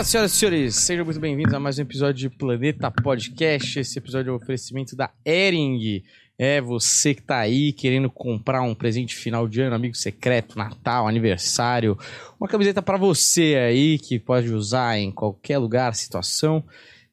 [0.00, 3.80] Olá, senhoras e senhores, sejam muito bem-vindos a mais um episódio de Planeta Podcast.
[3.80, 6.02] Esse episódio é um oferecimento da Ering.
[6.38, 11.06] É você que tá aí querendo comprar um presente final de ano, amigo secreto, Natal,
[11.06, 11.98] aniversário,
[12.40, 16.64] uma camiseta para você aí que pode usar em qualquer lugar, situação.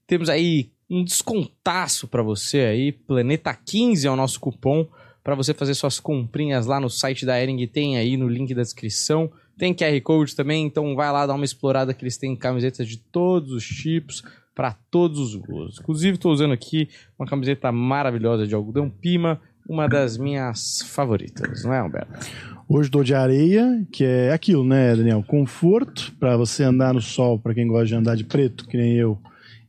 [0.07, 4.87] Temos aí um descontaço para você aí, Planeta 15 é o nosso cupom
[5.25, 8.61] para você fazer suas comprinhas lá no site da Ering, tem aí no link da
[8.61, 9.29] descrição.
[9.57, 12.97] Tem QR Code também, então vai lá dar uma explorada que eles têm camisetas de
[12.97, 14.23] todos os tipos,
[14.57, 15.79] para todos os gostos.
[15.79, 19.39] Inclusive, estou usando aqui uma camiseta maravilhosa de algodão pima,
[19.69, 22.25] uma das minhas favoritas, não é, Humberto?
[22.67, 25.23] Hoje dou de areia, que é aquilo, né, Daniel?
[25.27, 28.95] Conforto para você andar no sol, para quem gosta de andar de preto, que nem
[28.95, 29.19] eu.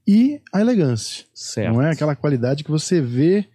[0.06, 1.26] E a elegância.
[1.34, 1.74] Certo.
[1.74, 3.46] Não é aquela qualidade que você vê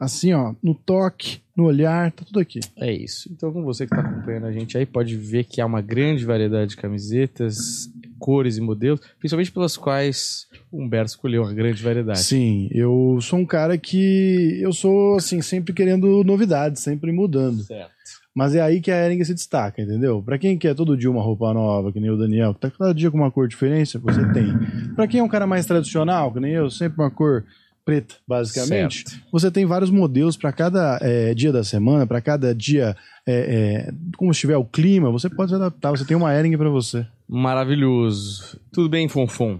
[0.00, 2.58] assim, ó, no toque, no olhar, tá tudo aqui.
[2.76, 3.30] É isso.
[3.30, 6.24] Então, com você que está acompanhando a gente aí, pode ver que há uma grande
[6.24, 12.20] variedade de camisetas, cores e modelos, principalmente pelas quais o Humberto escolheu uma grande variedade.
[12.20, 17.62] Sim, eu sou um cara que eu sou assim sempre querendo novidades, sempre mudando.
[17.62, 17.90] Certo.
[18.34, 20.22] Mas é aí que a Ering se destaca, entendeu?
[20.22, 22.94] Pra quem quer todo dia uma roupa nova, que nem o Daniel, que tá cada
[22.94, 24.54] dia com uma cor diferente, você tem.
[24.94, 27.44] Pra quem é um cara mais tradicional, que nem eu, sempre uma cor
[27.84, 29.24] preta, basicamente, Certo.
[29.32, 33.92] você tem vários modelos para cada é, dia da semana, para cada dia, é, é,
[34.16, 35.90] como estiver o clima, você pode se adaptar.
[35.90, 37.06] Você tem uma Ering para você.
[37.28, 38.58] Maravilhoso.
[38.72, 39.58] Tudo bem, Fonfon?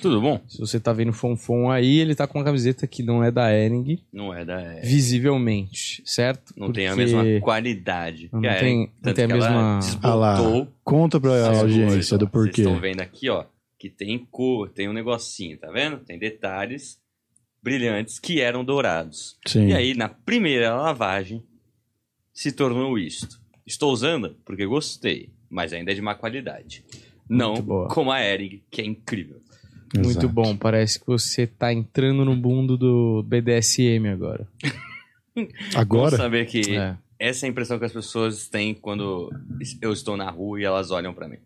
[0.00, 0.40] Tudo bom?
[0.48, 3.30] Se você tá vendo o Fonfon aí, ele tá com uma camiseta que não é
[3.30, 4.60] da Ering, Não é da.
[4.60, 6.54] é, visivelmente, certo?
[6.56, 8.30] não tem a Porque mesma qualidade.
[8.32, 11.20] Não que a tem- Ering, não tem a que ela mesma- Ah lá, Desbotou conta
[11.20, 12.62] pra as audiência do porquê.
[12.62, 13.44] Vocês estão vendo aqui, ó,
[13.78, 15.98] que tem cor, tem um negocinho, tá vendo?
[15.98, 16.98] Tem detalhes
[17.62, 19.36] brilhantes que eram dourados.
[19.46, 19.68] Sim.
[19.68, 21.42] E aí, na primeira lavagem,
[22.32, 23.40] se tornou isto.
[23.66, 26.84] Estou usando porque gostei, mas ainda é de má qualidade.
[27.28, 29.40] Não Muito como a Ering, que é incrível.
[29.94, 30.28] Muito Exato.
[30.28, 34.46] bom, parece que você tá entrando no mundo do BDSM agora.
[35.74, 36.96] Agora, saber que É.
[37.18, 39.30] essa é a impressão que as pessoas têm quando
[39.80, 41.38] eu estou na rua e elas olham pra mim.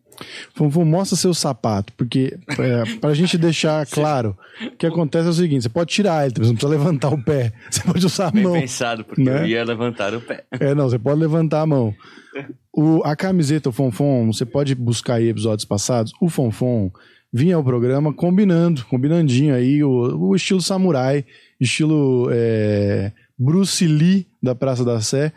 [0.55, 5.35] Fonfon, mostra seu sapato, porque é, pra gente deixar claro, o que acontece é o
[5.35, 8.31] seguinte: você pode tirar ele, você não precisa levantar o pé, você pode usar a
[8.31, 8.53] Bem mão.
[8.53, 9.43] pensado, porque né?
[9.43, 10.45] eu ia levantar o pé.
[10.53, 11.95] É, não, você pode levantar a mão.
[12.75, 16.11] O, a camiseta, o Fonfon, você pode buscar aí episódios passados.
[16.19, 16.91] O Fonfon
[17.31, 21.23] vinha ao programa combinando, combinandinho aí, o, o estilo samurai,
[21.61, 25.33] estilo é, Bruce Lee da Praça da Sé.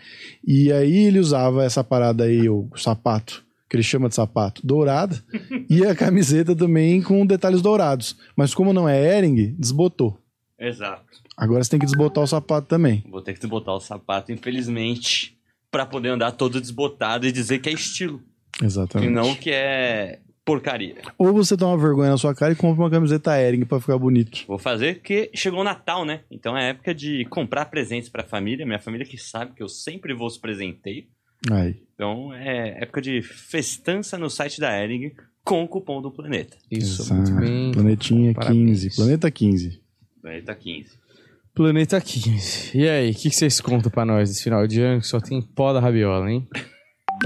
[0.46, 3.45] E aí ele usava essa parada aí, o sapato,
[3.76, 5.22] que ele chama de sapato, dourado,
[5.70, 8.18] e a camiseta também com detalhes dourados.
[8.36, 10.18] Mas como não é Ering, desbotou.
[10.58, 11.04] Exato.
[11.36, 13.04] Agora você tem que desbotar o sapato também.
[13.10, 15.38] Vou ter que desbotar o sapato, infelizmente,
[15.70, 18.22] pra poder andar todo desbotado e dizer que é estilo.
[18.64, 19.10] Exatamente.
[19.10, 21.02] E não que é porcaria.
[21.18, 24.46] Ou você toma vergonha na sua cara e compra uma camiseta Ering pra ficar bonito.
[24.48, 26.22] Vou fazer porque chegou o Natal, né?
[26.32, 28.66] Então é época de comprar presentes pra família.
[28.66, 31.06] Minha família que sabe que eu sempre vou os presenteio.
[31.52, 31.76] Aí.
[31.94, 35.12] Então é época de festança no site da Ering
[35.44, 36.58] com o cupom do Planeta.
[36.70, 37.14] Isso, Exato.
[37.16, 37.72] muito bem.
[37.72, 38.82] Planetinha Parabéns.
[38.84, 38.96] 15.
[38.96, 39.82] Planeta 15.
[40.22, 40.90] Planeta 15.
[41.54, 42.78] Planeta 15.
[42.78, 45.22] E aí, o que, que vocês contam pra nós desse final de ano que só
[45.22, 46.46] tem pó da rabiola, hein?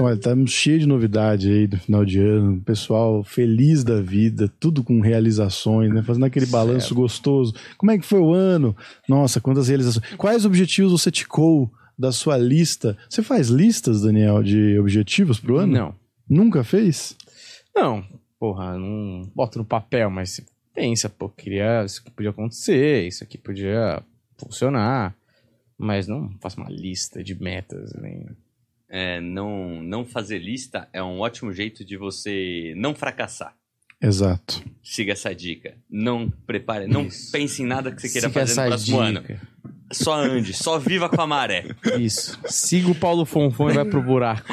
[0.00, 2.60] Olha, tá cheio de novidade aí do final de ano.
[2.60, 6.02] Pessoal feliz da vida, tudo com realizações, né?
[6.02, 7.54] Fazendo aquele balanço gostoso.
[7.76, 8.76] Como é que foi o ano?
[9.08, 10.14] Nossa, quantas realizações.
[10.16, 12.96] Quais objetivos você ticou da sua lista?
[13.08, 15.72] Você faz listas, Daniel, de objetivos pro ano?
[15.72, 15.94] Não.
[16.26, 17.14] Nunca fez?
[17.76, 18.02] Não,
[18.38, 20.44] porra, não boto no papel, mas você
[20.74, 24.02] pensa, pô, queria, isso aqui podia acontecer, isso aqui podia
[24.38, 25.14] funcionar,
[25.76, 28.26] mas não faço uma lista de metas, nem...
[28.88, 33.54] É, não, não fazer lista é um ótimo jeito de você não fracassar.
[34.02, 34.64] Exato.
[34.82, 35.76] Siga essa dica.
[35.88, 37.30] Não prepare, não Isso.
[37.30, 39.22] pense em nada que você queira Siga fazer no próximo ano.
[39.92, 41.66] Só ande, só viva com a maré.
[41.98, 42.38] Isso.
[42.46, 44.48] Siga o Paulo Fonfon e vai pro buraco.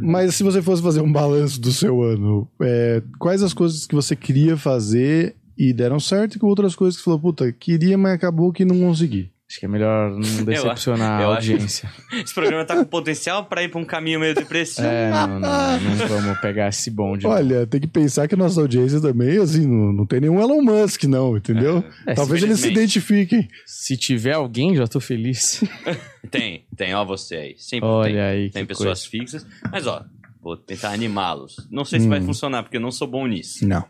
[0.00, 3.94] Mas se você fosse fazer um balanço do seu ano, é, quais as coisas que
[3.94, 8.12] você queria fazer e deram certo e outras coisas que você falou, puta, queria, mas
[8.12, 9.30] acabou que não consegui?
[9.48, 11.88] Acho que é melhor não decepcionar eu a acho- audiência.
[12.12, 14.86] Esse programa tá com potencial pra ir pra um caminho meio depressivo.
[14.88, 17.22] É, não, não, não vamos pegar esse bonde.
[17.24, 17.30] não.
[17.30, 20.62] Olha, tem que pensar que a nossa audiência também, assim, não, não tem nenhum Elon
[20.62, 21.84] Musk, não, entendeu?
[22.06, 23.46] É, Talvez eles se identifiquem.
[23.64, 25.62] Se tiver alguém, já tô feliz.
[26.28, 27.54] Tem, tem, ó, você aí.
[27.56, 28.20] Sempre Olha tem.
[28.20, 29.46] aí, Tem que pessoas fixas.
[29.70, 30.04] Mas, ó,
[30.42, 31.54] vou tentar animá-los.
[31.70, 32.26] Não sei se vai Hum.
[32.26, 33.64] funcionar, porque eu não sou bom nisso.
[33.64, 33.84] Não.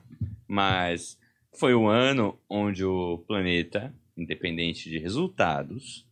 [0.47, 1.17] Mas
[1.59, 6.07] foi o ano onde o planeta, independente de resultados,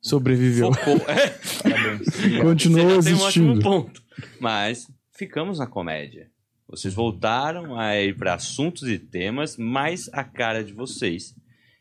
[0.00, 0.72] Sobreviveu.
[0.72, 0.96] focou.
[1.08, 2.38] É.
[2.42, 3.60] Continuou Você já tem um existindo.
[3.60, 4.02] ponto.
[4.40, 4.86] Mas
[5.16, 6.28] ficamos na comédia.
[6.68, 11.34] Vocês voltaram a ir para assuntos e temas mais a cara de vocês.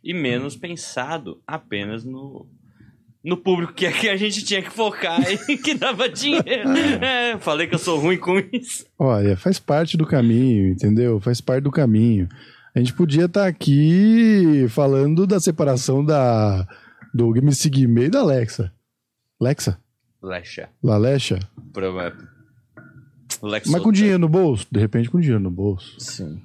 [0.03, 2.47] E menos pensado apenas no,
[3.23, 5.19] no público que, que a gente tinha que focar
[5.49, 6.69] e que dava dinheiro.
[7.01, 8.85] É, falei que eu sou ruim com isso.
[8.97, 11.19] Olha, faz parte do caminho, entendeu?
[11.19, 12.29] Faz parte do caminho.
[12.75, 16.67] A gente podia estar aqui falando da separação da
[17.13, 18.71] do MC Guimê e da Alexa.
[19.39, 19.79] Alexa?
[20.21, 20.69] Lecha.
[20.83, 21.39] Lalecha?
[21.71, 22.13] Pro- é,
[23.41, 24.67] Lex Mas com dinheiro no bolso?
[24.71, 25.95] De repente com dinheiro no bolso.
[25.99, 26.41] Sim.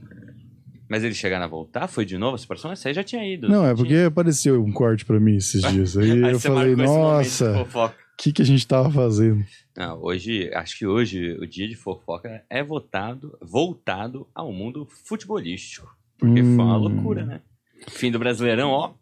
[0.88, 1.86] Mas eles chegaram a voltar?
[1.88, 2.72] Foi de novo a separação?
[2.72, 3.48] Essa aí já tinha ido.
[3.48, 3.76] Não, é tinha?
[3.76, 5.96] porque apareceu um corte pra mim esses dias.
[5.96, 9.44] Aí Aí eu falei, nossa, o que, que a gente tava fazendo?
[9.76, 15.96] Não, hoje, acho que hoje o dia de fofoca é votado, voltado ao mundo futebolístico.
[16.20, 16.80] Porque foi uma Hum.
[16.80, 17.40] loucura, né?
[17.88, 18.92] Fim do Brasileirão, ó.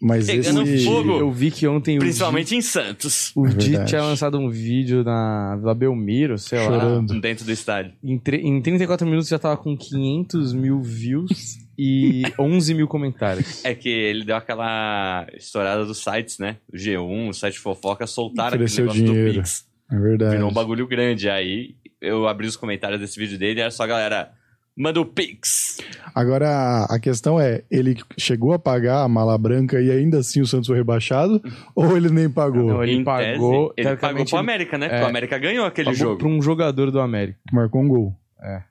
[0.00, 0.84] Mas Pegando esse...
[0.84, 1.10] fogo.
[1.18, 3.32] Eu vi que ontem Principalmente em Santos.
[3.34, 6.64] o É Di tinha lançado um vídeo na Vila Belmiro, sei lá.
[6.66, 7.20] Chorando.
[7.20, 7.94] Dentro do estádio.
[8.04, 13.64] Em, tre- em 34 minutos já tava com 500 mil views e 11 mil comentários.
[13.64, 16.58] É que ele deu aquela estourada dos sites, né?
[16.72, 19.32] O G1, o site fofoca, soltaram aquele negócio dinheiro.
[19.32, 19.66] do Pix.
[19.90, 20.36] É verdade.
[20.36, 21.28] Virou um bagulho grande.
[21.28, 24.30] Aí eu abri os comentários desse vídeo dele e era só a galera.
[24.78, 25.78] Manda o Pix.
[26.14, 30.46] Agora, a questão é, ele chegou a pagar a mala branca e ainda assim o
[30.46, 31.42] Santos foi rebaixado?
[31.74, 32.64] ou ele nem pagou?
[32.64, 34.86] Não, ele Em pagou, tese, ele pagou pro América, né?
[34.86, 34.88] é.
[34.90, 36.18] Porque o América ganhou aquele Pagou jogo.
[36.18, 37.38] pra um jogador do América.
[37.52, 38.14] Marcou um gol.
[38.40, 38.62] É.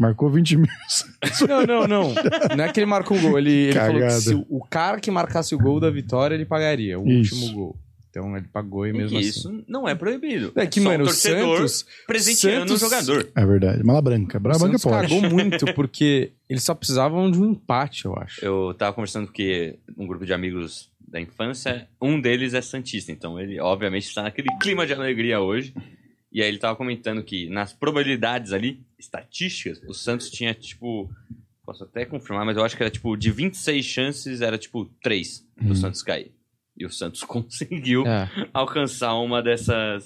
[0.00, 0.66] Marcou 20 mil.
[1.48, 2.14] Não, não, não.
[2.56, 3.38] Não é que ele marcou um gol.
[3.38, 6.44] Ele, ele falou que se o, o cara que marcasse o gol da vitória, ele
[6.44, 6.98] pagaria.
[6.98, 7.36] O Isso.
[7.36, 7.76] último gol.
[8.12, 9.26] Então ele pagou e E mesmo que assim.
[9.28, 10.52] isso não é proibido.
[10.54, 11.86] É que, só mano, o o Santos.
[12.06, 13.32] presenteando Santos- o jogador.
[13.34, 13.82] É verdade.
[13.82, 14.38] Mala branca.
[14.38, 15.08] Mala branca Santos pode.
[15.08, 18.44] cagou muito, porque eles só precisavam de um empate, eu acho.
[18.44, 23.40] Eu tava conversando que um grupo de amigos da infância, um deles é Santista, então
[23.40, 25.74] ele obviamente está naquele clima de alegria hoje.
[26.30, 31.10] E aí ele tava comentando que nas probabilidades ali, estatísticas, o Santos tinha tipo.
[31.64, 35.46] Posso até confirmar, mas eu acho que era tipo, de 26 chances, era tipo 3
[35.60, 35.76] do Hum.
[35.76, 36.32] Santos cair.
[36.76, 38.28] E o Santos conseguiu É.
[38.52, 40.04] alcançar uma dessas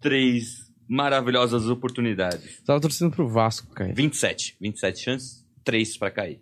[0.00, 2.62] três maravilhosas oportunidades.
[2.64, 3.92] Tava torcendo pro Vasco, cara.
[3.92, 4.56] 27.
[4.60, 6.40] 27 chances, 3 pra cair.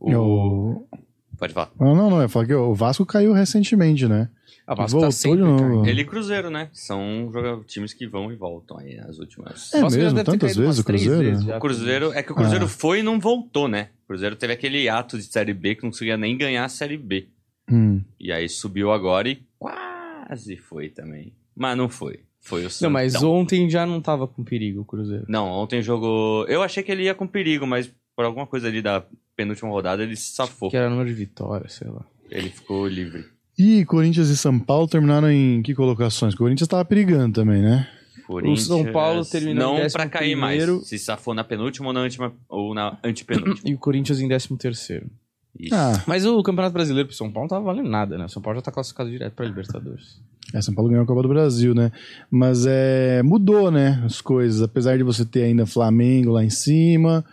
[0.00, 0.12] O...
[0.14, 0.88] O...
[1.38, 1.70] Pode falar.
[1.78, 2.22] Não, não, não.
[2.22, 4.28] Eu falo que o Vasco caiu recentemente, né?
[4.66, 5.62] A Vasco Voltou tá sempre de novo.
[5.62, 5.86] caindo.
[5.88, 6.68] Ele e Cruzeiro, né?
[6.72, 7.30] São
[7.66, 9.72] times que vão e voltam aí nas últimas.
[9.72, 10.24] É Vasco mesmo?
[10.24, 11.18] Tantas vezes o Cruzeiro?
[11.20, 11.56] vezes já.
[11.56, 12.68] O Cruzeiro, é que o Cruzeiro Ah.
[12.68, 13.90] foi e não voltou, né?
[14.04, 16.96] O Cruzeiro teve aquele ato de Série B que não conseguia nem ganhar a Série
[16.98, 17.28] B.
[17.70, 18.02] Hum.
[18.18, 21.32] E aí subiu agora e quase foi também.
[21.56, 22.20] Mas não foi.
[22.40, 23.32] Foi o Não, mas Santão.
[23.32, 25.24] ontem já não tava com perigo o Cruzeiro.
[25.28, 26.46] Não, ontem jogou...
[26.46, 29.04] Eu achei que ele ia com perigo, mas por alguma coisa ali da
[29.36, 30.70] penúltima rodada ele se safou.
[30.70, 32.04] Que era número de vitória, sei lá.
[32.30, 33.24] Ele ficou livre.
[33.58, 36.34] E Corinthians e São Paulo terminaram em que colocações?
[36.34, 37.88] O Corinthians tava perigando também, né?
[38.26, 40.58] Corinthians, São Paulo terminou em Não décimo pra cair mais.
[40.62, 40.84] primeiro.
[40.84, 43.68] Se safou na penúltima ou na, última, ou na antepenúltima.
[43.68, 45.10] E o Corinthians em 13 terceiro.
[45.58, 45.74] Isso.
[45.74, 48.24] Ah, Mas o Campeonato Brasileiro pro São Paulo não tava valendo nada, né?
[48.26, 50.20] O São Paulo já tá classificado direto pra Libertadores.
[50.54, 51.90] é, São Paulo ganhou a Copa do Brasil, né?
[52.30, 54.00] Mas é, mudou, né?
[54.04, 54.62] As coisas.
[54.62, 57.24] Apesar de você ter ainda Flamengo lá em cima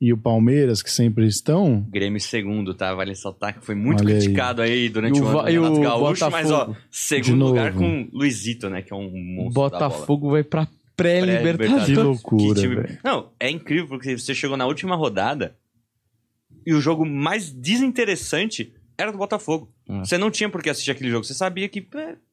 [0.00, 1.86] e o Palmeiras, que sempre estão.
[1.90, 2.94] Grêmio segundo, tá?
[2.94, 4.20] Vale ressaltar que foi muito Olha aí.
[4.20, 6.76] criticado aí, durante E o o ano do e Gaúcho, mas ó, Botafogo?
[6.90, 8.82] Segundo lugar com Luizito, né?
[8.82, 9.90] Que é um monstro da bola.
[9.90, 10.66] Botafogo vai pra
[10.96, 11.56] Pré-Libertadores.
[11.56, 11.86] pré-Libertadores.
[11.86, 12.98] Que loucura, Que time-.
[13.04, 15.54] Não, é incrível porque você chegou na última rodada
[16.66, 19.72] e o jogo mais desinteressante era do Botafogo.
[19.88, 20.04] Ah.
[20.04, 21.24] Você não tinha por que assistir aquele jogo.
[21.24, 21.86] Você sabia que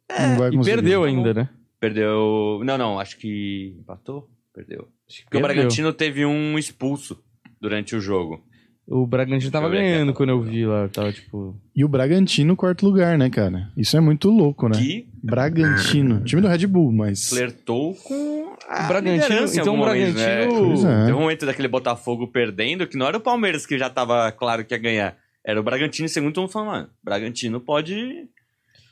[0.10, 1.50] é, vai E perdeu ainda, né?
[1.80, 2.62] perdeu.
[2.64, 4.30] Não, não, acho que empatou.
[4.54, 4.88] Perdeu.
[5.10, 5.56] Acho que Porque o perdeu.
[5.56, 7.22] Bragantino teve um expulso
[7.60, 8.44] durante o jogo.
[8.88, 10.90] O Bragantino tava ganhando quando eu vi lá.
[10.90, 11.56] Tava tipo.
[11.76, 13.72] E o Bragantino, quarto lugar, né, cara?
[13.78, 14.78] Isso é muito louco, né?
[14.78, 16.24] Que Bragantino.
[16.24, 17.30] Time do Red Bull, mas.
[17.30, 20.94] flertou com O Bragantino- liderança em então algum o momento, Bragantino- Pois né?
[21.02, 21.06] é.
[21.06, 24.64] Teve um momento daquele Botafogo perdendo, que não era o Palmeiras que já tava claro
[24.66, 25.18] que ia ganhar.
[25.46, 28.28] Era o Bragantino em segundo, todo mundo falando, mano, Bragantino pode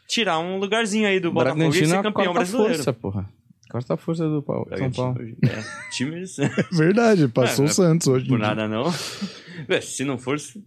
[0.08, 2.74] tirar um lugarzinho aí do Botafogo e Bragantino é ser a campeão quarta brasileiro.
[2.76, 3.30] força, porra.
[3.70, 5.18] Quarta força do Pau- São Paulo.
[5.46, 6.38] é, times,
[6.72, 8.28] Verdade, passou É, o Santos hoje.
[8.28, 8.48] por dia.
[8.48, 8.86] nada não.
[9.68, 10.64] É, Se não fosse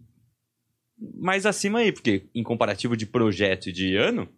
[1.20, 4.28] mais acima aí, porque em comparativo de projeto e de ano,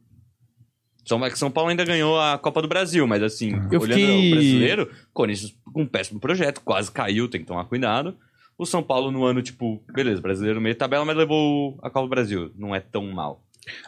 [1.05, 3.99] São, é que São Paulo ainda ganhou a Copa do Brasil, mas assim, Eu olhando
[4.01, 8.17] fiquei- o brasileiro, Corinthians com um péssimo projeto, quase caiu, tem que tomar cuidado.
[8.57, 12.11] O São Paulo no ano, tipo, beleza, brasileiro meio tabela, mas levou a Copa do
[12.11, 12.51] Brasil.
[12.57, 13.43] Não é tão mal.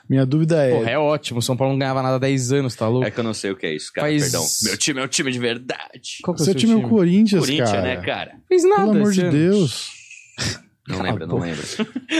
[0.08, 0.70] Minha dúvida é.
[0.78, 1.38] Porra, é ótimo.
[1.38, 3.06] O São Paulo não ganhava nada há 10 anos, tá louco?
[3.06, 4.08] É que eu não sei o que é isso, cara.
[4.08, 4.44] Faz- Perdão.
[4.62, 6.18] Meu time é um time de verdade.
[6.22, 7.82] Qual que é o seu time é o Corinthians, Corinthians, cara.
[7.82, 8.32] né, cara?
[8.48, 8.82] Fez nada.
[8.86, 9.30] Pelo amor de ano.
[9.32, 9.90] Deus.
[10.88, 11.62] Não Cala lembro, a não lembro.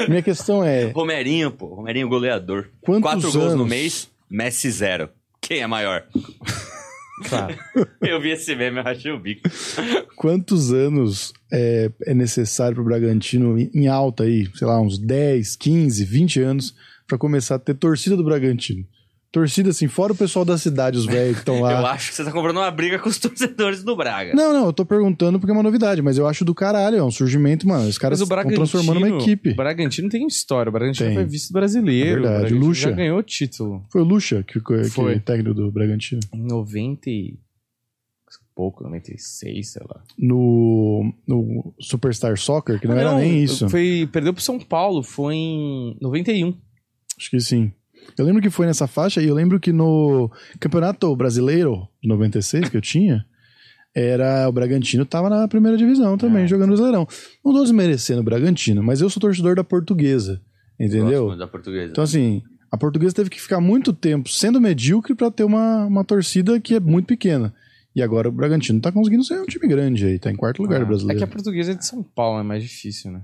[0.09, 0.91] Minha questão é.
[0.91, 1.67] Romerinho, pô.
[1.75, 2.67] Romerinho goleador.
[2.81, 3.69] Quantos Quatro gols no anos?
[3.69, 5.09] mês, Messi zero.
[5.41, 6.07] Quem é maior?
[7.29, 7.57] Claro.
[8.03, 9.49] Eu vi esse meme, eu achei o bico.
[10.17, 14.49] Quantos anos é, é necessário pro Bragantino em em alta aí?
[14.55, 16.75] Sei lá, uns 10, 15, 20 anos
[17.07, 18.87] pra começar a ter torcida do Bragantino.
[19.37, 21.93] Torcida assim, fora o pessoal da cidade, os velhos que estão Eu lá.
[21.93, 24.33] acho que você tá comprando uma briga com os torcedores do Braga.
[24.33, 27.05] Não, não, eu tô perguntando porque é uma novidade, mas eu acho do caralho, é
[27.05, 27.87] um surgimento, mano.
[27.87, 29.51] Os caras estão transformando uma equipe.
[29.51, 30.71] O Bragantino tem história.
[30.71, 31.17] O Bragantino Tem.
[31.17, 32.25] foi vice brasileiro.
[32.25, 32.89] É verdade, O Lucha.
[32.89, 33.85] já ganhou título.
[33.93, 35.17] Foi o Lucha que, que, Foi.
[35.17, 36.23] é técnico do Bragantino.
[36.33, 37.39] Em 90 e...
[38.55, 40.03] pouco, 96, sei lá.
[40.19, 43.69] No, no Superstar Soccer, que não, era nem isso.
[43.69, 46.55] Foi, perdeu pro São Paulo, foi em 91.
[47.19, 47.71] Acho que sim.
[48.19, 52.69] Eu lembro que foi nessa faixa e eu lembro que no Campeonato Brasileiro de 96
[52.69, 53.25] que eu tinha,
[53.95, 56.47] era o Bragantino tava na primeira divisão também, É.
[56.47, 57.07] jogando Brasileirão.
[57.45, 60.41] Não tô desmerecendo o Bragantino, mas eu sou torcedor da Portuguesa,
[60.79, 61.35] entendeu?
[61.37, 61.93] Da portuguesa.
[61.93, 66.05] Então assim, a Portuguesa teve que ficar muito tempo sendo medíocre pra ter uma, uma
[66.05, 67.55] torcida que é muito pequena.
[67.95, 70.77] E agora o Bragantino tá conseguindo ser um time grande aí, tá em quarto lugar
[70.83, 71.17] Ah, do brasileiro.
[71.19, 73.23] É que a portuguesa é de São Paulo, é mais difícil, né?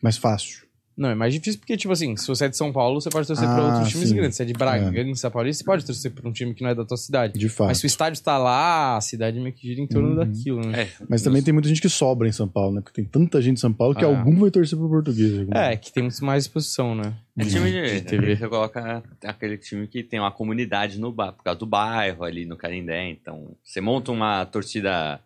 [0.00, 0.62] Mais fácil.
[0.96, 3.26] Não, é mais difícil porque, tipo assim, se você é de São Paulo, você pode
[3.26, 4.14] torcer pra Ah, outros times sim.
[4.14, 4.36] grandes.
[4.36, 6.68] Se é de Braga, em São Paulo, você pode torcer pra um time que não
[6.70, 7.38] é da tua cidade.
[7.38, 7.68] De fato.
[7.68, 10.16] Mas se o estádio está lá, a cidade meio que gira em torno Uhum.
[10.16, 10.82] daquilo, né?
[10.82, 12.80] É, Mas também tem muita gente que sobra em São Paulo, né?
[12.82, 14.08] Porque tem tanta gente em São Paulo que Ah.
[14.08, 15.48] algum vai torcer pro português.
[15.54, 17.14] É, que tem muito mais exposição, né?
[17.38, 18.36] É time de, de TV.
[18.36, 22.44] Você coloca aquele time que tem uma comunidade no bairro, por causa do bairro ali
[22.44, 23.08] no Canindé.
[23.08, 25.18] Então, você monta uma torcida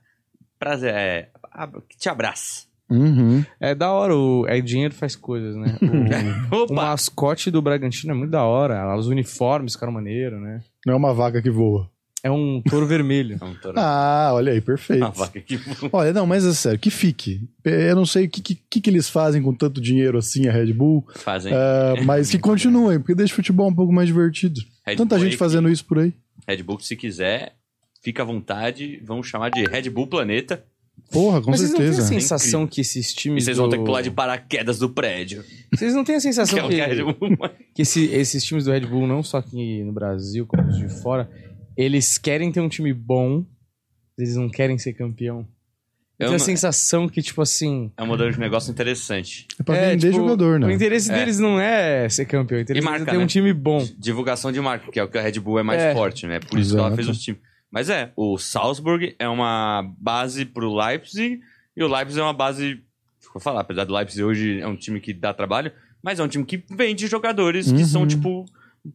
[0.59, 1.29] prazer, é,
[1.89, 2.66] que te abraça.
[2.89, 3.45] Uhum.
[3.61, 5.77] É da hora, o é dinheiro faz coisas, né?
[6.53, 8.97] O, o mascote do Bragantino é muito da hora.
[8.97, 10.63] Os uniformes ficaram maneiro, né?
[10.87, 11.91] Não é uma vaca que voa.
[12.23, 13.39] É um touro vermelho.
[13.41, 15.03] É um touro- Ah, olha aí, perfeito.
[15.03, 15.91] uma vaca que voa.
[15.93, 17.49] Olha, não, mas é sério, que fique.
[17.65, 20.73] Eu não sei o que, que, que eles fazem com tanto dinheiro assim, a Red
[20.73, 24.61] Bull, fazem ah, mas que continuem, porque deixa o futebol um pouco mais divertido.
[24.85, 26.11] Red Tanta Bull gente fazendo isso por aí.
[26.13, 27.55] que- Red Bull, se quiser,
[28.03, 29.01] fica à vontade.
[29.05, 30.65] Vamos chamar de Red Bull Planeta.
[31.11, 32.09] Porra, com Mas vocês não têm a certeza.
[32.09, 33.45] sensação que esses E times.
[33.45, 33.61] vocês do...
[33.63, 35.45] vão ter que pular de paraquedas do prédio.
[35.73, 37.15] Vocês não têm a Que sensação é o que, que a Red Bull
[37.75, 40.89] que esse- esses times do Red Bull, não só aqui no Brasil, como os de
[40.89, 41.31] fora,
[41.77, 43.45] eles querem ter um time bom,
[44.19, 45.47] eles não querem ser campeão.
[46.19, 47.93] Eu tenho a sensação que, tipo assim.
[47.95, 49.47] É um modelo de negócio interessante.
[49.61, 50.67] É pra é, vender tipo, jogador, né?
[50.67, 51.15] O interesse É.
[51.15, 53.27] deles não é ser campeão, o interesse marca, deles é ter um né?
[53.27, 53.87] time bom.
[53.99, 55.93] Divulgação de marca, que é o que a Red Bull é mais É.
[55.93, 56.41] forte, né?
[56.41, 56.97] Por isso que ela Exato.
[57.05, 57.41] fez os times.
[57.77, 61.43] Mas é, o Salzburg é uma base pro Leipzig
[61.77, 62.81] e o Leipzig é uma base.
[63.35, 65.71] Vou falar, apesar do Leipzig hoje é um time que dá trabalho,
[66.03, 67.85] mas é um time que vende jogadores que Uhum.
[67.85, 68.47] são, tipo,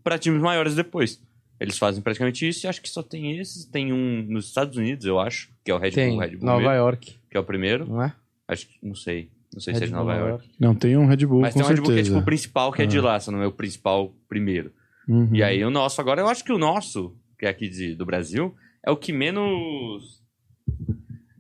[0.04, 1.22] pra times maiores depois.
[1.60, 3.66] Eles fazem praticamente isso e acho que só tem esses.
[3.66, 6.46] Tem um nos Estados Unidos, eu acho, que é o Red Tem, Bull, Red Bull
[6.48, 7.86] Nova mesmo, York, que é o primeiro.
[7.88, 8.12] não é?
[8.48, 9.30] Acho que, não sei.
[9.54, 10.50] Não sei Red se é de Nova York.
[10.60, 12.10] Não, tem um Red Bull, Mas tem um Red Bull que é certeza.
[12.16, 13.02] tipo o principal, que é de Ah.
[13.04, 14.72] lá, se não é o principal primeiro.
[15.08, 15.30] Uhum.
[15.36, 18.08] E aí o nosso, agora eu acho que o nosso, que é aqui de, do
[18.08, 20.22] Brasil, é o que menos.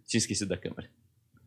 [0.08, 0.90] Tinha esquecido da câmera.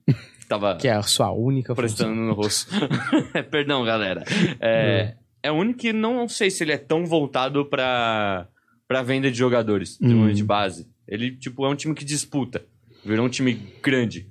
[0.49, 1.83] Tava Que é a sua única função.
[1.85, 2.71] prestando no rosto.
[3.51, 4.25] Perdão, galera.
[4.61, 8.47] É, é o único que não sei se ele é tão voltado pra,
[8.87, 10.33] pra venda de jogadores, de, Hum.
[10.33, 10.87] de base.
[11.09, 12.65] Ele, tipo, é um time que disputa.
[13.05, 14.31] Virou um time grande.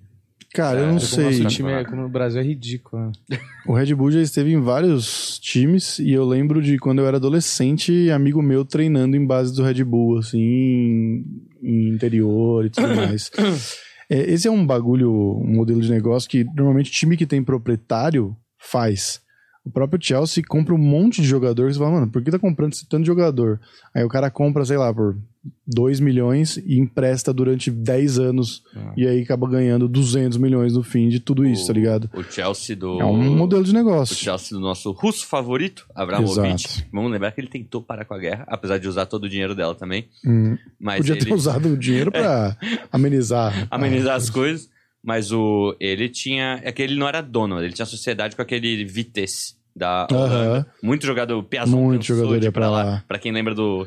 [0.54, 1.26] Cara, eu É, não sei.
[1.40, 3.12] nosso time é, como no Brasil é ridículo.
[3.30, 3.40] né?
[3.66, 7.18] O Red Bull já esteve em vários times e eu lembro de quando eu era
[7.18, 11.26] adolescente, amigo meu treinando em base do Red Bull, assim, em,
[11.64, 13.32] em interior e tudo mais.
[14.10, 18.36] É, esse é um bagulho, um modelo de negócio que normalmente time que tem proprietário
[18.60, 19.22] faz.
[19.66, 22.38] O próprio Chelsea compra um monte de jogador que você fala, mano, por que tá
[22.38, 23.62] comprando esse tanto de jogador?
[23.96, 25.16] Aí o cara compra, sei lá, por
[25.66, 28.94] 2 milhões e empresta durante 10 anos Ah.
[28.98, 32.10] e aí acaba ganhando 200 milhões no fim de tudo isso, O- tá ligado?
[32.14, 33.00] O Chelsea do.
[33.00, 34.16] É um modelo de O negócio.
[34.16, 36.66] Chelsea do nosso russo favorito, Abramovich.
[36.68, 36.90] Exato.
[36.92, 39.56] Vamos lembrar que ele tentou parar com a guerra, apesar de usar todo o dinheiro
[39.56, 40.08] dela também.
[40.26, 40.58] Hum.
[40.80, 42.58] Mas Podia ele ter usado o dinheiro pra
[42.92, 43.68] amenizar.
[43.72, 44.70] amenizar as coisas.
[45.04, 46.62] Mas o ele tinha.
[46.64, 50.08] É que ele não era dono, ele tinha sociedade com aquele Vitesse da.
[50.82, 53.04] Muito jogador, Piazon Muito jogador de ia pra lá.
[53.08, 53.86] Pra quem lembra do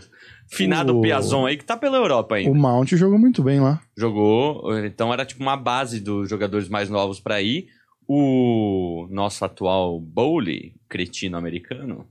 [0.48, 2.50] finado O- Piazon aí, que tá pela Europa ainda.
[2.50, 3.80] O Mount jogou muito bem lá.
[3.96, 7.68] Jogou, então era tipo uma base dos jogadores mais novos pra ir.
[8.08, 12.06] O nosso atual Bowley, cretino americano,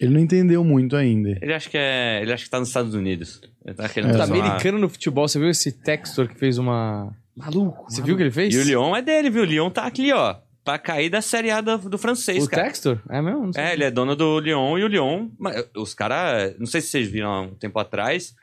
[0.00, 1.38] Ele não entendeu muito ainda.
[1.40, 2.20] ele acha que é.
[2.22, 3.40] Ele acha que tá nos Estados Unidos.
[3.64, 4.18] Ele tá querendo É.
[4.18, 7.14] Tá americano no futebol, você viu esse Textor que fez uma.
[7.36, 7.84] Maluco.
[7.90, 8.54] Você viu o que ele fez?
[8.54, 9.42] E o Lyon é dele, viu?
[9.42, 10.36] O Lyon tá aqui, ó.
[10.64, 12.64] Pra cair da Série A do, do francês, O cara.
[12.68, 13.00] Textor?
[13.08, 13.46] É mesmo?
[13.46, 13.62] Não sei.
[13.64, 15.28] É, ele é dono do Lyon e o Lyon.
[15.76, 16.54] Os caras.
[16.58, 18.34] Não sei se vocês viram há um tempo atrás.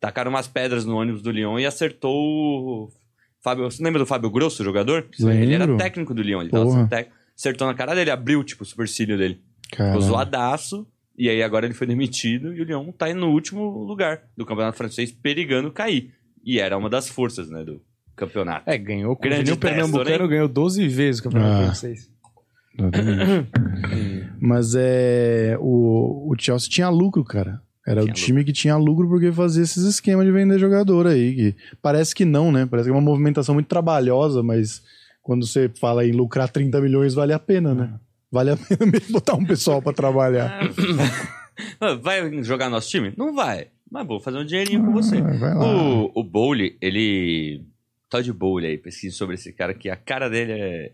[0.00, 2.90] Tacaram umas pedras no ônibus do Lyon e acertou o.
[3.40, 5.08] Fábio, você lembra do Fábio Grosso, o jogador?
[5.20, 5.76] Ele era Lembro.
[5.78, 6.40] técnico do Lyon.
[6.42, 6.88] Ele Porra.
[6.88, 7.16] técnico.
[7.36, 9.40] Acertou na cara dele, abriu, tipo, o supercílio dele.
[9.70, 10.00] Ficou Cara.
[10.00, 10.86] zoadaço.
[11.16, 14.44] E aí agora ele foi demitido e o Lyon tá aí no último lugar do
[14.46, 16.12] Campeonato Francês, perigando cair.
[16.44, 17.80] E era uma das forças, né, do
[18.18, 18.68] campeonato.
[18.68, 19.16] É, ganhou.
[19.16, 20.28] Com Grande o Pernambucano né?
[20.28, 21.64] ganhou 12 vezes o campeonato Ah.
[21.66, 22.10] francês.
[22.78, 23.50] Exatamente.
[24.40, 25.56] Mas é.
[25.60, 27.60] O, o Chelsea tinha lucro, cara.
[27.86, 31.34] Era Tinha o time que tinha lucro porque fazia esses esquemas de vender jogador aí.
[31.34, 32.66] Que parece que não, né?
[32.70, 34.82] Parece que é uma movimentação muito trabalhosa, mas
[35.22, 37.94] quando você fala em lucrar 30 milhões, vale a pena, né?
[38.30, 40.60] Vale a pena mesmo botar um pessoal pra trabalhar.
[41.80, 43.12] Ah, Vai jogar nosso time?
[43.16, 43.68] Não vai.
[43.90, 45.16] Mas vou fazer um dinheirinho com você.
[45.16, 45.64] Ah, vai lá.
[46.04, 47.64] O, o Bowley, ele.
[48.08, 50.92] Todd Bowley aí, pesquise sobre esse cara, que a cara dele é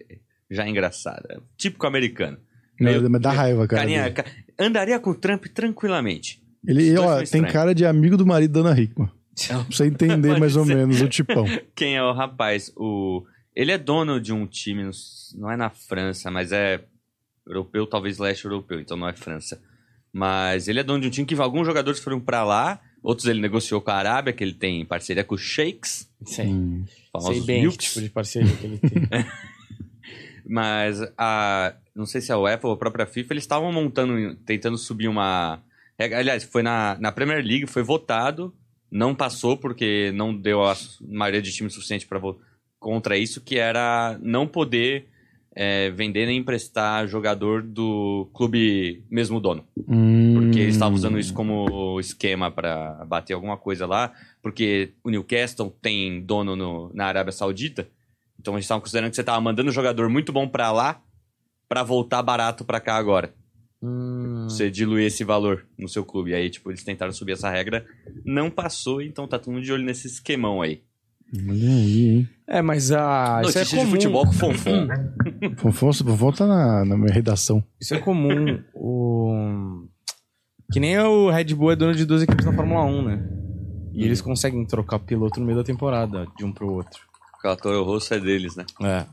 [0.51, 1.27] já engraçada.
[1.31, 2.39] É Típico americano.
[2.81, 3.83] Meio- mas dá raiva, cara.
[3.83, 4.25] Carinha, ca-
[4.59, 6.43] andaria com o Trump tranquilamente.
[6.67, 9.11] Ele, ó, tem cara de amigo do marido da Ana Hickman.
[9.49, 11.45] Pra você entender mais ou menos o tipão.
[11.75, 12.73] Quem é o rapaz?
[12.77, 13.23] O...
[13.55, 14.89] Ele é dono de um time,
[15.37, 16.85] não é na França, mas é
[17.47, 19.61] europeu, talvez leste europeu, então não é França.
[20.13, 23.41] Mas ele é dono de um time que alguns jogadores foram pra lá, outros ele
[23.41, 26.47] negociou com a Arábia, que ele tem parceria com os Sheiks, Sei.
[26.47, 26.85] Hum.
[26.87, 27.87] Sei famosos bem que Milks.
[27.87, 29.09] tipo de parceria que ele tem.
[30.49, 31.75] Mas a.
[31.95, 35.07] Não sei se é o Apple ou a própria FIFA, eles estavam montando, tentando subir
[35.07, 35.63] uma.
[35.99, 38.53] Aliás, foi na, na Premier League, foi votado,
[38.91, 42.21] não passou porque não deu a maioria de time suficiente para
[42.81, 45.09] contra isso, que era não poder
[45.55, 49.65] é, vender nem emprestar jogador do clube mesmo dono.
[49.89, 50.35] Hum.
[50.35, 55.71] Porque eles estavam usando isso como esquema para bater alguma coisa lá, porque o Newcastle
[55.81, 57.89] tem dono no- na Arábia Saudita,
[58.39, 61.01] então eles estavam considerando que você estava mandando um jogador muito bom para lá
[61.69, 63.33] para voltar barato para cá agora.
[63.83, 64.47] Hum.
[64.49, 66.35] Você diluir esse valor no seu clube.
[66.35, 67.87] Aí, tipo, eles tentaram subir essa regra,
[68.25, 70.83] não passou, então tá todo mundo de olho nesse esquemão aí.
[71.37, 72.29] Olha aí, hein?
[72.47, 73.41] É, mas a.
[73.45, 73.85] Isso é Notícia comum.
[73.85, 74.89] de futebol com fonfon.
[75.57, 77.63] Fofão, Fofão tá na, na minha redação.
[77.81, 78.63] Isso é comum.
[78.75, 79.87] o...
[80.73, 83.29] Que nem o Red Bull é dono de duas equipes na Fórmula 1, né?
[83.93, 87.01] E eles conseguem trocar piloto no meio da temporada, de um pro outro.
[87.39, 88.65] Aquela Toro Rosso é deles, né?
[88.83, 89.05] É.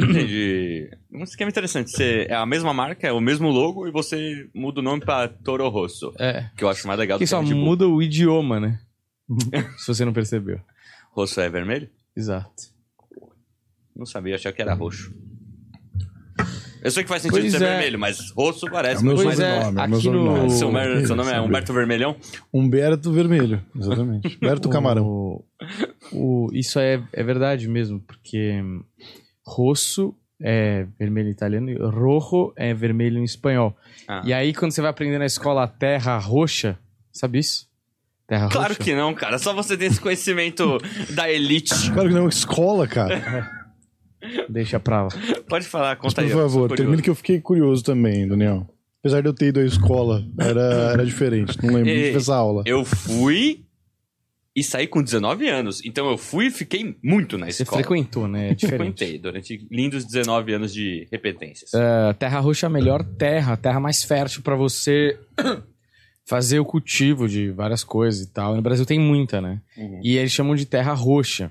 [0.00, 0.88] Entendi.
[1.12, 1.90] Um esquema interessante.
[1.90, 5.26] Você, é a mesma marca, é o mesmo logo e você muda o nome pra
[5.28, 6.12] Toro Rosso.
[6.18, 6.50] É.
[6.56, 7.64] Que eu acho mais legal do Que que só Red Bull.
[7.64, 8.78] muda o idioma, né?
[9.78, 10.60] Se você não percebeu.
[11.18, 11.88] Rosso é vermelho?
[12.16, 12.52] Exato.
[13.96, 15.12] Não sabia, achei que era roxo.
[16.80, 17.68] Eu sei que faz sentido Pois ser é.
[17.70, 20.48] vermelho, mas rosso parece É meu Pois é, meu aqui no-.
[20.48, 21.40] Seu, mer- seu nome é.
[21.40, 22.14] Humberto Vermelhão?
[22.54, 24.36] Humberto Vermelho, exatamente.
[24.40, 25.04] Humberto Camarão.
[25.04, 25.44] O,
[26.12, 28.84] o- isso é, é verdade mesmo, porque hum,
[29.44, 33.76] rosso é vermelho em italiano e rojo é vermelho em espanhol.
[34.06, 34.22] Ah.
[34.24, 36.78] E aí, quando você vai aprender na escola a terra roxa,
[37.12, 37.67] sabe isso?
[38.28, 38.84] Terra Claro roxa?
[38.84, 39.38] que não, cara.
[39.38, 40.78] Só você tem esse conhecimento
[41.14, 41.72] da elite.
[41.92, 43.48] Claro que não escola, cara.
[44.48, 45.08] Deixa pra lá.
[45.48, 46.30] Pode falar, Mas, conta por aí.
[46.30, 48.68] sou favor, termina que eu fiquei curioso também, Daniel.
[49.00, 50.60] Apesar de eu ter ido à escola, era,
[50.92, 51.56] era diferente.
[51.62, 52.64] Não lembro Ei, dessa aula.
[52.66, 53.64] Eu fui
[54.54, 55.80] e saí com 19 anos.
[55.84, 57.80] Então eu fui e fiquei muito na Você escola.
[57.80, 58.50] frequentou, né?
[58.50, 58.98] É diferente.
[58.98, 61.72] Frequentei durante lindos 19 anos de repetências.
[61.72, 65.16] É, terra roxa é a melhor terra, a terra mais fértil pra você
[66.28, 68.54] fazer o cultivo de várias coisas e tal.
[68.54, 69.62] No Brasil tem muita, né?
[69.74, 70.00] Uhum.
[70.02, 71.50] E eles chamam de terra roxa.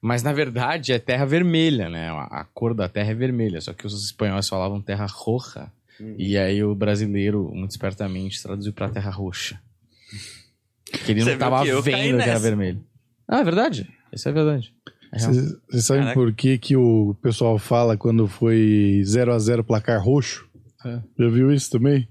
[0.00, 2.08] Mas na verdade é terra vermelha, né?
[2.08, 5.70] A a cor da terra é vermelha, só que os espanhóis falavam terra roja.
[6.00, 6.14] Uhum.
[6.16, 9.60] E aí o brasileiro, muito espertamente, traduziu pra terra roxa.
[11.04, 12.82] Que ele Você não tava que vendo que era vermelho.
[13.28, 13.86] Ah, é verdade.
[14.12, 14.72] Isso é verdade.
[15.12, 15.18] É.
[15.18, 20.02] Vocês vocês sabem por que, que o pessoal fala quando foi 0 a 0 placar
[20.02, 20.48] roxo?
[20.84, 21.00] É.
[21.18, 22.08] Já viu isso também?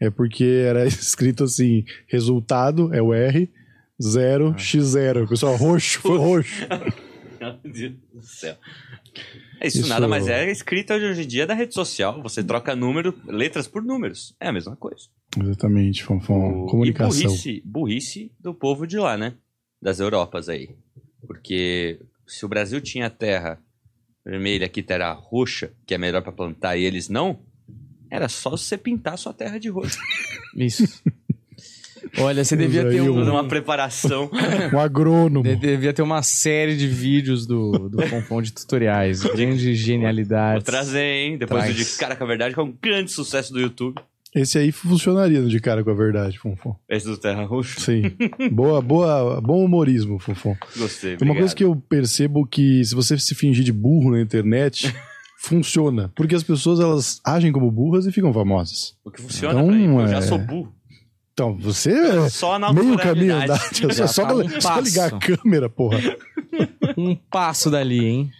[0.00, 3.50] É porque era escrito assim: resultado é o R,
[4.02, 5.24] 0, X0.
[5.24, 6.66] O pessoal, roxo, foi roxo.
[7.40, 8.56] Meu Deus do céu.
[9.60, 12.22] É isso, Isso- nada mais é escrita hoje em dia da rede social.
[12.22, 14.34] Você troca número, letras por números.
[14.40, 15.04] É a mesma coisa.
[15.38, 16.64] Exatamente, Fonfon.
[16.64, 17.20] O- Comunicação.
[17.20, 19.34] E burrice, burrice do povo de lá, né?
[19.80, 20.70] Das Europas aí.
[21.26, 23.58] Porque se o Brasil tinha terra
[24.24, 27.40] vermelha, aqui terra roxa, que é melhor pra plantar, e eles não,
[28.14, 29.98] era só você pintar sua terra de roxo.
[30.56, 30.86] Isso.
[32.18, 34.30] Olha, você devia ter um, uma preparação.
[34.72, 35.42] Um agrônomo.
[35.42, 39.22] de- devia ter uma série de vídeos do, do Fonfon de tutoriais.
[39.22, 40.64] Grande Vou genialidade.
[40.64, 41.38] trazer, hein?
[41.38, 41.76] Depois Traz.
[41.76, 44.00] do De Cara com a Verdade, que é um grande sucesso do YouTube.
[44.34, 46.74] Esse aí funcionaria no de cara com a verdade, Fonfon.
[46.88, 47.80] Esse do Terra Roxo.
[47.80, 48.02] Sim.
[48.50, 50.56] boa, boa, bom humorismo, Fonfon.
[50.76, 54.92] Gostei, uma coisa que eu percebo que se você se fingir de burro na internet,
[55.46, 56.10] funciona.
[56.16, 58.94] Porque as pessoas elas agem como burras e ficam famosas.
[59.04, 60.74] O que funciona Então, pra mim, eu já é- sou burro.
[61.32, 63.60] Então, você é Só na meio caminho andado.
[63.90, 65.36] É Já só, tá um só ligar a passo.
[65.36, 65.98] câmera, porra.
[66.96, 68.30] Um passo dali, hein?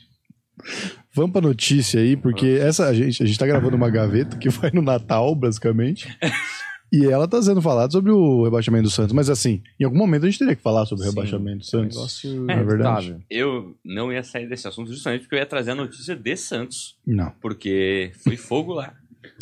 [1.12, 4.48] Vamos pra notícia aí, porque essa a gente, a gente tá gravando uma gaveta que
[4.48, 6.08] vai no Natal, basicamente.
[6.96, 9.12] E ela tá sendo falada sobre o rebaixamento do Santos.
[9.12, 11.66] Mas assim, em algum momento a gente teria que falar sobre o rebaixamento do É
[11.66, 11.96] um Santos.
[11.96, 13.06] negócio É verdade.
[13.08, 13.22] inevitável.
[13.28, 16.96] Eu não ia sair desse assunto justamente porque eu ia trazer a notícia de Santos.
[17.06, 17.32] Não.
[17.40, 18.94] Porque foi fogo lá.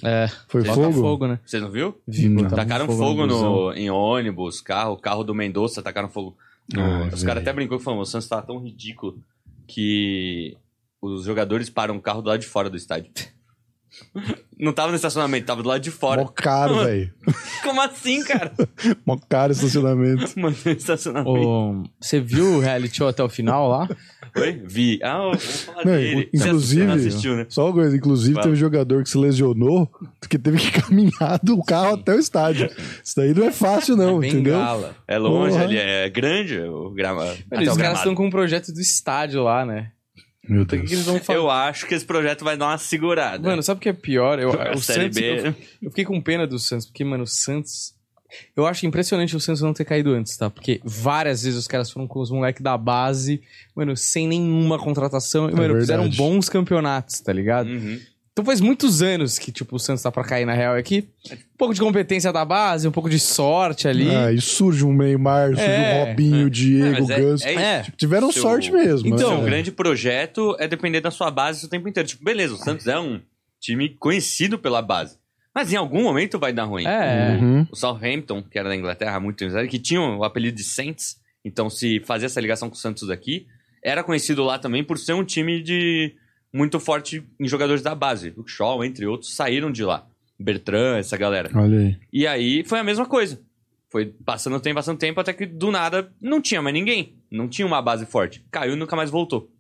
[0.02, 0.92] É, Foi bota fogo?
[0.92, 1.40] fogo, né?
[1.44, 2.00] Você não viu?
[2.06, 2.42] Vi, Não.
[2.44, 3.52] botaram tacaram fogo, busão.
[3.66, 6.36] no, em ônibus, carro, carro do Mendonça, tacaram fogo.
[6.76, 7.26] Ah, Os velho.
[7.26, 9.18] caras até brincou que falaram, o Santos tava tão ridículo
[9.66, 10.56] que
[11.00, 13.10] os jogadores param o carro do lado de fora do estádio.
[14.59, 16.22] Não tava no estacionamento, tava do lado de fora.
[16.22, 17.12] Mó caro, velho.
[17.62, 18.52] Como assim, cara?
[19.05, 20.33] Mó caro estacionamento.
[20.38, 21.31] Mano, no estacionamento.
[21.31, 23.88] Ô, você viu o reality show até o final lá?
[24.37, 24.62] Oi?
[24.64, 24.98] Vi.
[25.02, 26.28] Ah, vamos falar Não, dele.
[26.33, 27.46] Você inclusive- não assistiu, né?
[27.48, 28.42] Só uma coisa, inclusive Fala.
[28.44, 29.90] teve um jogador que se lesionou,
[30.28, 32.70] que teve que caminhar do carro até o estádio.
[33.05, 34.55] Isso daí não é fácil, não, entendeu?
[34.55, 34.96] Bengala.
[35.07, 35.64] É longe, Porra.
[35.64, 37.24] ali é grande o grama.
[37.24, 37.98] até Mano, o os caras gramado.
[37.98, 39.90] estão com um projeto do estádio lá, né?
[40.48, 40.92] Meu O que, que Deus.
[40.92, 41.38] eles vão fazer?
[41.38, 43.48] Eu acho que esse projeto vai dar uma segurada.
[43.48, 44.38] Mano, sabe o que é pior?
[44.38, 45.40] Eu, o Santos, B.
[45.48, 47.94] eu, eu fiquei com pena do Santos, porque, mano, o Santos.
[48.57, 50.48] Eu acho impressionante o Santos não ter caído antes, tá?
[50.48, 53.42] Porque várias vezes os caras foram com os moleques da base,
[53.76, 55.50] mano, sem nenhuma contratação.
[55.50, 56.16] E, mano, fizeram verdade.
[56.16, 57.68] bons campeonatos, tá ligado?
[57.68, 58.00] Uhum.
[58.32, 61.06] Então faz muitos anos que, tipo, o Santos tá pra cair na real aqui.
[61.30, 64.08] Um pouco de competência da base, um pouco de sorte ali.
[64.08, 67.46] Ah, e surge um Neymar, surge É, um Robinho, o Diego, o é- Ganso.
[67.46, 67.54] é.
[67.54, 67.82] É.
[67.94, 69.06] Tiveram Seu- sorte mesmo.
[69.06, 69.36] Então, né?
[69.36, 72.08] Seu grande projeto é depender da sua base o tempo inteiro.
[72.08, 73.20] Tipo, beleza, o Santos é um
[73.60, 75.18] time conhecido pela base.
[75.54, 76.86] Mas em algum momento vai dar ruim.
[76.86, 77.38] É.
[77.38, 77.66] Uhum.
[77.70, 81.16] O Southampton, que era da Inglaterra há muito tempo, que tinha o apelido de Saints,
[81.44, 83.44] então se fazia essa ligação com o Santos aqui,
[83.84, 86.14] era conhecido lá também por ser um time de
[86.52, 88.32] muito forte em jogadores da base.
[88.36, 90.06] O Shaw, entre outros, saíram de lá.
[90.38, 91.50] Bertrand, essa galera.
[91.54, 91.96] Olha aí.
[92.12, 93.40] E aí foi a mesma coisa.
[93.90, 97.14] Foi passando tempo, passando tempo, até que do nada não tinha mais ninguém.
[97.30, 98.44] Não tinha uma base forte.
[98.50, 99.50] Caiu e nunca mais voltou.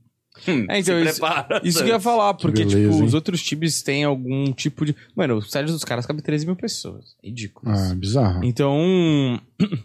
[0.48, 3.04] Hum, É, então, se isso- prepara, Isso que eu ia falar, porque, beleza, tipo, hein?
[3.04, 4.96] os outros times têm algum tipo de.
[5.14, 7.14] Mano, o estádio dos caras cabe 13 mil pessoas.
[7.22, 7.70] Ridículo.
[7.70, 8.42] Ah, bizarro.
[8.42, 9.38] Então.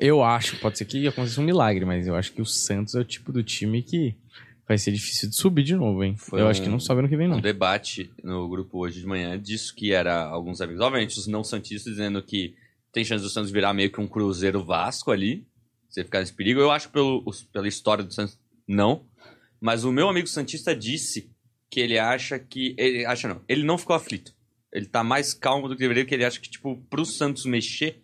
[0.00, 3.00] Eu acho, pode ser que aconteça um milagre, mas eu acho que o Santos é
[3.00, 4.14] o tipo do time que
[4.72, 6.16] vai ser difícil de subir de novo, hein?
[6.16, 7.36] Foi eu um- acho que não sobe ano que vem, não.
[7.36, 11.44] um debate no grupo hoje de manhã disso que era alguns amigos, obviamente os não
[11.44, 12.54] santistas dizendo que
[12.92, 15.46] tem chance do Santos virar meio que um Cruzeiro Vasco ali,
[15.88, 16.60] você ficar nesse perigo.
[16.60, 19.04] Eu acho pelo, pela história do Santos não,
[19.60, 21.30] mas o meu amigo santista disse
[21.70, 24.34] que ele acha que ele acha não, ele não ficou aflito.
[24.72, 28.02] Ele tá mais calmo do que deveria, porque ele acha que tipo pro Santos mexer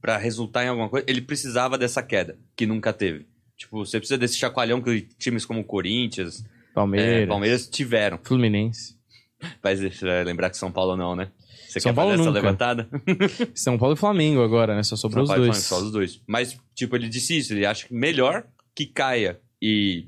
[0.00, 3.26] pra resultar em alguma coisa, ele precisava dessa queda que nunca teve.
[3.56, 8.18] Tipo, você precisa desse chacoalhão que times como Corinthians, Palmeiras, é, Palmeiras tiveram.
[8.22, 8.96] Fluminense.
[9.62, 9.80] Mas
[10.24, 11.30] lembrar que São Paulo não, né?
[11.68, 12.40] Você São quer Paulo fazer essa nunca.
[12.42, 12.88] levantada?
[13.54, 14.82] São Paulo e Flamengo agora, né?
[14.82, 15.68] Só sobrou São os Paulo dois.
[15.68, 16.22] Flamengo, Só os dois.
[16.26, 17.52] Mas, tipo, ele disse isso.
[17.52, 20.06] Ele acha que melhor que caia e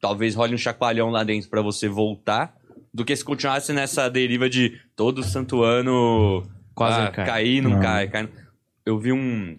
[0.00, 2.54] talvez role um chacoalhão lá dentro pra você voltar
[2.92, 7.26] do que se continuasse nessa deriva de todo santo ano Quase ah, cai.
[7.26, 7.80] cair, não Não.
[7.80, 8.28] cai, cai.
[8.86, 9.58] Eu vi um...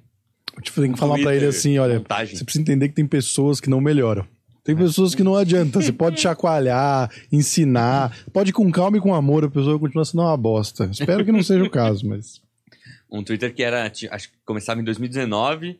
[0.61, 2.35] Tipo, tem que falar pra ele assim, olha, montagem.
[2.35, 4.27] você precisa entender que tem pessoas que não melhoram.
[4.63, 5.81] Tem pessoas que não adianta.
[5.81, 10.21] Você pode chacoalhar, ensinar, pode ir com calma e com amor, a pessoa continua sendo
[10.21, 10.89] uma bosta.
[10.91, 12.41] Espero que não seja o caso, mas.
[13.09, 15.79] um Twitter que era, acho que começava em 2019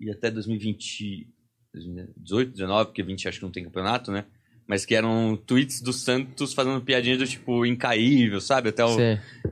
[0.00, 1.28] e até 2020,
[1.74, 4.24] 2018, 19, porque 20 acho que não tem campeonato, né?
[4.72, 8.70] Mas que eram tweets do Santos fazendo piadinha do tipo incaível, sabe?
[8.70, 8.96] Até o,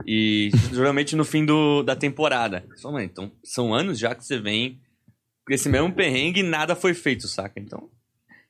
[0.06, 2.64] e geralmente no fim do, da temporada.
[2.83, 4.78] "Mano, então são anos já que você vem
[5.46, 7.61] com esse mesmo perrengue e nada foi feito, saca?
[7.61, 7.90] Então.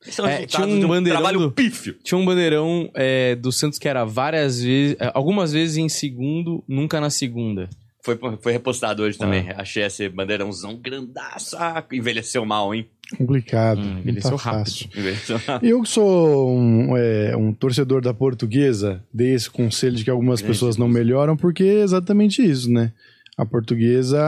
[0.07, 1.93] Esse é o É, tinha um de um bandeirão trabalho do- pífio.
[2.01, 4.95] Tinha um bandeirão é, do Santos que era várias vezes.
[4.97, 7.69] é, algumas vezes em segundo, nunca na segunda.
[8.03, 9.49] Foi, foi repostado hoje também.
[9.51, 9.61] Ah.
[9.61, 11.85] Achei esse bandeirãozão grandaça.
[11.91, 12.87] Envelheceu mal, hein?
[13.17, 13.79] Complicado.
[13.79, 14.89] Hum, envelheceu tá rápido.
[14.97, 15.59] Envelheceu mal.
[15.61, 20.41] Eu que sou um, é, um torcedor da portuguesa, dei esse conselho de que algumas
[20.41, 22.91] Grande pessoas não melhoram, porque é exatamente isso, né?
[23.37, 24.19] A portuguesa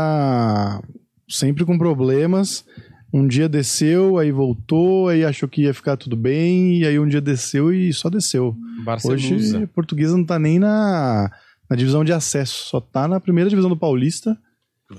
[1.27, 2.65] sempre com problemas.
[3.11, 7.07] Um dia desceu, aí voltou, aí achou que ia ficar tudo bem, e aí um
[7.07, 8.55] dia desceu e só desceu.
[9.03, 9.63] Hoje Barcelusa.
[9.63, 11.31] a portuguesa não tá nem na,
[11.69, 14.37] na divisão de acesso, só tá na primeira divisão do Paulista.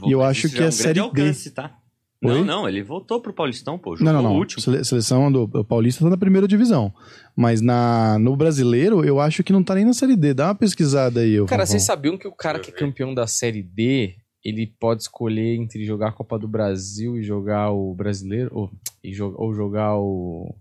[0.07, 1.21] E eu acho que já é um Série grande D.
[1.23, 1.79] alcance, tá?
[2.25, 2.39] Oi?
[2.39, 3.95] Não, não, ele voltou pro Paulistão, pô.
[3.97, 4.39] Jogou Não, não, o não.
[4.41, 4.61] último.
[4.63, 6.93] Sele- Seleção do Paulista tá na primeira divisão.
[7.37, 10.33] Mas na, no brasileiro, eu acho que não tá nem na Série D.
[10.33, 11.39] Dá uma pesquisada aí.
[11.39, 15.03] ô Cara, vocês sabiam que o cara que é campeão da Série D, ele pode
[15.03, 18.49] escolher entre jogar a Copa do Brasil e jogar o Brasileiro?
[18.55, 18.71] Ou,
[19.03, 20.55] e jo- ou jogar o.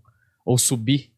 [0.44, 1.10] Ou subir?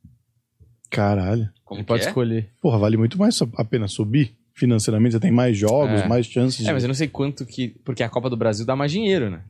[0.91, 1.49] Caralho.
[1.65, 2.07] Como ele que pode é?
[2.09, 2.51] escolher.
[2.63, 5.13] Porra, vale muito mais só- a pena subir financeiramente.
[5.13, 6.09] Você tem mais jogos, É.
[6.09, 6.67] mais chances.
[6.67, 7.69] É, mas eu não sei quanto que.
[7.85, 9.43] Porque a Copa do Brasil dá mais dinheiro, né?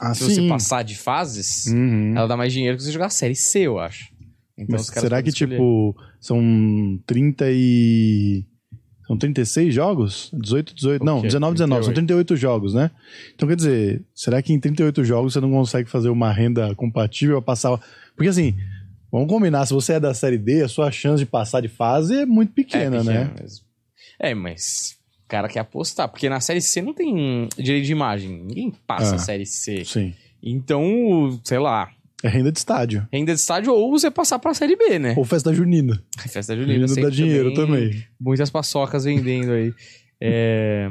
[0.00, 0.34] Ah, Se sim.
[0.34, 2.14] você passar de fases, Uhum.
[2.16, 4.12] ela dá mais dinheiro que você jogar a Série C, eu acho.
[4.56, 5.50] Então Mas os caras será que, escolher.
[5.56, 8.44] tipo, são 30 e...
[9.06, 10.30] São 36 jogos?
[10.32, 11.04] 18, 18.
[11.04, 11.84] Não, Ok, 19, 19.
[11.84, 12.26] São 38.
[12.28, 12.90] 38 jogos, né?
[13.34, 17.36] Então, quer dizer, será que em 38 jogos você não consegue fazer uma renda compatível
[17.36, 17.78] a passar.
[18.16, 18.54] Porque assim,
[19.12, 22.14] vamos combinar, se você é da série D, a sua chance de passar de fase
[22.20, 23.24] é muito pequena, é, né?
[23.24, 23.64] pequeno mesmo.
[24.18, 28.42] É, mas o cara quer apostar, porque na série C não tem direito de imagem.
[28.44, 29.16] Ninguém passa Ah.
[29.16, 29.84] a série C.
[29.84, 30.14] Sim.
[30.42, 31.90] Então, sei lá,
[32.22, 33.06] É renda de estádio.
[33.12, 35.14] renda de estádio ou você passar pra série B, né?
[35.16, 36.02] Ou festa junina.
[36.28, 38.04] Festa junina Junina dá dinheiro também.
[38.20, 39.72] Muitas paçocas vendendo aí.
[40.20, 40.88] É,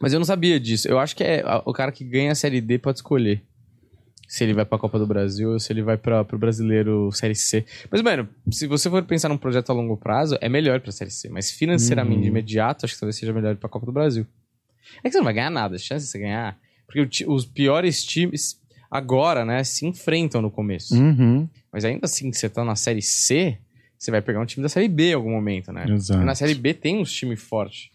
[0.00, 0.88] Mas eu não sabia disso.
[0.88, 3.42] Eu acho que é o cara que ganha a série D pode escolher.
[4.34, 7.34] Se ele vai pra Copa do Brasil ou se ele vai pra, pro brasileiro Série
[7.34, 7.66] C.
[7.90, 11.10] Mas, mano, se você for pensar num projeto a longo prazo, é melhor pra Série
[11.10, 11.28] C.
[11.28, 12.22] Mas financeiramente, Uhum.
[12.22, 14.26] de imediato, acho que talvez seja melhor ir pra Copa do Brasil.
[14.98, 15.76] É que você não vai ganhar nada.
[15.76, 16.58] A chance de você ganhar.
[16.86, 18.58] Porque os piores times
[18.90, 20.94] agora, né, se enfrentam no começo.
[20.94, 21.46] Uhum.
[21.70, 23.58] Mas ainda assim, que você tá na Série C,
[23.98, 25.84] você vai pegar um time da Série B em algum momento, né?
[25.90, 26.24] Exato.
[26.24, 27.90] Na Série B tem uns times fortes.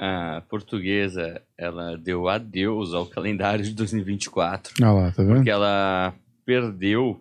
[0.00, 4.74] A portuguesa, ela deu adeus ao calendário de 2024.
[4.80, 5.34] Olha lá, tá vendo?
[5.34, 6.14] Porque ela
[6.46, 7.20] perdeu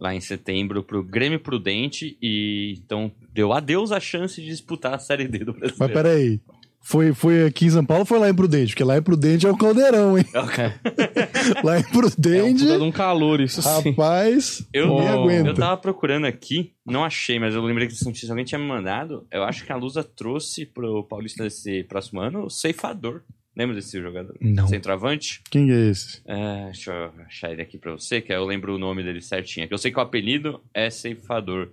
[0.00, 4.98] lá em setembro pro Grêmio Prudente e então deu adeus à chance de disputar a
[4.98, 5.76] Série D do Brasil.
[5.78, 6.40] Mas peraí.
[6.86, 8.72] Foi, foi aqui em São Paulo ou foi lá em Prudente?
[8.74, 10.24] Porque lá em Prudente é o caldeirão, hein?
[11.64, 13.68] Lá em É um Prudente, puta de um calor, isso sim.
[13.90, 15.48] rapaz, Eu, aguenta.
[15.48, 18.66] eu tava procurando aqui, não achei, mas eu lembrei que essa notícia alguém tinha me
[18.66, 19.26] mandado.
[19.32, 23.22] Eu acho que a Lusa trouxe pro Paulista desse próximo ano o Ceifador.
[23.56, 24.36] Lembra desse jogador?
[24.40, 24.66] Não.
[24.66, 25.40] Centroavante?
[25.50, 26.20] Quem é esse?
[26.26, 29.20] É, deixa eu achar ele aqui pra você, que aí eu lembro o nome dele
[29.20, 29.66] certinho.
[29.68, 31.70] Que eu sei que o apelido é Ceifador.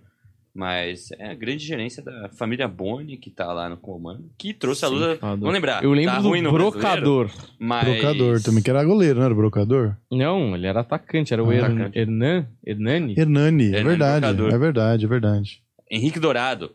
[0.53, 4.83] Mas é a grande gerência da família Boni, que tá lá no comando, que trouxe
[4.85, 4.89] a.
[4.89, 5.17] Ceifador.
[5.39, 5.83] Vamos lembrar.
[5.83, 7.29] Eu lembro tá ruim do Brocador.
[7.57, 7.87] mas...
[7.87, 9.95] Brocador também, que era goleiro, não era brocador?
[10.11, 11.97] Não, ele era atacante, era o Ah, Her- atacante.
[11.97, 13.15] Hernan, Hernani.
[13.17, 14.53] Hernani, é Hernani verdade, Brocador.
[14.53, 15.63] é verdade, é verdade.
[15.89, 16.71] Henrique Dourado,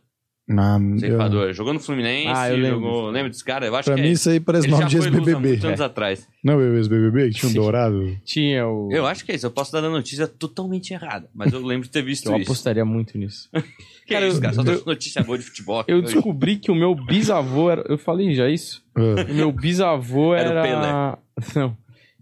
[0.48, 1.52] Na, eu, ceifador.
[1.52, 2.80] Jogou no Fluminense, Ah, eu lembro.
[2.80, 3.10] jogou...
[3.10, 3.66] Lembra desse cara?
[3.66, 4.12] Eu acho pra que mim é...
[4.12, 5.66] isso aí parece nome de ex-BBB.
[5.66, 6.28] anos atrás.
[6.44, 7.58] Não é o ex-BBB que tinha um Sim.
[7.58, 8.16] dourado?
[8.24, 8.88] Tinha o...
[8.92, 9.44] Eu acho que é isso.
[9.46, 12.44] Eu posso dar a notícia totalmente errada, mas eu lembro de ter visto Eu isso.
[12.44, 13.48] apostaria muito nisso.
[14.06, 14.54] Que Cara, é isso, eu- cara?
[14.54, 15.80] Só eu- trouxe notícia boa de futebol.
[15.80, 16.14] aqui Eu hoje.
[16.14, 17.82] descobri que o meu bisavô era...
[17.88, 18.80] Eu falei já isso?
[18.94, 20.60] Ah, O meu bisavô Era era...
[20.60, 21.16] o Pelé.
[21.66, 21.76] Não.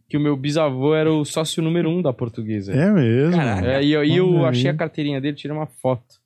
[0.09, 2.73] Que o meu bisavô era o sócio número um da portuguesa.
[2.73, 3.37] é mesmo?
[3.37, 3.67] Caraca.
[3.67, 4.45] É, e eu, e eu aí.
[4.47, 6.24] achei a carteirinha dele, tirei uma foto.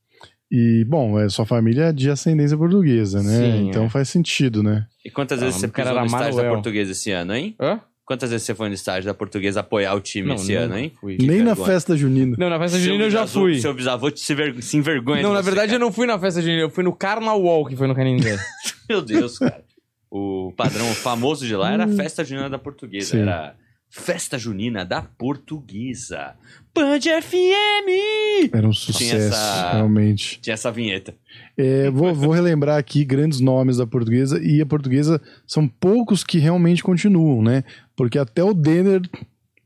[0.50, 3.36] E, bom, é sua família é de ascendência portuguesa, né?
[3.38, 3.88] Sim, então é.
[3.90, 4.86] faz sentido, né?
[5.04, 6.52] E quantas Ah, vezes o você cara era no estágio da Manuel.
[6.54, 7.54] portuguesa esse ano, hein?
[7.60, 7.80] Hã?
[8.06, 10.92] Quantas vezes você foi no estágio da portuguesa apoiar o time esse não, ano, hein?
[10.98, 11.18] Fui.
[11.20, 12.34] Nem na festa junina.
[12.38, 13.60] Não, na festa junina eu já bisavô- fui.
[13.60, 15.84] Seu bisavô se, ver- se envergonha Não, na você, verdade eu cara.
[15.84, 18.38] não fui na festa junina, eu fui no Carnaval Wall, que foi no Canindé.
[18.88, 19.62] Meu Deus, cara.
[20.10, 23.10] O padrão famoso de lá era a festa junina da portuguesa.
[23.10, 23.20] Sim.
[23.20, 23.54] Era
[23.90, 26.34] festa junina da portuguesa.
[26.74, 28.52] Band FM!
[28.52, 30.38] Era um sucesso, essa- realmente.
[30.40, 31.14] Tinha essa vinheta.
[31.56, 36.38] É, vou, vou relembrar aqui grandes nomes da portuguesa, e a portuguesa são poucos que
[36.38, 37.64] realmente continuam, né?
[37.96, 39.00] Porque até o Denner.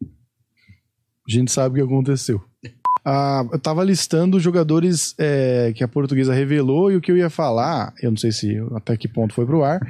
[0.01, 2.43] A gente sabe o que aconteceu.
[3.05, 7.29] Ah, eu tava listando jogadores é, que a portuguesa revelou, e o que eu ia
[7.31, 9.81] falar, eu não sei se até que ponto foi pro ar,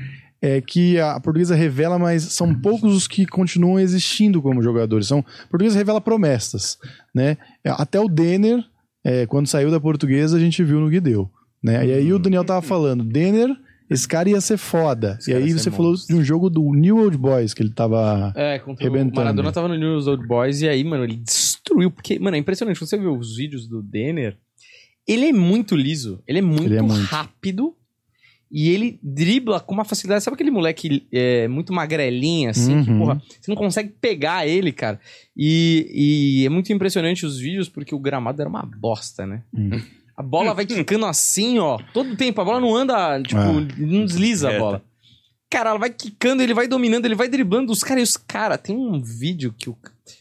[0.43, 5.07] é que a portuguesa revela, mas são poucos os que continuam existindo como jogadores.
[5.07, 6.77] São, a portuguesa revela promessas,
[7.15, 7.39] né?
[7.65, 8.63] Até o Denner,
[9.05, 11.31] é, quando saiu da portuguesa, a gente viu no que deu.
[11.63, 11.87] Né?
[11.87, 13.57] E aí o Daniel tava falando, Denner,
[13.89, 15.17] esse cara ia ser foda.
[15.21, 16.13] Esse e aí você falou monstro.
[16.13, 18.33] de um jogo do New Old Boys que ele tava.
[18.35, 19.17] É, contra o Rebentando.
[19.17, 21.89] Maradona tava no News Old Boys e aí, mano, ele destruiu.
[21.89, 22.81] Porque, mano, é impressionante.
[22.81, 24.37] Você vê os vídeos do Denner,
[25.07, 26.21] ele é muito liso.
[26.27, 27.05] Ele é muito, Ele é muito.
[27.05, 27.77] rápido
[28.55, 30.23] E ele dribla com uma facilidade.
[30.23, 32.85] Sabe aquele moleque é, muito magrelinho, assim?
[32.85, 32.99] Que, Uhum.
[32.99, 35.01] porra, você não consegue pegar ele, cara.
[35.35, 39.43] E, e é muito impressionante os vídeos, porque o gramado era uma bosta, né?
[39.55, 39.81] Hum.
[40.15, 41.79] A bola vai quicando assim, ó.
[41.95, 42.41] Todo tempo.
[42.43, 43.67] A bola não anda, tipo, Ah.
[43.79, 44.83] não desliza a bola.
[45.51, 48.03] Cara, ela vai quicando, ele vai dominando, ele vai driblando os caras.
[48.03, 49.77] E os caras, tem um vídeo que o,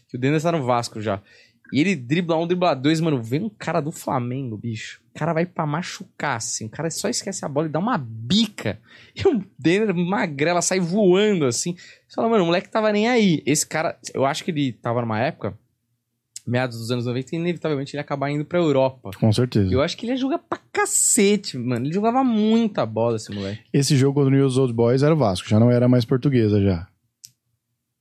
[0.09, 1.21] que o Dennis tá no Vasco já.
[1.71, 3.21] E ele dribla um, dribla dois, mano.
[3.21, 5.01] Vem um cara do Flamengo, bicho.
[5.13, 6.65] O cara vai pra machucar, assim.
[6.65, 8.79] O cara só esquece a bola e dá uma bica.
[9.13, 11.75] E o Denner magrela sai voando, assim.
[12.07, 13.43] Você fala, mano, o moleque tava nem aí.
[13.45, 15.57] Esse cara, eu acho que ele tava numa época,
[16.47, 19.11] meados dos anos 90, e inevitavelmente ele ia acabar indo pra Europa.
[19.19, 19.71] Com certeza.
[19.71, 21.85] Eu acho que ele ia jogar pra cacete, mano.
[21.85, 23.61] Ele jogava muita bola, esse moleque.
[23.73, 26.61] Esse jogo contra o New Old Boys era o Vasco, já não era mais portuguesa
[26.61, 26.87] já.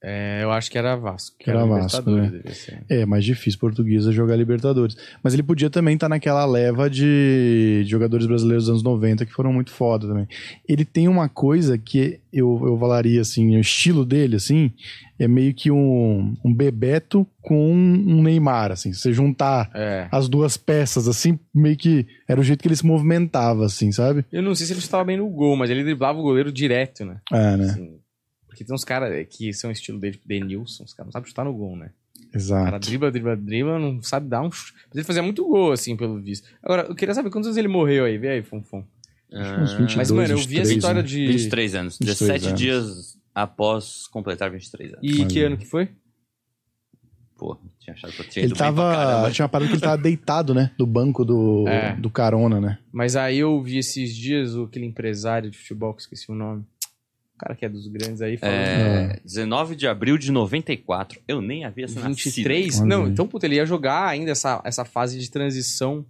[0.02, 1.36] É, eu acho que era Vasco.
[1.38, 2.52] Que Era Vasco, Libertadores, né?
[2.52, 2.84] ser.
[2.88, 4.96] É, mais difícil portuguesa jogar Libertadores.
[5.22, 9.52] Mas ele podia também estar naquela leva de jogadores brasileiros dos anos 90 que foram
[9.52, 10.26] muito foda também.
[10.66, 14.72] Ele tem uma coisa que eu, eu falaria assim, o estilo dele, assim,
[15.18, 18.94] é meio que um, um Bebeto com um Neymar, assim.
[18.94, 20.08] Se você juntar É.
[20.10, 24.24] as duas peças, assim, meio que era o jeito que ele se movimentava, assim, sabe?
[24.32, 27.04] Eu não sei se ele estava bem no gol, mas ele driblava o goleiro direto,
[27.04, 27.16] né?
[27.30, 27.64] É, né?
[27.64, 28.00] Assim,
[28.50, 31.44] porque tem uns caras que são estilo dele, tipo Denilson, os caras não sabem chutar
[31.44, 31.90] no gol, né?
[32.18, 32.86] O cara Exato.
[32.88, 34.74] dribla, dribla, dribla, não sabe dar um chute.
[34.88, 36.46] Mas ele fazia muito gol, assim, pelo visto.
[36.62, 38.18] Agora, eu queria saber quantos anos ele morreu aí.
[38.18, 38.84] Vê aí, Fonfon.
[39.32, 41.08] Uns Ah, 22, Mas, mano, eu vi 23, essa história né?
[41.08, 41.26] de...
[41.26, 41.98] 23 anos.
[41.98, 42.60] 23 17 anos.
[42.60, 45.00] dias após completar 23 anos.
[45.02, 45.88] E que ano que foi?
[47.38, 49.30] Pô, tinha achado que eu tinha Ele tava.
[49.32, 50.72] Tinha uma parada que ele tava deitado, né?
[50.76, 51.96] Do banco do, É.
[51.96, 52.78] do carona, né?
[52.92, 56.64] Mas aí eu vi esses dias o- aquele empresário de futebol, que esqueci o nome.
[57.40, 58.54] O cara que é dos grandes aí, falando...
[58.54, 61.18] É, 19 de abril de 94.
[61.26, 62.80] Eu nem havia sido 23?
[62.80, 66.04] Olha Não, então, puta, ele ia jogar ainda essa, essa fase de transição.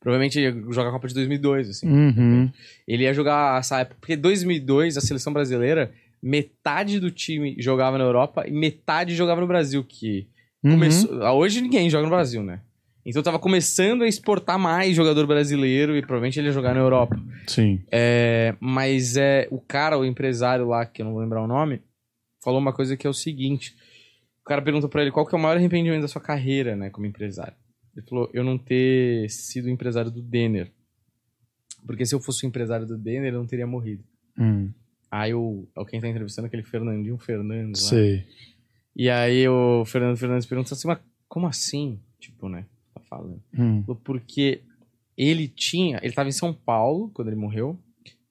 [0.00, 1.88] Provavelmente ele ia jogar a Copa de 2002, assim.
[1.88, 2.50] Uhum.
[2.86, 3.96] Ele ia jogar essa época.
[4.00, 9.46] Porque 2002, a seleção brasileira, metade do time jogava na Europa e metade jogava no
[9.46, 9.84] Brasil.
[9.84, 10.26] Que
[10.62, 10.72] Uhum.
[10.72, 11.22] começou.
[11.36, 12.60] Hoje ninguém joga no Brasil, né?
[13.08, 17.16] Então tava começando a exportar mais jogador brasileiro e provavelmente ele ia jogar na Europa.
[17.46, 17.82] Sim.
[17.90, 21.80] É, mas é o cara, o empresário lá, que eu não vou lembrar o nome,
[22.44, 23.74] falou uma coisa que é o seguinte.
[24.42, 26.90] O cara perguntou pra ele qual que é o maior arrependimento da sua carreira, né,
[26.90, 27.54] como empresário.
[27.96, 30.70] Ele falou, eu não ter sido empresário do Denner.
[31.86, 34.04] Porque se eu fosse o empresário do Denner, eu não teria morrido.
[34.38, 34.70] Hum,
[35.10, 37.88] Aí o, o quem tá entrevistando aquele Fernandinho Fernandes lá.
[37.88, 38.26] sei.
[38.94, 41.98] E aí o Fernando Fernandes perguntou assim, mas como assim?
[42.20, 42.66] Tipo, né,
[43.08, 43.40] falando.
[43.58, 44.62] Hum, Porque
[45.16, 45.96] ele tinha.
[45.98, 47.78] Ele estava em São Paulo quando ele morreu.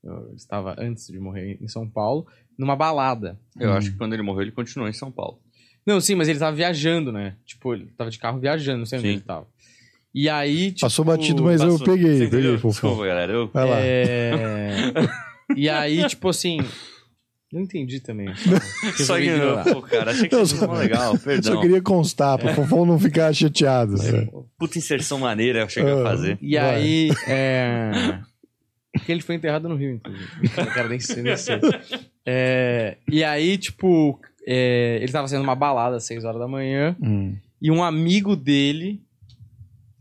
[0.03, 2.25] Ele estava antes de morrer em São Paulo,
[2.57, 3.37] numa balada.
[3.59, 3.73] Eu Hum.
[3.73, 5.39] acho que quando ele morreu, ele continuou em São Paulo.
[5.85, 7.35] Não, sim, mas ele tava viajando, né?
[7.45, 9.47] Tipo, ele tava de carro viajando, não sei onde ele tava.
[10.13, 10.81] E aí, tipo.
[10.81, 12.71] Passou batido, mas eu Passou- peguei, Você peguei, fofão.
[12.89, 13.31] Desculpa, galera.
[13.33, 13.47] Eu...
[13.49, 13.77] Vai lá.
[13.79, 14.91] É...
[15.55, 16.59] e aí, tipo assim.
[17.53, 18.27] Eu entendi também.
[18.97, 19.63] Só ignorou.
[19.75, 21.15] Pô, cara, achei que Eu você só- legal.
[21.17, 21.61] Só Perdão.
[21.61, 23.97] queria constar, pro fofão não ficar chateado.
[23.97, 24.29] sabe?
[24.59, 25.99] Puta inserção maneira eu cheguei Ah.
[26.01, 26.37] a fazer.
[26.41, 26.75] E Vai.
[26.75, 28.19] aí, é...
[28.91, 30.27] Porque ele foi enterrado no Rio, inclusive.
[30.57, 31.59] Eu quero nem ser, nem sei.
[32.29, 36.93] É, E aí, tipo, é, ele tava saindo uma balada às 6 horas da manhã
[37.01, 37.37] Hum.
[37.61, 39.01] e um amigo dele,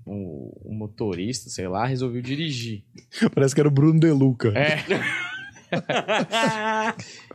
[0.05, 2.83] o, o motorista, sei lá, resolveu dirigir.
[3.33, 4.53] Parece que era o Bruno De Luca.
[4.59, 4.79] É.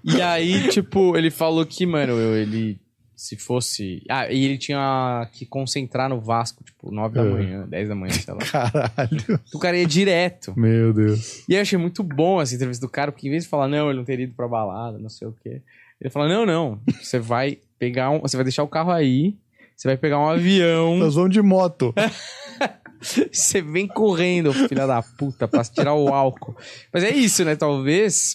[0.03, 2.79] E aí, tipo, ele falou que, mano, ele
[3.15, 4.01] se fosse.
[4.09, 7.29] Ah, e ele tinha que concentrar no Vasco, tipo, 9 da É.
[7.29, 8.39] manhã, 10 da manhã, sei lá.
[8.39, 9.39] Caralho.
[9.53, 10.53] O cara ia direto.
[10.57, 11.43] Meu Deus.
[11.47, 13.89] E eu achei muito bom essa entrevista do cara, porque em vez de falar, não,
[13.89, 15.61] ele não teria ido pra balada, não sei o quê.
[15.99, 18.19] Ele fala, não, não, você vai pegar um.
[18.21, 19.35] Você vai deixar o carro aí,
[19.77, 21.93] você vai pegar um avião, Nós vamos de moto.
[23.31, 26.55] você vem correndo, filha da puta, pra tirar o álcool.
[26.91, 27.55] Mas é isso, né?
[27.55, 28.33] Talvez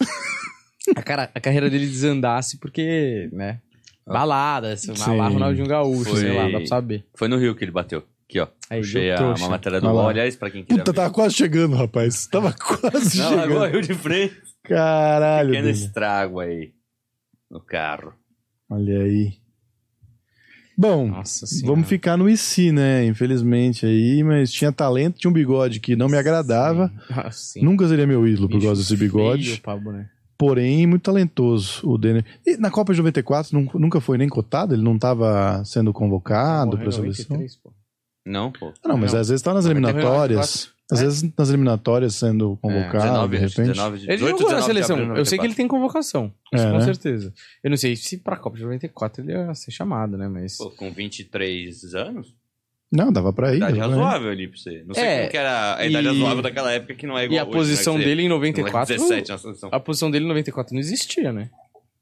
[0.95, 3.61] a, cara, a carreira dele desandasse porque, né?
[4.07, 5.29] Balada, sei lá.
[5.29, 7.05] Ronaldinho Gaúcho, Foi- sei lá, dá pra saber.
[7.17, 8.05] Foi no Rio que ele bateu.
[8.29, 8.49] Aqui, ó.
[8.71, 9.45] Aí, Puxei a, trouxa.
[9.45, 10.01] uma matéria do Olha lá.
[10.03, 10.09] UOL.
[10.11, 10.97] Aliás, pra quem queria Puta, ver.
[10.97, 12.27] tava quase chegando, rapaz.
[12.27, 13.41] Tava quase Não, chegando.
[13.53, 14.35] agora Rio de frente.
[14.65, 15.51] Caralho.
[15.51, 15.79] Pequeno Dele.
[15.79, 16.73] estrago aí.
[17.51, 18.13] No carro.
[18.69, 19.35] Olha aí.
[20.79, 21.69] Bom, Nossa senhora.
[21.75, 23.07] vamos ficar no IC, né?
[23.07, 26.93] Infelizmente aí, mas tinha talento, tinha um bigode que não me agradava.
[27.09, 27.63] Ah, sim.
[27.63, 29.45] Nunca seria meu ídolo por causa desse bigode.
[29.51, 30.09] feio, Pablo, né?
[30.39, 32.25] Porém, muito talentoso o Denner.
[32.47, 34.75] E na Copa de 94 nun- nunca foi nem cotado?
[34.75, 37.25] Ele não estava sendo convocado para a seleção?
[37.37, 37.73] 93, pô.
[38.27, 38.73] Não, pô.
[38.85, 39.21] Ah, não, mas Não.
[39.21, 40.71] às vezes tá nas eliminatórias.
[40.91, 41.05] Às É.
[41.05, 43.57] vezes nas eliminatórias sendo convocado, 19, de repente.
[43.69, 44.97] 19 de Ele 18, jogou na 19 de seleção.
[44.97, 45.57] abril Eu sei que ele 94.
[45.57, 46.33] tem convocação.
[46.55, 46.85] Isso É, com né?
[46.85, 47.35] certeza.
[47.65, 50.29] Eu não sei se pra Copa de 94 ele ia ser chamado, né?
[50.29, 50.57] Mas.
[50.59, 52.35] Pô, com 23 anos?
[52.93, 53.57] Não, dava pra ir.
[53.59, 54.85] Idade razoável ali pra você.
[54.87, 57.25] Não sei É, como que era a idade e- razoável daquela época que não é
[57.25, 58.95] igual e a hoje, posição né, que você- dele em moleque 94.
[58.97, 59.69] 17 na seleção.
[59.73, 61.51] A posição dele em 94 não existia, né?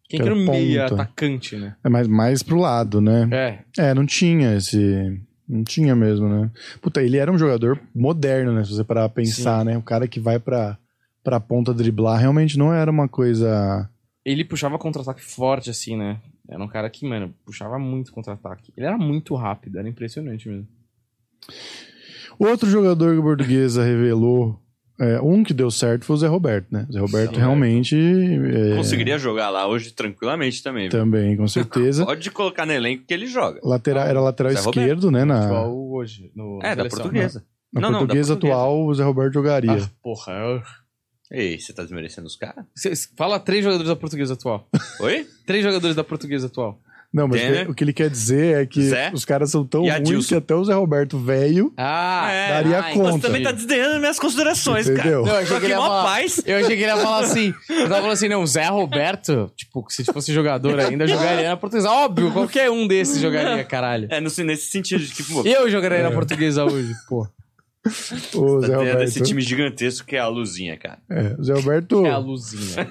[0.08, 1.02] Quem Que que era o era meia ponta.
[1.02, 1.74] atacante, né?
[1.82, 3.28] É mais, mais pro lado, né?
[3.76, 3.88] É.
[3.90, 5.20] É, não tinha esse.
[5.48, 6.50] Não tinha mesmo, né?
[6.80, 8.62] Puta, ele era um jogador moderno, né?
[8.64, 9.76] Se você parar pra pensar, né?
[9.78, 10.76] O cara que vai pra,
[11.22, 13.88] pra ponta driblar realmente não era uma coisa.
[14.24, 16.18] Ele puxava contra-ataque forte, assim, né?
[16.48, 18.72] Era um cara que, mano, puxava muito contra-ataque.
[18.76, 20.66] Ele era muito rápido, era impressionante mesmo.
[22.38, 24.58] Outro jogador que a portuguesa revelou.
[25.00, 26.86] é, um que deu certo foi o Zé Roberto, né?
[26.88, 27.38] O Zé Roberto Roberto.
[27.38, 27.96] realmente.
[27.96, 30.88] é, Conseguiria jogar lá hoje tranquilamente também.
[30.88, 30.90] viu?
[30.98, 32.04] Também, com certeza.
[32.06, 33.60] Pode colocar no elenco que ele joga.
[33.62, 34.78] Lateral, era lateral Zé Roberto.
[34.80, 35.24] esquerdo, né?
[35.24, 36.30] Na, Igual hoje.
[36.34, 36.98] No, É, na da seleção.
[37.02, 37.44] portuguesa.
[37.72, 38.56] na Não, não, portuguesa portuguesa.
[38.58, 39.72] atual, o Zé Roberto jogaria.
[39.72, 40.32] Ah, porra.
[40.32, 40.62] eu-
[41.32, 42.64] Ei, você tá desmerecendo os caras?
[43.16, 44.68] Fala três jogadores da portuguesa atual.
[45.00, 45.26] Oi?
[45.46, 46.78] Três jogadores da portuguesa atual.
[47.14, 49.12] Não, mas o que ele quer dizer é que Zé.
[49.14, 52.78] os caras são tão E ruins que até o Zé Roberto velho Ah, É, daria
[52.80, 53.12] ah, conta.
[53.12, 55.22] Você também tá desdenhando minhas considerações, Entendeu?
[55.22, 55.32] cara.
[55.32, 56.42] Não, eu achei que ele ia falar- paz.
[56.44, 57.54] Eu achei que ele ia falar assim.
[57.70, 61.56] Eu tava falando assim, não, o Zé Roberto, tipo, se fosse jogador ainda, jogaria na
[61.56, 61.88] portuguesa.
[61.88, 64.08] Óbvio, qualquer um desses jogaria, caralho.
[64.10, 67.28] É, nesse sentido, pô, Eu jogaria na portuguesa hoje, pô.
[68.34, 70.98] O Zé Roberto, esse time gigantesco que é a luzinha, cara.
[71.10, 72.90] é, o Zé Roberto É a luzinha.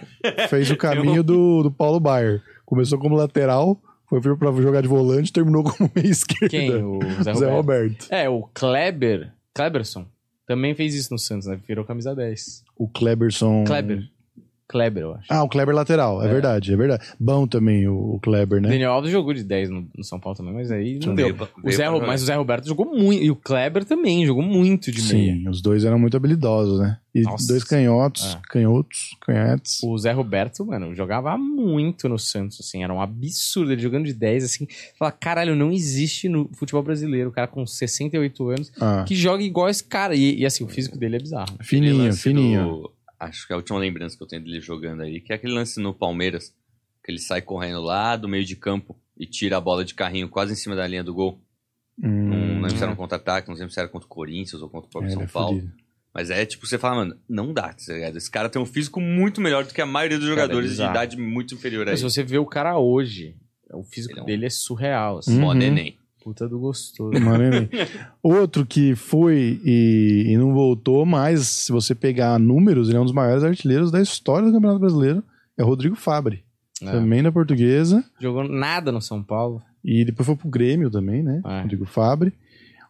[0.49, 2.41] fez o caminho do, do Paulo Baier.
[2.65, 3.81] Começou como lateral,
[4.21, 6.49] foi pra jogar de volante, terminou como meia esquerda.
[6.49, 6.83] Quem?
[6.83, 7.53] O Zé Zé Roberto.
[7.53, 8.07] Roberto.
[8.09, 10.05] É, o Kleber, Kleberson,
[10.45, 11.59] também fez isso no Santos, né?
[11.67, 12.63] Virou camisa 10.
[12.77, 13.63] O Kleberson.
[13.63, 14.03] Kleber.
[14.73, 15.25] Kleber, eu acho.
[15.29, 16.29] Ah, o Kleber lateral, é, É.
[16.29, 17.05] verdade, é verdade.
[17.19, 18.69] Bom também o, o Kleber, né?
[18.69, 21.35] Daniel Alves jogou de 10 no, no São Paulo também, mas aí não deu.
[21.63, 23.21] O Zé, mas o Zé Roberto jogou muito.
[23.23, 25.33] E o Kleber também jogou muito de meia.
[25.35, 26.97] Sim, os dois eram muito habilidosos, né?
[27.13, 27.47] E Nossa.
[27.47, 28.39] dois canhotos, É.
[28.49, 29.83] canhotos, canhetes.
[29.83, 33.71] O Zé Roberto, mano, jogava muito no Santos, assim, era um absurdo.
[33.71, 34.67] Ele jogando de 10, assim.
[34.97, 39.43] Fala, caralho, não existe no futebol brasileiro, o cara com 68 anos, Ah, que joga
[39.43, 40.15] igual esse cara.
[40.15, 41.53] E, e, assim, o físico dele é bizarro.
[41.61, 42.63] Fininho, fininho.
[42.63, 42.91] do-
[43.23, 45.53] Acho que é a última lembrança que eu tenho dele jogando aí, que é aquele
[45.53, 46.53] lance no Palmeiras,
[47.03, 50.29] que ele sai correndo lá do meio de campo e tira a bola de carrinho
[50.29, 51.39] quase em cima da linha do gol.
[51.97, 54.69] Não Hum, lembro se era um contra-ataque, não lembro se era contra o Corinthians ou
[54.69, 55.57] contra o é, próprio ele São é Paulo.
[55.59, 55.73] fudido.
[56.13, 58.17] Mas é tipo, você fala, mano, não dá, tá ligado?
[58.17, 60.83] Esse cara tem um físico muito melhor do que a maioria dos é jogadores de
[60.83, 63.35] idade muito inferior a Mas se você vê o cara hoje,
[63.71, 65.39] o físico é um- dele é surreal, assim.
[65.39, 65.53] Mó Uhum.
[65.55, 65.97] neném.
[66.23, 67.19] Puta do gostoso.
[67.19, 67.43] Mano,
[68.23, 73.05] Outro que foi e, e não voltou, mas se você pegar números, ele é um
[73.05, 75.23] dos maiores artilheiros da história do Campeonato Brasileiro.
[75.57, 76.43] É o Rodrigo Fabre.
[76.81, 76.85] É.
[76.91, 78.03] Também da portuguesa.
[78.19, 79.61] Jogou nada no São Paulo.
[79.83, 81.41] E depois foi pro Grêmio também, né?
[81.45, 81.61] É.
[81.61, 82.33] Rodrigo Fabre.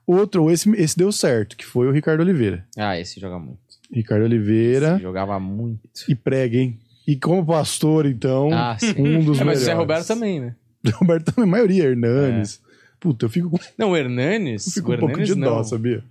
[0.06, 2.66] Outro, esse, esse deu certo, que foi o Ricardo Oliveira.
[2.78, 3.58] Ah, esse joga muito.
[3.92, 4.94] Ricardo Oliveira.
[4.94, 5.80] Esse jogava muito.
[6.08, 6.78] E prega, hein?
[7.08, 8.94] E como pastor, então, Ah, sim.
[8.98, 9.62] um dos É, mas melhores.
[9.62, 10.56] o Zé Roberto também, né?
[10.96, 12.62] Roberto também, a maioria, Hernanes.
[13.04, 14.66] Puta, eu fico com, Não, o Hernanes.
[14.66, 15.64] eu fico o um pouco de dó, não.
[15.66, 16.02] sabia?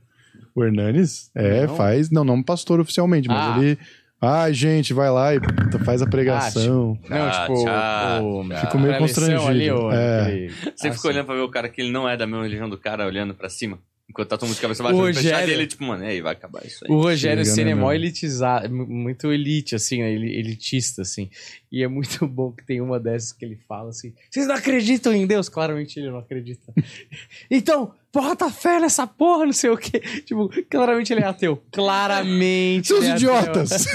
[0.54, 1.74] O Hernanes, é, Não?
[1.74, 2.10] faz.
[2.10, 3.58] Não, não pastor oficialmente, mas Ah.
[3.58, 3.78] ele.
[4.20, 6.96] Ai, gente, vai lá e puta, faz a pregação.
[7.08, 8.58] Não, Ah, tipo, tchau, o, tchau.
[8.60, 9.48] Fico meio constrangido.
[9.48, 10.20] Ali, o, É.
[10.22, 11.08] aquele- Você Ah, fica sim.
[11.08, 13.34] olhando pra ver o cara que ele não é da mesma religião do cara, olhando
[13.34, 13.78] pra cima.
[14.12, 16.34] Enquanto tá todo mundo de cabeça O baixa, Rogério- e ele, tipo, mano, aí vai
[16.34, 16.90] acabar isso aí.
[16.92, 17.94] O Rogério Senna né, é mó meu?
[17.94, 20.12] elitizado, mu- muito elite, assim, né?
[20.12, 21.30] Elitista, assim.
[21.70, 25.14] E é muito bom que tem uma dessas que ele fala assim: vocês não acreditam
[25.14, 25.48] em Deus?
[25.48, 26.74] Claramente ele não acredita.
[27.50, 30.00] então, bota fé nessa porra, não sei o quê.
[30.26, 31.62] Tipo, claramente ele é ateu.
[31.72, 32.88] Claramente.
[32.88, 33.16] Seus é ateu.
[33.34, 33.86] idiotas!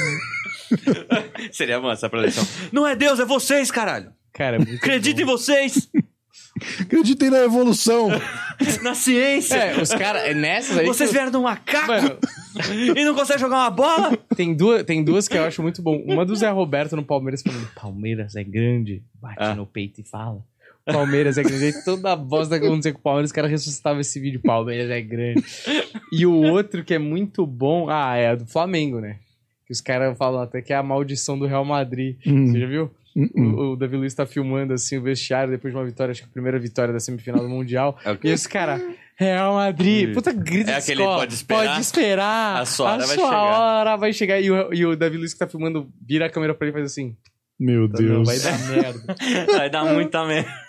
[1.52, 2.46] Seria bom essa preleção.
[2.72, 4.12] Não é Deus, é vocês, caralho.
[4.34, 5.90] Cara, é muito Acredita em vocês,
[6.82, 8.10] Acreditem na evolução!
[8.84, 9.56] na ciência.
[9.56, 10.86] É, os caras, nessas aí.
[10.86, 12.18] Vocês vieram de um macaco Mano,
[12.98, 14.18] e não conseguem jogar uma bola?
[14.36, 16.02] tem duas, tem duas que eu acho muito bom.
[16.06, 19.56] Uma do Zé Roberto no Palmeiras falando: Palmeiras é grande, bate Ah.
[19.56, 20.44] no peito e fala.
[20.86, 21.84] Palmeiras é grande.
[21.84, 24.40] Toda a bosta que acontecia com o Palmeiras, os caras ressuscitavam esse vídeo.
[24.42, 25.44] Palmeiras é grande.
[26.14, 27.90] E o outro que é muito bom.
[27.90, 29.18] Ah, é a do Flamengo, né?
[29.66, 32.16] Que os caras falam até que é a maldição do Real Madrid.
[32.26, 32.90] Hum, Você já viu?
[33.18, 33.54] Hum, hum.
[33.56, 36.28] O, o Davi Luiz tá filmando assim o vestiário depois de uma vitória, acho que
[36.30, 37.98] a primeira vitória da semifinal do Mundial.
[38.06, 38.80] É o E esse cara,
[39.16, 41.20] Real Madrid, puta grita É de aquele escola.
[41.20, 41.68] pode esperar?
[41.68, 42.62] Pode esperar.
[42.62, 43.40] A sua hora vai sua chegar.
[43.50, 44.40] hora vai chegar.
[44.40, 46.80] E o, e o Davi Luiz que tá filmando vira a câmera pra ele e
[46.80, 47.16] faz assim.
[47.60, 48.28] Meu Não, Deus.
[48.28, 49.16] vai dar merda.
[49.58, 50.50] Vai dar muita merda.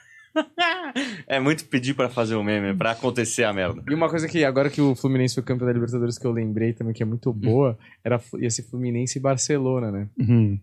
[1.27, 3.83] É muito pedir pra fazer o meme, é pra acontecer a merda.
[3.91, 6.73] E uma coisa que agora que o Fluminense foi campeão da Libertadores que eu lembrei
[6.73, 10.09] também que é muito boa, era ia ser Fluminense e Barcelona, né?
[10.19, 10.59] Uhum.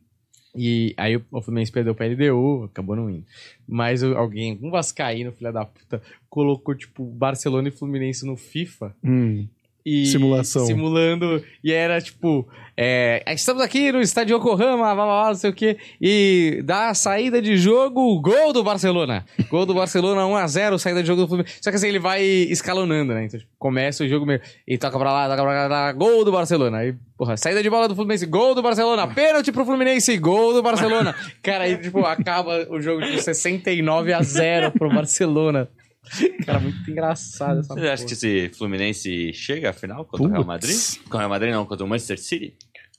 [0.55, 3.25] E aí o Fluminense perdeu pra LDU, acabou não indo.
[3.67, 9.47] Mas alguém, um vascaíno, filha da puta, colocou tipo Barcelona e Fluminense no FIFA Hum.
[9.85, 10.65] E Simulação.
[10.65, 15.49] simulando e era tipo é, estamos aqui no estádio Yokohama blá, blá, blá, não sei
[15.49, 19.23] o que e dá a saída de jogo gol do Barcelona.
[19.49, 21.59] Gol do Barcelona 1x0 saída de jogo do Fluminense.
[21.61, 23.25] Só que assim ele vai escalonando né?
[23.25, 26.31] Então tipo, começa o jogo meio e toca pra lá toca pra lá gol do
[26.31, 26.79] Barcelona.
[26.79, 30.61] Aí porra saída de bola do Fluminense gol do Barcelona pênalti pro Fluminense gol do
[30.61, 31.15] Barcelona.
[31.41, 35.69] Cara aí tipo acaba o jogo tipo 69 a 0 pro Barcelona
[36.45, 37.93] cara muito engraçado essa Você porra.
[37.93, 40.77] acha que esse Fluminense chega à final contra o Real Madrid?
[41.09, 42.53] Com o Real Madrid não, contra o Manchester City?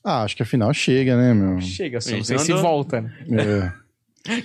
[0.05, 1.61] Ah, acho que a final chega, né, meu?
[1.61, 3.13] Chega, só não sei não se volta, né?
[3.33, 3.87] É.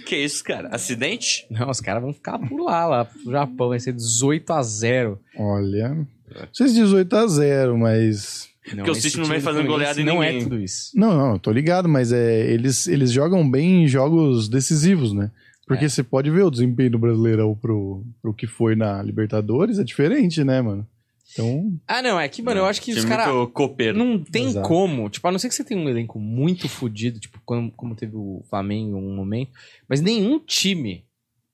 [0.06, 0.70] Que isso, cara?
[0.70, 1.48] Acidente?
[1.50, 3.70] Não, os caras vão ficar por lá, lá pro Japão.
[3.70, 5.90] Vai ser 18 a 0 Olha.
[5.90, 6.08] Não
[6.54, 8.48] sei se 18 a 0, mas.
[8.68, 10.38] Não, Porque o City não vem do fazendo goleada em Não ninguém.
[10.40, 10.92] é tudo isso.
[10.94, 15.32] Não, não, eu tô ligado, mas é, eles, eles jogam bem em jogos decisivos, né?
[15.68, 15.90] Porque É.
[15.90, 20.44] você pode ver o desempenho do Brasileirão pro, pro que foi na Libertadores, é diferente,
[20.44, 20.86] né, mano?
[21.34, 23.28] Então, Ah, não, é que, mano, eu acho que os caras.
[23.96, 24.68] Não tem Exato.
[24.68, 25.10] como.
[25.10, 28.18] Tipo, a não ser que você tenha um elenco muito fodido, tipo, como, como teve
[28.18, 29.52] o Flamengo em um momento.
[29.88, 31.06] Mas nenhum time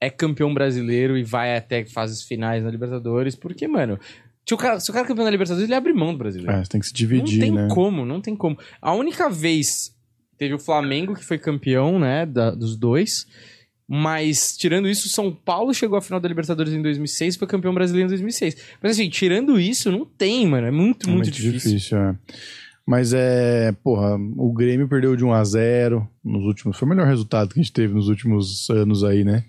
[0.01, 3.36] é campeão brasileiro e vai até fases finais na Libertadores.
[3.36, 3.99] Porque, mano,
[4.47, 6.53] se o cara, se o cara é campeão da Libertadores, ele abre mão do brasileiro.
[6.53, 7.68] é, você tem que se não dividir, tem né?
[7.70, 8.58] como, não tem como.
[8.82, 9.93] A única vez
[10.39, 13.28] teve o Flamengo que foi campeão, né, da- dos dois.
[13.88, 17.73] Mas, tirando isso, São Paulo chegou à final da Libertadores em 2006 e foi campeão
[17.73, 18.57] brasileiro em 2006.
[18.83, 20.67] Mas, assim, tirando isso, não tem, mano.
[20.67, 21.97] É muito, É muito, difícil.
[21.97, 22.15] é.
[22.85, 27.05] Mas é, porra, o Grêmio perdeu de 1 a 0 nos últimos, foi o melhor
[27.05, 29.43] resultado que a gente teve nos últimos anos aí, né?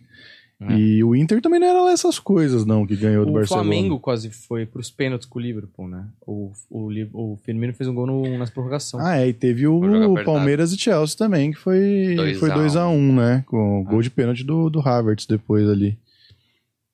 [0.61, 0.75] É.
[0.77, 3.63] E o Inter também não era lá essas coisas não que ganhou do O Barcelona.
[3.65, 6.09] Flamengo quase foi pros pênaltis com o Liverpool, né?
[6.27, 8.99] O, o, o Firmino fez um gol no, nas prorrogação.
[9.01, 10.25] Ah, é, e teve o apertado.
[10.25, 12.79] Palmeiras e Chelsea também, que foi Dois foi a 2 um.
[12.81, 13.45] a 1 né?
[13.47, 13.91] Com o Ah.
[13.91, 15.97] gol de pênalti do, do Havertz depois ali.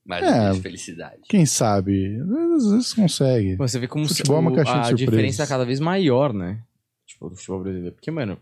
[0.05, 0.51] Mas É.
[0.53, 1.23] de felicidade.
[1.27, 2.19] Quem sabe?
[2.57, 3.57] Às vezes consegue.
[3.57, 5.11] Pô, Você vê como Futebol é uma o- caixinha de a surpresas.
[5.11, 6.61] diferença é cada vez maior, né?
[7.07, 7.95] Tipo, do futebol brasileiro.
[7.95, 8.37] Porque, mano,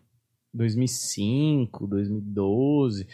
[0.52, 3.06] 2005, 2012...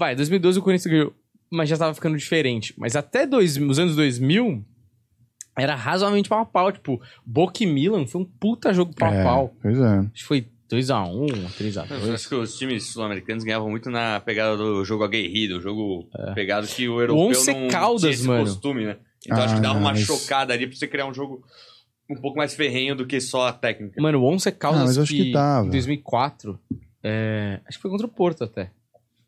[0.00, 1.12] Vai, 2012 o Corinthians ganhou,
[1.50, 2.72] mas já tava ficando diferente.
[2.78, 4.64] Mas até dois, os anos 2000,
[5.58, 6.72] era razoavelmente pau a pau.
[6.72, 9.54] Tipo, Boca e Milan foi um puta jogo pau a É, pau.
[9.60, 9.98] Pois é.
[9.98, 12.14] Acho que foi 2x1, Eu 3x2.
[12.14, 16.66] acho que os times sul-americanos ganhavam muito na pegada do jogo aguerrido, o jogo pegado
[16.66, 18.44] que o europeu Once não Caldas, tinha esse mano.
[18.44, 18.96] costume, né?
[19.26, 21.44] Então acho que Ah, dava uma mas- chocada ali pra você criar um jogo
[22.08, 24.00] um pouco mais ferrenho do que só a técnica.
[24.00, 25.66] Mano, o Once Caldas Ah, mas eu acho que tava.
[25.66, 26.58] em 2004,
[27.02, 28.70] é, acho que foi contra o Porto até.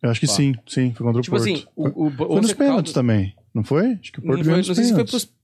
[0.03, 0.33] Eu acho que Pá.
[0.33, 1.49] sim, sim, foi contra o tipo Porto.
[1.51, 3.93] assim, o, o, foi nos pênaltis Caldas- também, não foi?
[3.93, 5.25] Acho que o Porto Não, foi, não sei se foi pênaltis.
[5.25, 5.35] pros.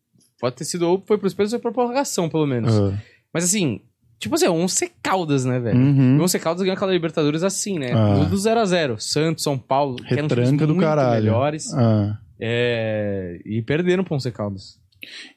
[0.40, 2.72] Pode ter sido ou foi pros pênaltis ou foi pra prorrogação, pelo menos.
[2.76, 2.96] Ah,
[3.32, 3.80] Mas assim,
[4.18, 5.78] tipo assim, é o Once Caldas, né, velho?
[5.78, 6.18] uhum.
[6.18, 7.92] O Once Caldas ganhou aquela Libertadores assim, né?
[7.92, 8.24] Ah.
[8.24, 8.98] Do 0x0.
[9.00, 11.22] Santos, São Paulo, Retranca do caralho.
[11.24, 11.72] melhores.
[11.74, 12.18] Ah.
[12.40, 14.78] é, e perderam pro Once Caldas.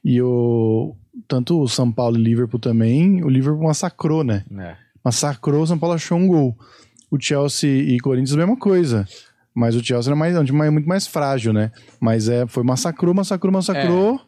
[0.03, 0.95] E o
[1.27, 4.43] tanto o São Paulo e Liverpool também, o Liverpool massacrou, né?
[4.57, 4.75] É.
[5.03, 6.55] Massacrou, o São Paulo achou um gol.
[7.11, 9.05] O Chelsea e Corinthians a mesma coisa.
[9.53, 11.71] Mas o Chelsea era mais, é um time mais- muito mais frágil, né?
[11.99, 14.19] Mas é, foi massacrou, massacrou, massacrou.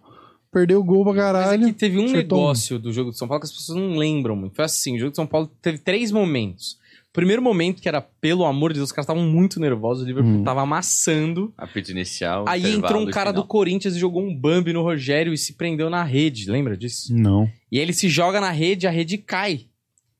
[0.51, 1.65] Perdeu o gol pra Mas é caralho.
[1.67, 4.35] que teve um acertou negócio do jogo de São Paulo que as pessoas não lembram
[4.35, 4.55] muito.
[4.55, 6.77] Foi assim, o jogo de São Paulo teve três momentos.
[7.09, 10.05] O primeiro momento, que era, pelo amor de Deus, os caras estavam muito nervosos, o
[10.05, 10.43] Liverpool Hum.
[10.43, 11.53] tava amassando.
[11.57, 12.45] Apito inicial.
[12.47, 13.43] Aí entrou um cara final.
[13.43, 17.15] do Corinthians e jogou um Bambi no Rogério e se prendeu na rede, lembra disso?
[17.15, 17.49] Não.
[17.71, 19.65] E aí ele se joga na rede, a rede cai.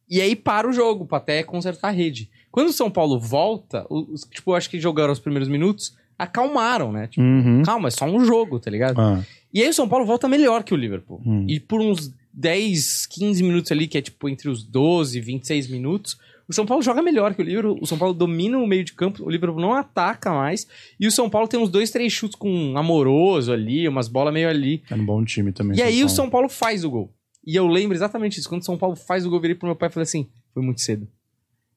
[0.10, 2.30] E aí para o jogo, pra até consertar a rede.
[2.52, 7.08] Quando o São Paulo volta, os, tipo, acho que jogaram os primeiros minutos, acalmaram, né?
[7.08, 7.64] Tipo, Uhum.
[7.64, 9.00] calma, é só um jogo, tá ligado?
[9.00, 9.24] Ah,
[9.54, 11.22] E aí o São Paulo volta melhor que o Liverpool.
[11.26, 11.46] Hum.
[11.48, 15.68] E por uns 10, 15 minutos ali, que é tipo entre os 12 e 26
[15.68, 17.78] minutos, o São Paulo joga melhor que o Liverpool.
[17.82, 20.68] O São Paulo domina o meio de campo, o Liverpool não ataca mais.
[21.00, 24.34] E o São Paulo tem uns dois, três chutes com um amoroso ali, umas bolas
[24.34, 24.84] meio ali.
[24.90, 25.78] era um bom time também.
[25.78, 26.10] E aí o Paulo.
[26.10, 27.12] São Paulo faz o gol.
[27.46, 28.48] E eu lembro exatamente isso.
[28.50, 30.30] Quando o São Paulo faz o gol, eu virei pro meu pai e falei assim:
[30.54, 31.08] foi muito cedo.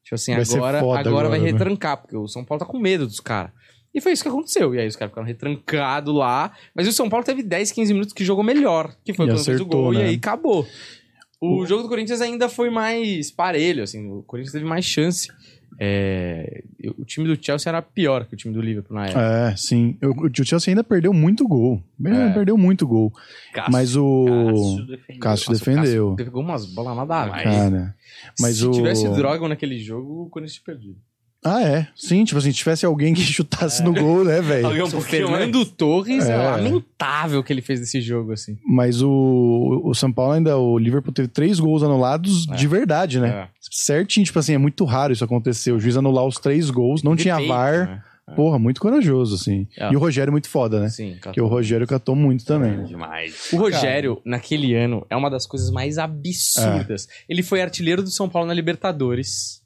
[0.03, 1.59] Tipo assim, Vai agora, foda agora, vai agora, né?
[1.59, 3.51] retrancar, porque o São Paulo tá com medo dos caras.
[3.93, 4.75] E foi isso que aconteceu.
[4.75, 6.53] E aí os caras ficaram retrancados lá.
[6.75, 8.95] Mas o São Paulo teve 10, 15 minutos que jogou melhor.
[9.05, 9.95] Que foi E quando fez o acertou, gol.
[9.95, 10.05] E né?
[10.05, 10.67] aí acabou.
[11.41, 14.07] O jogo do Corinthians ainda foi mais parelho, assim.
[14.11, 15.29] O Corinthians teve mais chance.
[15.79, 16.63] É,
[16.97, 19.21] o time do Chelsea era pior que o time do Liverpool na época.
[19.21, 19.99] É, sim.
[20.03, 21.83] O, o Chelsea ainda perdeu muito gol.
[22.05, 22.31] É.
[22.33, 23.13] Perdeu muito gol.
[23.53, 24.25] Cássio, Mas o.
[24.25, 25.21] Cássio defendeu.
[25.21, 26.11] Cássio Nossa, defendeu.
[26.11, 27.45] Cássio Pegou umas bolas nada a mais.
[27.45, 27.95] Cara.
[28.41, 28.71] Mas Se o.
[28.71, 30.99] tivesse droga naquele jogo, o Corinthians tinha perdido.
[31.45, 31.87] Ah, é.
[31.95, 34.67] Sim, tipo assim, se tivesse alguém que chutasse no gol, né, velho?
[34.67, 35.45] Alguém um O pouquinho mais.
[35.45, 36.33] Fernando Torres é.
[36.33, 36.37] É.
[36.37, 38.59] lamentável o que ele fez desse jogo, assim.
[38.67, 42.55] Mas o, o São Paulo ainda, o Liverpool teve três gols anulados É.
[42.57, 43.29] de verdade, né?
[43.29, 43.49] É.
[43.71, 45.71] Certinho, tipo assim, é muito raro isso acontecer.
[45.73, 47.87] O juiz anular os três gols, não tinha Defeito, VAR.
[47.89, 48.03] né?
[48.35, 49.69] Porra, muito corajoso, assim.
[49.79, 49.93] É.
[49.93, 50.89] E o Rogério muito foda, né?
[50.89, 52.83] Sim, Porque o Rogério catou muito também.
[52.85, 53.51] Demais.
[53.53, 57.07] O Rogério, naquele ano, é uma das coisas mais absurdas.
[57.29, 59.63] Ele foi artilheiro do São Paulo na Libertadores.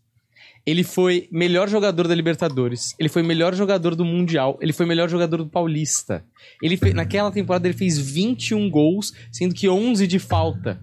[0.66, 2.94] Ele foi melhor jogador da Libertadores.
[2.98, 4.58] Ele foi melhor jogador do Mundial.
[4.60, 6.24] Ele foi melhor jogador do Paulista.
[6.62, 10.80] Ele fe- Naquela temporada ele fez 21 gols, sendo que 11 de falta.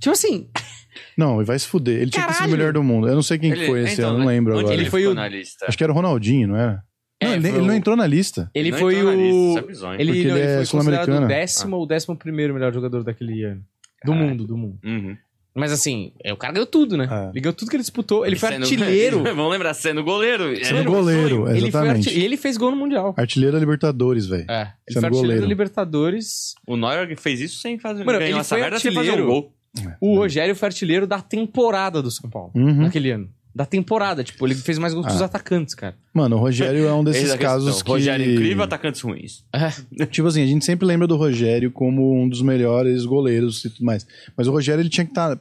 [0.00, 0.48] Tipo assim,
[1.16, 2.00] Não, e vai se fuder.
[2.02, 2.58] Ele tinha que ser o Caralho!
[2.58, 3.06] melhor do mundo.
[3.08, 4.74] Eu não sei quem que Ele- foi esse então, ano, não lembro Onde agora.
[4.76, 5.66] Ele foi o- na lista.
[5.68, 6.82] Acho que era o Ronaldinho, não era?
[7.20, 8.50] É, não, ele, ele o- não entrou na lista.
[8.54, 9.70] ele Não foi lista, o.
[9.70, 9.94] isso é.
[10.00, 11.28] Ele, Porque não, ele ele é foi considerado o sul-americano.
[11.28, 13.62] décimo ou décimo primeiro melhor jogador daquele ano.
[14.04, 14.28] Do Caralho.
[14.30, 14.78] mundo, do mundo.
[14.84, 15.16] Uhum.
[15.56, 17.08] Mas assim, é, o cara ganhou tudo, né?
[17.10, 17.30] É.
[17.30, 18.26] Ele ganhou tudo que ele disputou.
[18.26, 19.22] Ele foi Sendo- artilheiro.
[19.34, 20.54] Vamos lembrar, sendo goleiro.
[20.64, 22.08] Sendo Era um goleiro, ele exatamente.
[22.08, 23.14] arti- E ele fez gol no Mundial.
[23.16, 24.44] Artilheiro da Libertadores, velho.
[24.50, 24.60] É.
[24.60, 25.40] Ele Sendo foi artilheiro goleiro.
[25.42, 26.54] da Libertadores.
[26.66, 29.26] O Neuer fez isso sem fazer Mano, ele foi merda sem fazer um artilheiro.
[29.26, 29.52] gol.
[30.00, 32.50] O Rogério foi artilheiro da temporada do São Paulo.
[32.54, 32.82] Uhum.
[32.82, 33.28] Naquele ano.
[33.56, 34.22] Da temporada.
[34.22, 35.96] Tipo, ele fez mais gols que os atacantes, cara.
[36.12, 37.38] Mano, o Rogério é um desses questão.
[37.38, 37.88] casos que...
[37.90, 39.42] Rogério incrível, atacantes ruins.
[40.12, 43.84] Tipo assim, a gente sempre lembra do Rogério como um dos melhores goleiros e tudo
[43.86, 44.06] mais.
[44.36, 45.38] Mas o Rogério, ele tinha que estar...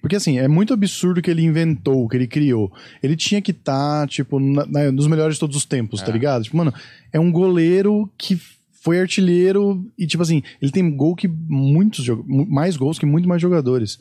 [0.00, 2.72] Porque assim, é muito absurdo o que ele inventou, o que ele criou.
[3.02, 6.12] Ele tinha que estar, tipo, na, na- nos melhores de todos os tempos, tá É.
[6.12, 6.42] ligado?
[6.44, 6.72] Tipo, mano,
[7.12, 8.40] é um goleiro que
[8.82, 12.06] foi artilheiro e, tipo assim, ele tem gol que muitos...
[12.48, 13.98] Mais gols que muito mais jogadores.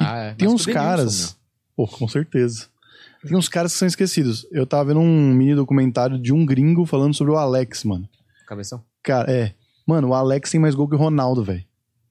[0.00, 0.34] E Ah, é.
[0.34, 1.36] tem Mas uns caras...
[1.76, 2.66] Pô, com certeza.
[3.26, 4.46] Tem uns caras que são esquecidos.
[4.50, 8.08] Eu tava vendo um mini documentário de um gringo falando sobre o Alex, mano.
[8.46, 8.82] Cabeção?
[9.02, 9.54] Cara, é.
[9.86, 11.64] Mano, o Alex tem mais gol que o Ronaldo, velho.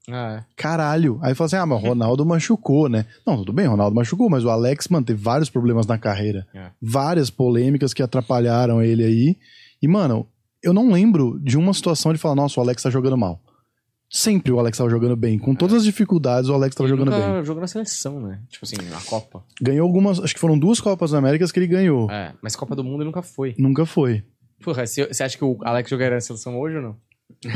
[0.10, 0.45] Ah, é.
[0.55, 1.20] Caralho.
[1.22, 3.05] Aí fala assim: ah, mas o Ronaldo machucou, né?
[3.26, 6.47] Não, tudo bem, o Ronaldo machucou, mas o Alex, mano, teve vários problemas na carreira.
[6.53, 6.72] É.
[6.82, 9.38] Várias polêmicas que atrapalharam ele aí.
[9.82, 10.28] E, mano,
[10.64, 13.39] eu não lembro de uma situação de falar: nossa, o Alex tá jogando mal.
[14.10, 15.38] Sempre o Alex tava jogando bem.
[15.38, 17.43] Com todas as dificuldades, o Alex tava Ele jogando nunca bem.
[17.43, 18.39] jogou na seleção, né?
[18.49, 19.43] Tipo assim, na Copa.
[19.62, 20.20] Ganhou algumas.
[20.20, 22.10] Acho que foram duas Copas Américas que ele ganhou.
[22.10, 23.53] É, mas Copa do Mundo ele nunca foi.
[23.58, 24.24] Nunca foi.
[24.64, 26.95] Porra, você você acha que o Alex jogaria na seleção hoje ou não?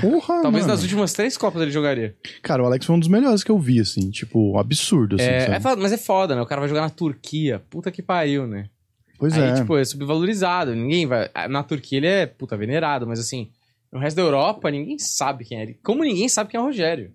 [0.02, 0.74] Porra, Talvez mano.
[0.76, 2.16] nas últimas três Copas ele jogaria.
[2.43, 4.12] Cara, o Alex foi um dos melhores que eu vi, assim.
[4.12, 5.26] Tipo, absurdo, assim.
[5.26, 5.56] É, sabe?
[5.56, 6.41] é foda, mas é foda, né?
[6.41, 7.64] O cara vai jogar na Turquia.
[7.70, 8.70] Puta que pariu, né?
[9.18, 9.54] Pois Aí, é.
[9.54, 10.76] tipo, é subvalorizado.
[10.76, 11.30] Ninguém vai.
[11.49, 13.49] Na Turquia ele é, puta, venerado, mas assim,
[13.92, 15.80] no resto da Europa, ninguém sabe quem é ele.
[15.84, 17.14] Como ninguém sabe quem é o Rogério.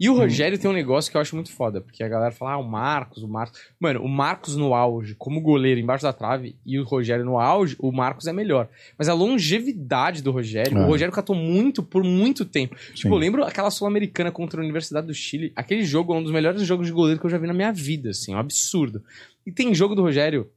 [0.00, 2.52] E o Rogério tem um negócio que eu acho muito foda, porque a galera fala,
[2.52, 3.58] ah, o Marcos, o Marcos.
[3.80, 7.74] Mano, o Marcos no auge, como goleiro embaixo da trave, e o Rogério no auge,
[7.80, 8.68] o Marcos é melhor.
[8.96, 10.84] Mas a longevidade do Rogério, É.
[10.84, 12.76] o Rogério catou muito por muito tempo.
[12.76, 13.10] Tipo, Sim.
[13.10, 15.52] eu lembro aquela Sul-Americana contra a Universidade do Chile.
[15.56, 17.72] Aquele jogo é um dos melhores jogos de goleiro que eu já vi na minha
[17.72, 19.02] vida, assim, um absurdo.
[19.44, 20.48] E tem jogo do Rogério,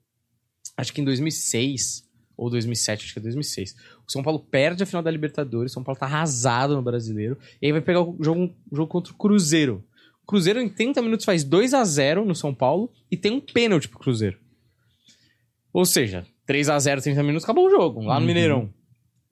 [0.78, 2.07] acho que em 2006
[2.41, 3.75] ou 2007, acho que é 2006.
[4.07, 7.37] O São Paulo perde a final da Libertadores, o São Paulo tá arrasado no Brasileiro,
[7.61, 9.83] e aí vai pegar o jogo, o jogo contra o Cruzeiro.
[10.23, 13.39] O Cruzeiro em 30 minutos faz 2 a 0 no São Paulo e tem um
[13.39, 14.39] pênalti pro Cruzeiro.
[15.71, 18.25] Ou seja, 3 a 0 30 minutos, acabou o jogo, lá no Uhum.
[18.27, 18.73] Mineirão.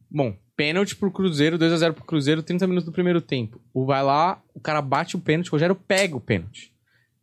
[0.10, 3.60] Bom, pênalti pro Cruzeiro, 2 a 0 pro Cruzeiro, 30 minutos do primeiro tempo.
[3.74, 6.72] O vai lá, o cara bate o pênalti, o Rogério pega o pênalti.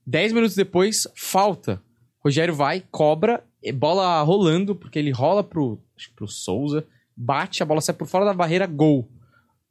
[0.05, 1.81] 10 minutos depois, falta.
[2.25, 6.85] Rogério vai, cobra, bola rolando, porque ele rola pro, acho que pro Souza,
[7.17, 9.09] bate, a bola sai por fora da barreira, gol.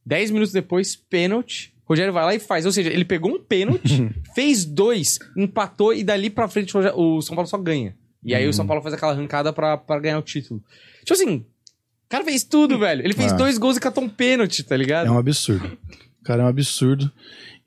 [0.05, 1.73] 10 minutos depois, pênalti.
[1.87, 2.65] Rogério vai lá e faz.
[2.65, 7.35] Ou seja, ele pegou um pênalti, fez dois, empatou e dali pra frente o São
[7.35, 7.95] Paulo só ganha.
[8.23, 10.63] E aí o São Paulo faz aquela arrancada pra, pra ganhar o título.
[11.01, 11.45] Tipo assim, o
[12.09, 13.03] cara fez tudo, velho.
[13.03, 13.35] Ele fez Ah.
[13.35, 15.07] dois gols e catou um pênalti, tá ligado?
[15.07, 15.77] É um absurdo.
[16.21, 17.11] O cara é um absurdo.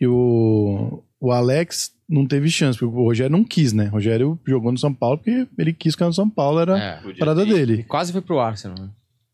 [0.01, 3.89] E o, o Alex não teve chance, porque o Rogério não quis, né?
[3.89, 6.91] O Rogério jogou no São Paulo porque ele quis ficar no São Paulo, era É.
[7.11, 7.83] a parada ter- Ele dele.
[7.85, 8.89] quase foi pro Arsenal, né?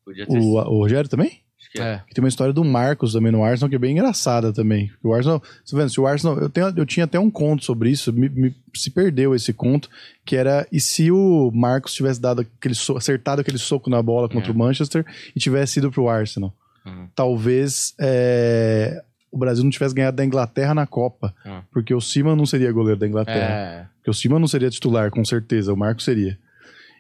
[0.05, 1.41] Podia ter O, o Rogério também?
[1.61, 1.85] Acho que é.
[1.95, 2.03] É.
[2.09, 4.91] Que tem uma história do Marcos também no Arsenal, que é bem engraçada também.
[5.03, 7.65] O Arsenal, você tá vendo, se o Arsenal, eu, tenho, eu tinha até um conto
[7.65, 9.89] sobre isso, me, me- se perdeu esse conto,
[10.27, 14.29] que era, e se o Marcos tivesse dado aquele so- acertado aquele soco na bola
[14.29, 14.53] contra É.
[14.53, 16.53] o Manchester e tivesse ido pro Arsenal?
[16.85, 17.09] Uhum.
[17.15, 19.03] Talvez é,
[19.35, 21.63] o Brasil não tivesse ganhado da Inglaterra na Copa, Ah.
[21.73, 23.55] porque o Siman não seria goleiro da Inglaterra.
[23.55, 23.87] É.
[23.97, 26.39] Porque o Siman não seria titular, com certeza, o Marcos seria.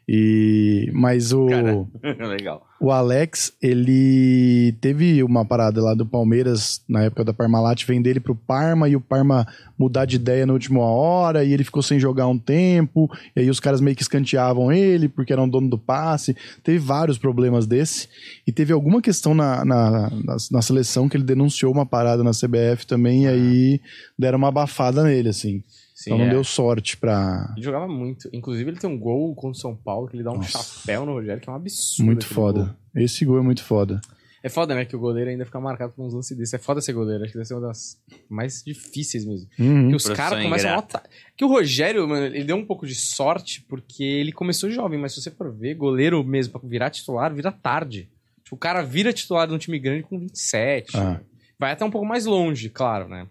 [0.09, 1.46] E, mas o...
[1.46, 1.86] Cara.
[2.84, 8.20] O Alex, ele teve uma parada lá do Palmeiras na época da Parmalat, vender ele
[8.20, 9.46] pro Parma e o Parma
[9.78, 13.11] mudar de ideia na última hora e ele ficou sem jogar um tempo.
[13.34, 16.36] E aí os caras meio que escanteavam ele porque eram dono do passe.
[16.62, 18.07] Teve vários problemas desse.
[18.46, 22.32] E teve alguma questão na, na, na, na seleção que ele denunciou uma parada na
[22.32, 23.80] CBF também e aí
[24.18, 25.62] deram uma abafada nele, assim.
[25.95, 26.30] Sim, então não é.
[26.30, 27.53] deu sorte pra.
[27.57, 28.28] Ele jogava muito.
[28.32, 30.59] Inclusive, ele tem um gol contra o São Paulo que ele dá um Nossa.
[30.59, 32.05] chapéu no Rogério, que é um absurdo.
[32.05, 32.76] Muito foda.
[32.92, 33.03] gol.
[33.03, 34.01] Esse gol é muito foda.
[34.42, 34.84] É foda, né?
[34.84, 36.53] Que o goleiro ainda fica marcado por uns lances desses.
[36.53, 37.22] É foda ser goleiro.
[37.22, 39.49] Acho que deve ser uma das mais difíceis mesmo.
[39.59, 39.88] Uhum.
[39.88, 41.03] Que os caras começam a notar.
[41.36, 45.14] Que o Rogério, mano, ele deu um pouco de sorte porque ele começou jovem, mas
[45.14, 48.11] se você for ver, goleiro mesmo pra virar titular, vira tarde.
[48.42, 50.95] Tipo, o cara vira titular de um time grande com 27.
[50.95, 51.20] Ah.
[51.59, 53.26] Vai até um pouco mais longe, claro, né?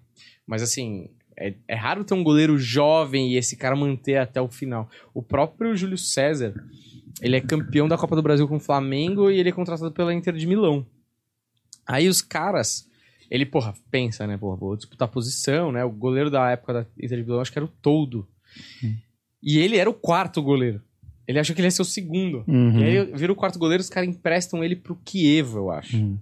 [0.47, 4.49] Mas assim, é, é raro ter um goleiro jovem e esse cara manter até o
[4.49, 4.89] final.
[5.13, 6.53] O próprio Júlio César,
[7.21, 10.13] ele é campeão da Copa do Brasil com o Flamengo e ele é contratado pela
[10.13, 10.85] Inter de Milão.
[11.85, 12.87] Aí os caras,
[13.29, 14.37] ele, porra, pensa, né?
[14.37, 15.83] Porra, vou disputar posição, né?
[15.83, 18.27] O goleiro da época da Inter de Milão, acho que era o Toldo.
[19.41, 20.81] E ele era o quarto goleiro.
[21.27, 22.43] Ele achou que ele ia ser o segundo.
[22.47, 22.79] Uhum.
[22.79, 25.97] E aí vira o quarto goleiro, os caras emprestam ele pro Kiev, eu acho.
[25.97, 26.17] Uhum.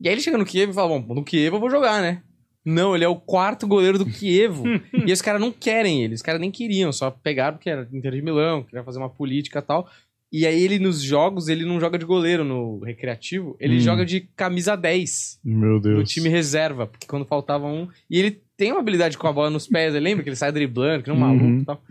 [0.00, 2.22] E aí ele chega no Kiev e fala, bom, no Kiev eu vou jogar, né?
[2.64, 4.62] Não, ele é o quarto goleiro do Kiev.
[5.06, 8.12] e os caras não querem ele, os caras nem queriam, só pegaram porque era Inter
[8.12, 9.88] de Milão, queria fazer uma política e tal.
[10.34, 13.80] E aí ele nos jogos, ele não joga de goleiro no recreativo, ele Hum.
[13.80, 15.98] joga de camisa 10 Meu Deus.
[15.98, 17.86] do time reserva, porque quando faltava um...
[18.08, 21.02] E ele tem uma habilidade com a bola nos pés, lembra que ele sai driblando,
[21.02, 21.36] que não é um Uhum.
[21.36, 21.82] maluco e tal.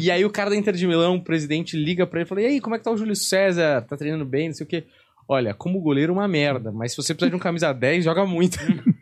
[0.00, 2.40] e aí o cara da Inter de Milão, o presidente, liga pra ele e fala:
[2.42, 3.82] E aí, como é que tá o Júlio César?
[3.82, 4.84] Tá treinando bem, não sei o quê.
[5.28, 8.56] Olha, como goleiro, uma merda, mas se você precisar de um camisa 10, joga muito.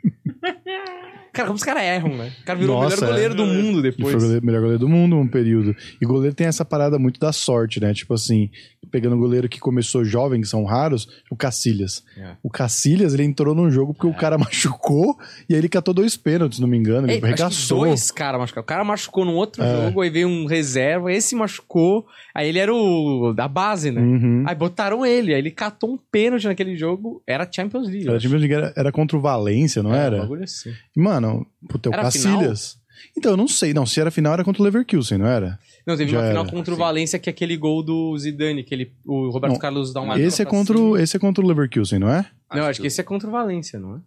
[1.37, 2.32] cara, como os caras erram, né?
[2.41, 3.37] O cara virou Nossa, o melhor goleiro é.
[3.37, 4.24] do mundo E depois.
[4.24, 5.76] foi o melhor goleiro do mundo um período.
[6.01, 7.93] E goleiro tem essa parada muito da sorte, né?
[7.95, 8.51] Tipo assim,
[8.97, 12.03] pegando um goleiro que começou jovem, que são raros, o Cacilhas.
[12.16, 12.30] É.
[12.42, 15.18] O Cacilhas, ele entrou num jogo porque o cara machucou
[15.49, 17.07] e aí ele catou dois pênaltis, se não me engano.
[17.07, 17.78] Ele Ei, acho que arregaçou.
[17.80, 18.62] dois caras machucaram.
[18.64, 19.84] O cara machucou num outro É.
[19.86, 24.01] jogo, aí veio um reserva, esse machucou, aí ele era o da base, né?
[24.01, 24.44] Uhum.
[24.47, 28.09] Aí botaram ele, aí ele catou um pênalti naquele jogo, era Champions League.
[28.09, 28.18] Era.
[28.18, 30.18] Champions League, era, era contra o Valência, não É, um era?
[30.20, 30.72] bagulho assim.
[30.97, 32.78] Mano, puta, o Era Cacilhas.
[33.16, 33.74] Então, eu não sei.
[33.74, 35.59] Não, se era final, era contra o Leverkusen, não era?
[35.87, 36.76] Não, teve Já uma final era, contra o.
[36.76, 40.18] Valência, que é aquele gol do Zidane, que ele, o Roberto Não, Carlos dá uma...
[40.20, 42.26] esse, é contra o, esse é contra o Leverkusen, não é?
[42.53, 43.99] Não, acho que esse é contra o Valência, não é?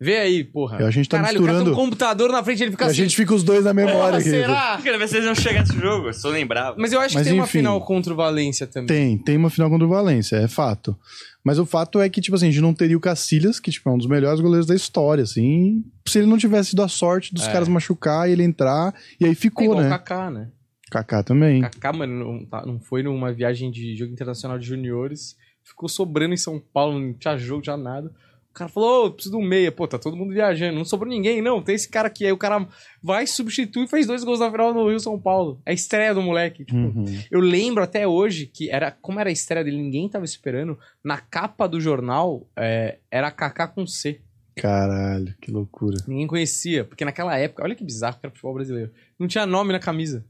[0.00, 0.78] Vê aí, porra.
[0.80, 1.76] Eu- a gente tá Caralho, o cara misturando.
[1.76, 2.96] tem um computador na frente, ele fica a assim...
[2.98, 4.80] gente fica os dois na memória, porra, será?
[4.82, 6.76] Quero ver se eles vão chegar nesse jogo, eu sou lembrado.
[6.78, 7.58] Mas eu acho Mas que tem uma enfim.
[7.58, 8.86] final contra o Valência também.
[8.86, 10.96] Tem, tem uma final contra o Valência, é fato.
[11.42, 13.88] Mas o fato é que, tipo assim, a gente não teria o Cacilhas, que tipo,
[13.88, 15.82] é um dos melhores goleiros da história, assim.
[16.06, 17.52] Se ele não tivesse tido a sorte dos É.
[17.52, 19.88] caras machucar e ele entrar, e aí É ficou, igual o né?
[19.88, 20.48] Kaká, né?
[20.90, 21.60] Kaká também.
[21.62, 26.34] Kaká, mano, não, tá- não foi numa viagem de jogo internacional de juniores, ficou sobrando
[26.34, 28.10] em São Paulo, não tinha jogo, já nada.
[28.50, 29.70] O cara falou, ô, preciso de um meia.
[29.70, 31.62] Pô, tá todo mundo viajando, não sobrou ninguém, não.
[31.62, 32.24] Tem esse cara aqui.
[32.26, 32.66] Aí o cara
[33.00, 35.60] vai, substitui e fez dois gols na final no Rio São Paulo.
[35.64, 36.64] É a estreia do moleque.
[36.64, 37.04] Tipo, Uhum.
[37.30, 40.76] eu lembro até hoje que era, como era a estreia dele, ninguém tava esperando.
[41.04, 44.20] Na capa do jornal, é, era Kaká com C.
[44.56, 45.98] Caralho, que loucura.
[46.08, 48.90] Ninguém conhecia, porque naquela época, olha que bizarro que era o futebol brasileiro.
[49.16, 50.24] Não tinha nome na camisa.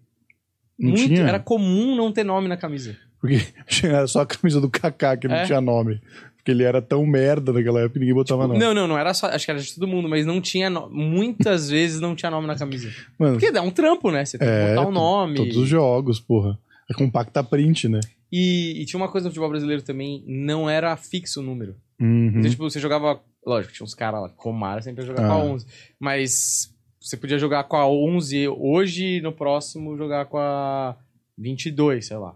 [0.79, 1.23] Não Muito, tinha?
[1.27, 2.97] era comum não ter nome na camisa.
[3.21, 3.37] Porque
[3.85, 5.45] era só a camisa do Kaká que não É.
[5.45, 6.01] tinha nome.
[6.37, 8.59] Porque ele era tão merda naquela época que ninguém botava nome.
[8.61, 9.27] Não, não, não era só.
[9.27, 10.71] Acho que era de todo mundo, mas não tinha.
[10.71, 12.89] no- Muitas vezes não tinha nome na camisa.
[13.19, 14.25] Mano, Porque dá um trampo, né?
[14.25, 15.35] Você tem que É, botar o nome.
[15.35, 16.59] todos os jogos, porra.
[16.91, 18.01] É compacta print, né?
[18.33, 21.75] E, e tinha uma coisa no futebol brasileiro também, não era fixo o número.
[22.01, 22.29] Uhum.
[22.37, 23.21] Então, tipo, você jogava.
[23.45, 25.27] Lógico, tinha uns caras lá, Comara sempre com Ah.
[25.33, 25.67] a 11.
[25.99, 26.73] Mas
[27.09, 30.97] você podia jogar com a 11 hoje e no próximo jogar com a
[31.39, 32.35] 22, sei lá.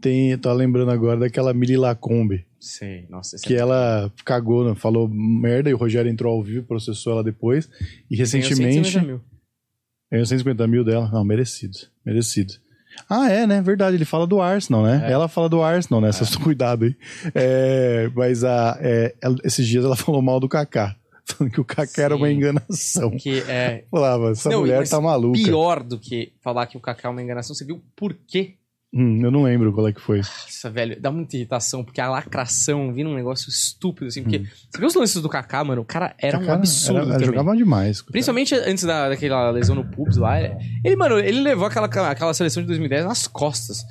[0.00, 3.36] Tem, tô lembrando agora daquela Mili Lacombe, Sei, nossa.
[3.42, 4.74] que é- ela cagou, né?
[4.74, 7.68] falou merda e o Rogério entrou ao vivo processou ela depois.
[8.10, 9.06] E Ganhou 150 recentemente.
[9.06, 9.20] mil.
[10.12, 11.08] Ganhou 150 mil dela?
[11.12, 11.78] Não, merecido.
[12.04, 12.52] Merecido.
[13.08, 13.62] Ah, é, né?
[13.62, 13.96] Verdade.
[13.96, 15.06] Ele fala do Arsenal, né?
[15.08, 15.12] É.
[15.12, 16.10] Ela fala do Arsenal, né?
[16.12, 16.96] Só cuidado aí.
[17.34, 19.14] É, mas a, é,
[19.44, 20.96] esses dias ela falou mal do Kaká.
[21.34, 23.10] Falando que o Kaká era uma enganação.
[23.16, 25.38] Que é Falava, essa Não, mulher tá maluca.
[25.42, 27.54] pior do que falar que o Kaká é uma enganação.
[27.54, 28.54] Você viu por quê?
[28.92, 30.18] Hum, eu não lembro qual é que foi.
[30.18, 34.20] Nossa, velho, dá muita irritação, porque a lacração vira um negócio estúpido, assim.
[34.22, 35.82] Porque você viu os lances do Kaká, mano?
[35.82, 38.02] O cara era um Kaká absurdo era- jogava demais.
[38.02, 40.40] Principalmente antes da, daquela lesão no pubs lá.
[40.42, 40.54] Ele,
[40.84, 43.84] ele, mano, ele levou aquela, aquela seleção de 2010 nas costas.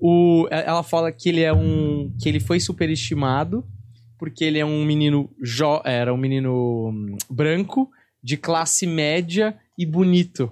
[0.00, 2.14] O, ela fala que ele é um.
[2.20, 3.66] que ele foi superestimado
[4.18, 5.30] porque ele é um menino.
[5.42, 7.90] Jo, era um menino hum, branco,
[8.22, 10.50] de classe média e bonito.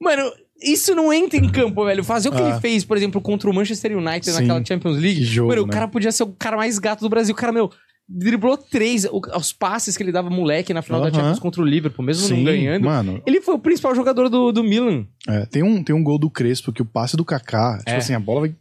[0.00, 0.22] Mano,
[0.62, 2.02] isso não entra em campo, velho.
[2.04, 2.50] Fazer o que Ah.
[2.50, 4.40] ele fez, por exemplo, contra o Manchester United Sim.
[4.40, 5.18] naquela Champions League.
[5.20, 5.72] Que jogo, mano, o né?
[5.72, 7.32] cara podia ser o cara mais gato do Brasil.
[7.34, 7.70] O cara, meu,
[8.08, 9.04] driblou três.
[9.04, 11.10] o- os passes que ele dava moleque na final da.
[11.12, 12.84] Champions contra o Liverpool, mesmo não ganhando.
[12.84, 15.06] Mano, Ele foi o principal jogador do, do Milan.
[15.28, 17.96] é, tem, um, tem um gol do Crespo que o passe do Kaká, tipo É.
[17.96, 18.54] assim, a bola vai.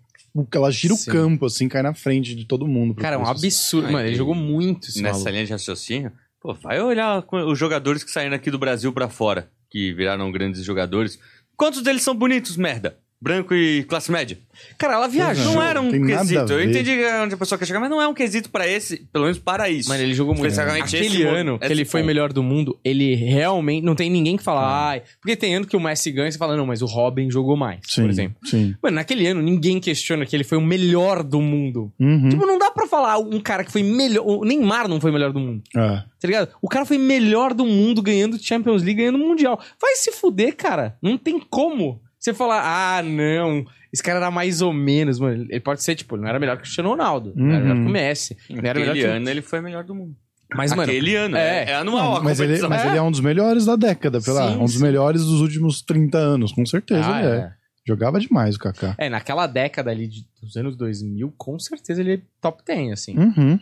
[0.54, 1.10] Ela gira Sim.
[1.10, 2.96] o campo, assim, cai na frente de todo mundo.
[2.96, 3.92] Cara, é um absurdo.
[3.92, 5.32] Mano, ele e jogou muito esse Nessa maluco.
[5.32, 6.12] linha de raciocínio,
[6.42, 10.64] pô, vai olhar os jogadores que saíram aqui do Brasil pra fora, que viraram grandes
[10.64, 11.20] jogadores.
[11.56, 12.98] Quantos deles são bonitos, merda?
[13.20, 14.38] Branco e classe média.
[14.78, 15.54] Cara, ela viajou.
[15.54, 16.54] Não era um quesito.
[16.54, 16.92] Eu entendi
[17.24, 19.68] onde a pessoa quer chegar, mas não é um quesito pra esse, pelo menos para
[19.70, 19.90] isso.
[19.90, 20.48] Mano, ele jogou muito.
[20.48, 22.08] Especialmente Aquele esse mo- ano que ele foi ponto.
[22.08, 23.84] melhor do mundo, ele realmente.
[23.84, 25.02] Não tem ninguém que fala, ai.
[25.20, 27.58] Porque tem ano que o Messi ganha e você fala, não, mas o Robin jogou
[27.58, 28.38] mais, Sim, por exemplo.
[28.46, 28.76] Sim.
[28.84, 31.92] Mano, naquele ano ninguém questiona que ele foi o melhor do mundo.
[32.00, 32.30] Uhum.
[32.30, 34.24] Tipo, não dá pra falar um cara que foi melhor.
[34.28, 35.64] O Neymar não foi melhor do mundo.
[35.76, 36.04] É.
[36.20, 36.50] Tá ligado?
[36.62, 39.60] O cara foi melhor do mundo ganhando Champions League, ganhando Mundial.
[39.82, 40.96] Vai se fuder, cara.
[41.02, 42.00] Não tem como.
[42.32, 42.62] Você falar,
[42.98, 45.46] ah, não, esse cara era mais ou menos, mano.
[45.50, 47.64] Ele pode ser, tipo, ele não era melhor que o Cristiano Ronaldo, não era Uhum.
[47.64, 49.16] melhor que o Messi, não era melhor Aquele que o...
[49.16, 50.16] ano ele foi melhor do mundo.
[50.56, 51.66] Mas, mano, Aquele ano, é.
[51.66, 52.70] é, é anual a mas ele, competição.
[52.70, 52.88] mas É.
[52.88, 54.50] ele é um dos melhores da década, sei lá.
[54.52, 54.82] Sim, Um dos sim.
[54.82, 57.36] melhores dos últimos 30 anos, com certeza Ah, ele é.
[57.40, 57.52] é.
[57.86, 58.96] Jogava demais o Kaká.
[58.98, 63.18] É, naquela década ali de- dos anos 2000, com certeza ele é top 10, assim.
[63.18, 63.60] Uhum.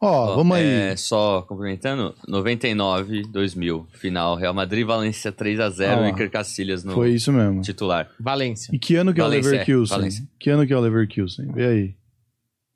[0.00, 0.64] Ó, Ó, vamos aí.
[0.64, 6.92] é, só complementando, 99, 2000, final, Real Madrid, Valência 3x0 Ó, e Iker Casillas no
[6.92, 7.62] Foi isso mesmo.
[7.62, 8.10] titular.
[8.20, 8.70] Valência.
[8.74, 9.96] E que ano que é o Valência, é, Leverkusen?
[9.96, 10.28] Valência.
[10.38, 11.52] Que ano que é o Leverkusen?
[11.52, 11.94] Vê aí.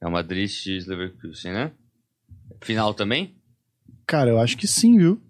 [0.00, 1.72] Real Madrid x Leverkusen, né?
[2.62, 3.34] Final também?
[4.06, 5.20] Cara, eu acho que sim, viu?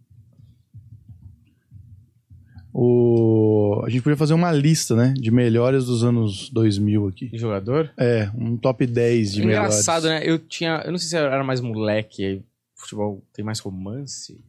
[2.82, 3.82] O...
[3.84, 5.12] A gente podia fazer uma lista, né?
[5.14, 7.28] De melhores dos anos 2000 aqui.
[7.28, 7.92] De jogador?
[7.98, 9.74] É, um top 10 de melhores.
[9.74, 10.22] Engraçado, né?
[10.24, 10.82] Eu tinha.
[10.86, 12.42] Eu não sei se eu era mais moleque, aí
[12.74, 14.42] futebol tem mais romance.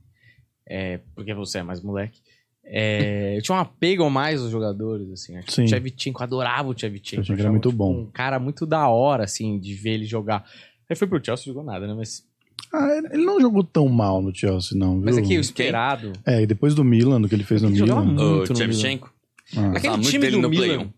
[0.65, 2.21] É, porque você é mais moleque.
[2.63, 5.33] É, eu tinha um apego mais aos jogadores, assim.
[5.49, 5.63] Sim.
[5.63, 7.23] O Tchevchenko, eu adorava o Tchevchenko.
[7.23, 8.03] Tchevchenko era muito tipo, bom.
[8.03, 10.49] Um cara muito da hora, assim, de ver ele jogar.
[10.89, 11.93] Aí foi pro Chelsea, jogou nada, né?
[11.93, 12.25] Mas,
[12.73, 15.05] Ah, ele não jogou tão mal no Chelsea, não, viu?
[15.05, 16.13] mas aqui, o esperado...
[16.25, 18.35] É, e depois do Milan, do que ele fez no Ele jogava Milan.
[18.37, 19.13] muito O no Shevchenko.
[19.57, 20.65] Ah, Aquele time do no Milan...
[20.65, 20.89] Play 1.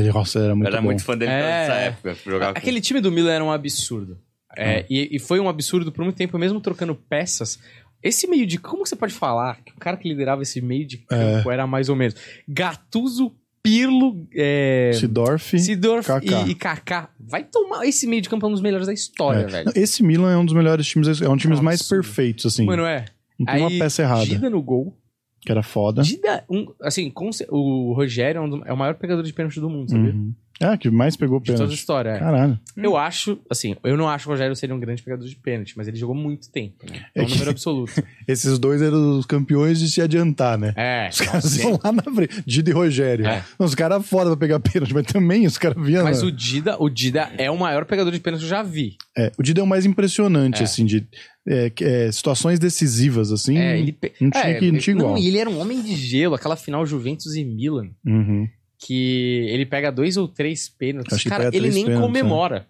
[0.00, 0.84] ele, nossa, era muito Era bom.
[0.86, 1.40] muito fã dele É.
[1.40, 2.16] nessa época.
[2.24, 4.18] Com- Aquele time do Milan era um absurdo.
[4.56, 4.84] É, Ah.
[4.90, 7.58] e, e foi um absurdo por muito tempo, mesmo trocando peças.
[8.02, 8.58] Esse meio de.
[8.58, 11.88] Como você pode falar que o cara que liderava esse meio de campo era mais
[11.88, 12.14] ou menos
[12.46, 13.32] Gattuso,
[13.64, 15.58] Pirlo, é, Sidorf.
[15.58, 16.42] Sidorf Kaká.
[16.46, 17.08] E, e Kaká.
[17.18, 17.86] Vai tomar.
[17.86, 19.46] Esse meio de campo é um dos melhores da história, É.
[19.46, 19.72] velho.
[19.74, 22.02] Esse Milan é um dos melhores times, é um time É um mais absurdo.
[22.04, 22.66] perfeitos, assim.
[22.66, 23.06] Mano, é.
[23.38, 24.94] não tem uma Aí, peça errada, Dida no gol.
[25.40, 26.02] que era foda.
[26.02, 27.10] Dida, um, assim,
[27.48, 30.12] o Rogério é, um do- é o maior pegador de pênalti do mundo, sabia?
[30.12, 30.34] Uhum.
[30.60, 31.74] É, que mais pegou De toda a pênalti.
[31.78, 32.10] história.
[32.10, 32.18] é.
[32.18, 32.58] Caralho.
[32.76, 35.74] Eu acho, assim, eu não acho que o Rogério seria um grande pegador de pênalti,
[35.76, 37.06] mas ele jogou muito tempo, né?
[37.14, 37.92] É É um número absoluto.
[38.28, 40.72] Esses dois eram os campeões de se adiantar, né?
[40.76, 41.08] É.
[41.10, 42.42] Os caras iam lá na frente.
[42.46, 43.26] Dida e Rogério.
[43.26, 43.44] É.
[43.58, 46.04] Os caras foda pra pegar pênalti, mas também os caras vinham.
[46.04, 46.28] Mas né?
[46.28, 48.96] o Dida, o Dida é o maior pegador de pênalti que eu já vi.
[49.16, 50.64] É, o Dida é o mais impressionante, É.
[50.64, 51.06] assim, de
[51.46, 53.58] é, é, situações decisivas, assim.
[53.58, 55.10] É, ele Não tinha é, que- não tinha igual.
[55.12, 58.48] Não, e ele era um homem de gelo, aquela final Juventus e Milan, Uhum.
[58.84, 61.22] Que ele pega dois ou três pênaltis.
[61.24, 62.66] Cara, ele nem pênaltis, comemora.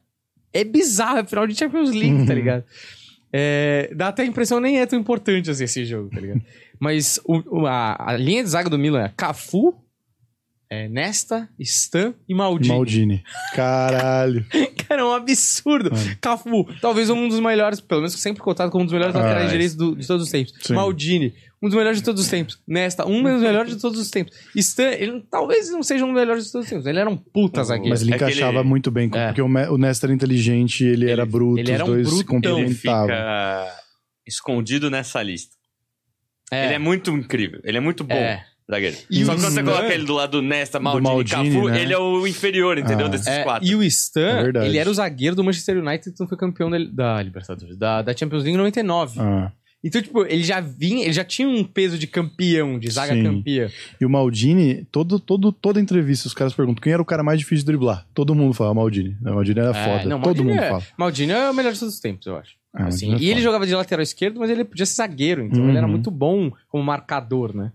[0.53, 2.39] É bizarro, é final de Champions League, tá Uhum.
[2.39, 2.65] ligado?
[3.33, 6.41] É, dá até a impressão nem é tão importante assim esse jogo, tá ligado?
[6.79, 9.75] Mas o- a, a linha de zaga do Milan é Cafu,
[10.71, 12.75] é, Nesta, Stan e Maldini.
[12.75, 13.25] Maldini.
[13.55, 14.45] Caralho.
[14.89, 15.91] Cara, é um absurdo.
[15.93, 16.17] Mano.
[16.21, 19.51] Cafu, talvez um dos melhores, pelo menos sempre cotado como um dos melhores Ah, laterais
[19.51, 20.55] direitos do- de todos os tempos.
[20.63, 20.75] Sim.
[20.75, 21.35] Maldini,
[21.65, 22.61] um dos melhores de todos os tempos.
[22.69, 24.37] Nesta, um dos melhores de todos os tempos.
[24.55, 26.87] Stan, ele talvez não seja um dos melhores de todos os tempos.
[26.87, 27.91] Ele era um puta Mas zagueiro.
[27.91, 29.27] Mas ele É que encaixava ele- muito bem, É.
[29.29, 32.15] porque o, o Nesta era inteligente, ele, era bruto, ele era os um dois se.
[32.17, 33.07] Ele complementavam.
[33.09, 33.75] fica
[34.27, 35.55] escondido nessa lista.
[36.53, 36.67] É.
[36.67, 37.61] Ele é muito incrível.
[37.65, 38.15] Ele é muito bom.
[38.15, 38.45] É.
[38.71, 38.97] Zagueiro.
[39.11, 41.51] E Só o que quando você Stan- coloca ele do lado do Nesta, Maldini, Maldini,
[41.55, 41.83] Cafu, né?
[41.83, 43.07] ele é o inferior, entendeu?
[43.07, 43.09] Ah.
[43.11, 43.69] Desses É, quatro.
[43.69, 46.79] e o Stan, É ele era o zagueiro do Manchester United, então foi campeão da,
[46.79, 49.21] da Libertadores, da, da Champions League em 99.
[49.21, 49.53] Ah.
[49.85, 53.23] Então, tipo, ele já vinha, ele já tinha um peso de campeão, de zaga Sim.
[53.23, 53.69] campeã.
[54.01, 57.39] E o Maldini, todo, todo, toda entrevista, os caras perguntam quem era o cara mais
[57.39, 58.07] difícil de driblar.
[58.15, 59.15] Todo mundo fala Maldini.
[59.21, 60.09] O Maldini era É, foda.
[60.09, 60.83] não, todo Maldini mundo é, fala.
[60.97, 62.53] Maldini é o melhor de todos os tempos, eu acho.
[62.75, 63.43] Ah, Assim, é e ele foda.
[63.43, 65.69] jogava de lateral esquerdo, mas ele podia ser zagueiro, então Uhum.
[65.69, 67.71] ele era muito bom como marcador, né?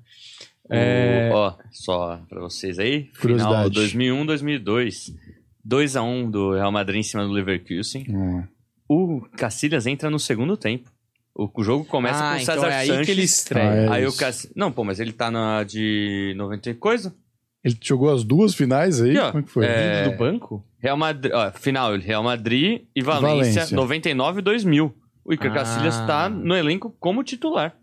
[0.70, 3.04] É, Ó, só pra vocês aí.
[3.14, 3.70] Final Curiosidade.
[3.76, 5.14] 2001, 2002.
[5.68, 8.06] 2x1 do Real Madrid em cima do Leverkusen.
[8.10, 8.44] Hum.
[8.88, 10.90] O Cacilhas entra no segundo tempo.
[11.40, 13.06] O, o jogo começa ah, com o então César é aí Sanches.
[13.06, 13.70] que ele estreia.
[13.70, 13.88] Ah, é.
[13.90, 14.14] Aí o.
[14.14, 14.54] Cacilhas...
[14.54, 17.16] Não, pô, mas ele tá na de 90 e coisa.
[17.64, 19.12] Ele jogou as duas finais aí?
[19.12, 19.32] Aqui, ó.
[19.32, 19.66] Como é que foi?
[19.66, 20.66] É, Vindo do banco?
[20.80, 23.76] Real Madrid, ó, final, Real Madrid e Valência, Valência.
[23.76, 24.96] 99 e 2000.
[25.24, 25.54] O Iker Ah.
[25.54, 27.76] Casillas tá no elenco como titular.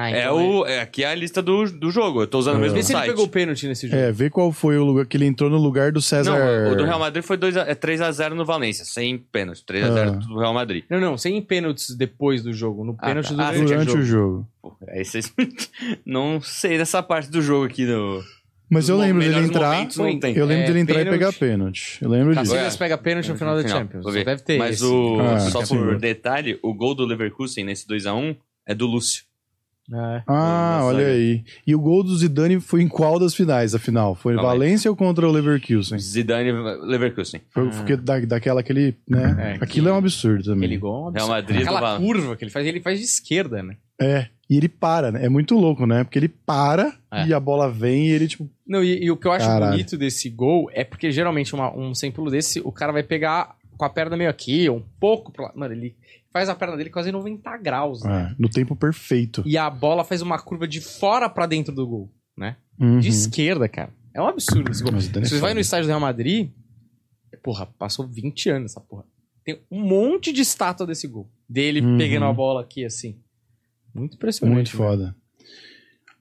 [0.00, 2.22] Ah, É então o, é, aqui é a lista do, do jogo.
[2.22, 2.60] Eu tô usando o É.
[2.60, 3.10] mesmo Vê se ele site.
[3.10, 4.00] pegou o pênalti nesse jogo.
[4.00, 6.30] É, vê qual foi o lugar que ele entrou no lugar do César.
[6.38, 9.64] Não, o do Real Madrid foi 2 a, é 3x0 no Valência, sem pênalti.
[9.64, 10.10] 3x0 Ah.
[10.28, 10.84] do Real Madrid.
[10.88, 12.84] Não, não, sem pênaltis depois do jogo.
[12.84, 13.34] No Ah, pênalti tá.
[13.34, 14.04] do Ah, durante durante o jogo.
[14.04, 14.48] jogo.
[14.62, 15.32] Pô, aí vocês
[16.06, 17.84] não sei dessa parte do jogo aqui.
[17.84, 18.22] No...
[18.70, 19.72] Mas eu lembro dele entrar.
[19.72, 20.36] momentos não tem.
[20.36, 21.14] Eu lembro É, dele entrar pênalti.
[21.14, 21.98] e pegar pênalti.
[22.02, 22.50] Eu lembro disso.
[22.52, 22.78] Casillas É.
[22.78, 24.04] pega pênalti no final da Champions.
[24.04, 24.24] Só ver.
[24.24, 24.84] deve ter Mas esse.
[24.84, 28.36] o, Ah, só por detalhe, o gol do Leverkusen nesse 2x1
[28.66, 29.24] é do Lúcio.
[29.92, 30.22] É.
[30.26, 31.42] Ah, olha aí.
[31.66, 34.14] E o gol do Zidane foi em qual das finais, afinal?
[34.14, 34.58] Foi Calma aí.
[34.58, 35.98] Valência ou contra o Leverkusen?
[35.98, 37.40] Zidane Leverkusen.
[37.50, 37.70] Foi Ah.
[37.70, 39.54] porque da, daquela que ele, né?
[39.58, 40.58] É, Aquilo que- é um absurdo também.
[40.66, 41.16] Aquele gol é um absurdo.
[41.26, 43.76] Real Madrid Aquela Val- curva que ele faz, ele faz de esquerda, né?
[44.00, 44.26] É.
[44.50, 45.24] E ele para, né?
[45.24, 46.04] É muito louco, né?
[46.04, 47.26] Porque ele para É.
[47.26, 48.48] e a bola vem e ele, tipo.
[48.66, 49.72] Não, e, e o que eu acho Caralho.
[49.72, 53.56] bonito desse gol é porque geralmente uma- um sem pulo desse, o cara vai pegar
[53.76, 55.52] com a perna meio aqui, ou um pouco pra lá.
[55.54, 55.94] Mano, ele
[56.32, 58.30] faz a perna dele quase 90 graus, né?
[58.32, 59.42] é, no tempo perfeito.
[59.46, 62.56] E a bola faz uma curva de fora pra dentro do gol, né?
[62.78, 62.98] Uhum.
[63.00, 63.90] De esquerda, cara.
[64.14, 64.92] É um absurdo esse gol.
[64.92, 66.50] Mas Se você vai no estádio do Real Madrid,
[67.42, 69.04] porra, passou 20 anos essa porra.
[69.44, 71.30] Tem um monte de estátua desse gol.
[71.48, 71.96] Dele Uhum.
[71.96, 73.18] pegando a bola aqui, assim.
[73.94, 74.54] Muito impressionante.
[74.54, 75.16] Muito foda.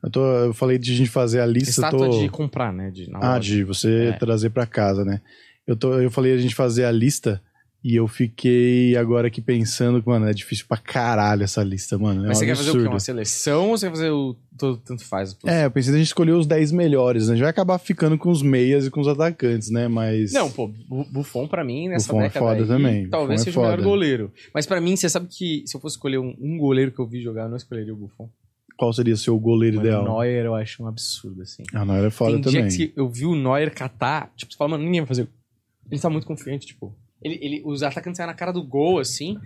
[0.04, 1.70] Eu, tô, eu falei de a gente fazer a lista.
[1.72, 2.20] Estátua tô...
[2.20, 2.92] de comprar, né?
[2.92, 3.40] De, Ah, loja.
[3.42, 4.12] de você É.
[4.14, 5.22] trazer pra casa, né?
[5.66, 7.42] Eu, tô, eu falei a gente fazer a lista
[7.90, 12.26] e eu fiquei agora aqui pensando, que, mano, é difícil pra caralho essa lista, mano.
[12.26, 12.78] É Mas um você quer fazer o quê?
[12.80, 12.94] absurdo.
[12.94, 14.36] Uma seleção ou você quer fazer o.
[14.58, 15.38] Todo, tanto faz?
[15.46, 17.34] É, eu pensei a gente escolher os 10 melhores, né?
[17.34, 19.88] A gente vai acabar ficando com os meias e com os atacantes, né?
[19.88, 20.34] Mas.
[20.34, 23.08] Não, pô, Bu- Buffon pra mim nessa Buffon é década foda aí, também.
[23.10, 24.34] talvez Buffon é seja o melhor goleiro.
[24.54, 27.08] Mas pra mim, você sabe que se eu fosse escolher um, um goleiro que eu
[27.08, 28.28] vi jogar, eu não escolheria o Buffon.
[28.78, 30.02] qual seria seu goleiro Mano, ideal?
[30.04, 31.64] o Neuer eu acho um absurdo, assim.
[31.74, 32.76] Ah, Neuer é foda Tem dia também.
[32.76, 35.28] que eu vi o Neuer catar, tipo, você fala, mano, ninguém vai fazer.
[35.92, 36.94] Ele tá muito confiante, tipo.
[37.22, 39.38] Ele, ele, os atacantes saem na cara do gol, assim.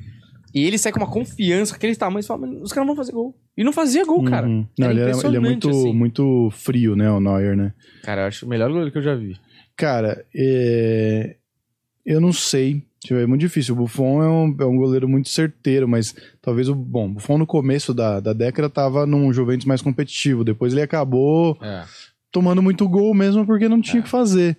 [0.54, 3.34] E ele sai com uma confiança, aquele tamanho, você fala, os caras vão fazer gol.
[3.56, 4.48] E não fazia gol, cara.
[4.48, 4.68] Uhum.
[4.78, 5.94] Não, ele, é, ele é muito, assim.
[5.94, 7.74] muito frio, né, o Neuer, né?
[8.04, 9.38] Cara, eu acho o melhor goleiro que eu já vi.
[9.78, 11.38] Cara, é...
[12.06, 12.84] eu não sei.
[13.10, 13.74] É muito difícil.
[13.74, 16.76] O Buffon é um, é um goleiro muito certeiro, mas talvez o.
[16.76, 20.44] Bom, o Buffon no começo da, da década tava num Juventus mais competitivo.
[20.44, 21.84] Depois ele acabou É.
[22.32, 24.04] tomando muito gol mesmo porque não tinha o É.
[24.04, 24.56] que fazer.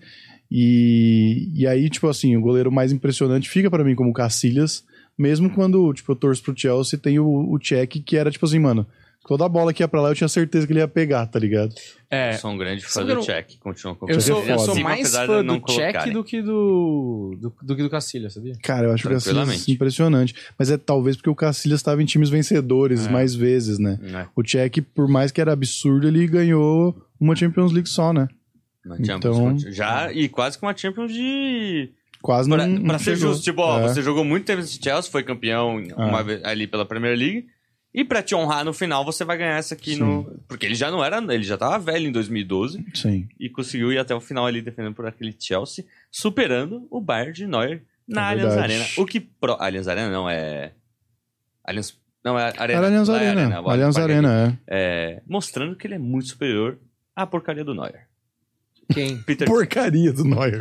[0.54, 4.84] E, e aí, tipo assim, o goleiro mais impressionante fica pra mim como o Cacilhas,
[5.16, 8.58] mesmo quando, tipo, eu torço pro Chelsea, tem o, o Cech, que era tipo assim,
[8.58, 8.86] mano,
[9.26, 11.38] toda a bola que ia pra lá eu tinha certeza que ele ia pegar, tá
[11.38, 11.74] ligado?
[12.10, 13.58] É, Eu sou um grande fã do check.
[13.60, 17.34] Continua com eu Isso é sou, eu sou mais fã do Check do que do,
[17.40, 18.52] do, do que do Cacilha, sabia?
[18.62, 20.34] Cara, eu acho o Cacilhas impressionante.
[20.58, 23.10] Mas é talvez porque o Cacilhas estava em times vencedores É.
[23.10, 23.98] mais vezes, né?
[24.02, 24.26] Né?
[24.36, 28.28] O Cech, por mais que era absurdo, ele ganhou uma Champions League só, né?
[28.84, 33.16] Na Champions, Então- já e quase com uma Champions de Quase Pra, não, pra ser
[33.16, 33.32] chegou.
[33.32, 33.82] justo, tipo, ó, É.
[33.88, 36.22] você jogou muito tempo nesse Chelsea, foi campeão uma É.
[36.22, 37.46] vez ali pela Premier League.
[37.94, 40.00] E pra te honrar no final, você vai ganhar essa aqui Sim.
[40.00, 40.40] no.
[40.48, 41.18] Porque ele já não era.
[41.34, 43.28] Ele já tava velho em 2012 Sim.
[43.38, 47.46] e conseguiu ir até o final ali defendendo por aquele Chelsea, superando o Bayern de
[47.46, 48.56] Neuer na É Allianz.
[48.56, 48.84] Arena.
[48.96, 49.20] O que.
[49.20, 49.56] Pro...
[49.60, 50.72] Allianz Arena não, é.
[51.64, 51.98] Allianz.
[52.24, 52.86] Não, é Arena.
[52.86, 53.60] Allianz é Arena.
[53.60, 53.96] o Allianz.
[53.96, 55.16] Arena, é.
[55.16, 56.78] É, mostrando que ele é muito superior
[57.16, 58.06] à porcaria do Neuer.
[58.92, 59.18] Quem?
[59.22, 60.60] Peter Porcaria do Neuer.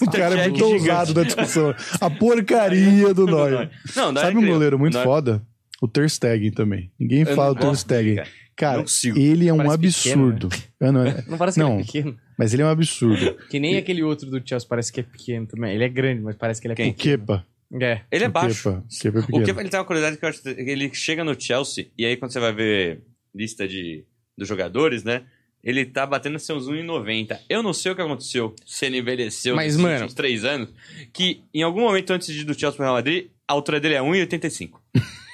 [0.00, 1.74] o cara é muito ousado da discussão.
[2.00, 3.70] A porcaria do Neuer.
[3.94, 5.42] Não, Neuer Sabe um é goleiro muito Neuer- foda?
[5.82, 6.90] O Ter Stegen também.
[6.98, 8.22] Ninguém Eu fala não do Ter Stegen.
[8.56, 8.78] cara.
[8.78, 10.48] Não ele é um Parece absurdo.
[10.80, 11.72] É, não, é- Não parece que Não.
[11.74, 12.16] ele é pequeno.
[12.38, 13.34] mas ele é um absurdo.
[13.50, 15.74] Que nem aquele outro do Chelsea parece que é pequeno também.
[15.74, 16.90] Ele é grande, mas parece que ele é Quem?
[16.90, 17.18] O pequeno.
[17.18, 17.46] Kepa.
[17.80, 18.00] É.
[18.12, 18.70] Ele é O baixo.
[18.70, 18.84] Kepa.
[19.00, 19.44] Kepa é O pequeno.
[19.44, 22.16] que ele tem uma curiosidade que eu acho que ele chega no Chelsea e aí
[22.16, 23.02] quando você vai ver
[23.34, 24.04] lista de
[24.38, 25.22] dos jogadores, né?
[25.66, 27.36] Ele tá batendo seus 1,90.
[27.48, 30.68] Eu não sei o que aconteceu se ele envelheceu Mas, nesses mano- últimos três anos,
[31.12, 33.94] que em algum momento antes de ir do Chelsea pro Real Madrid, a altura dele
[33.96, 34.70] é 1,85.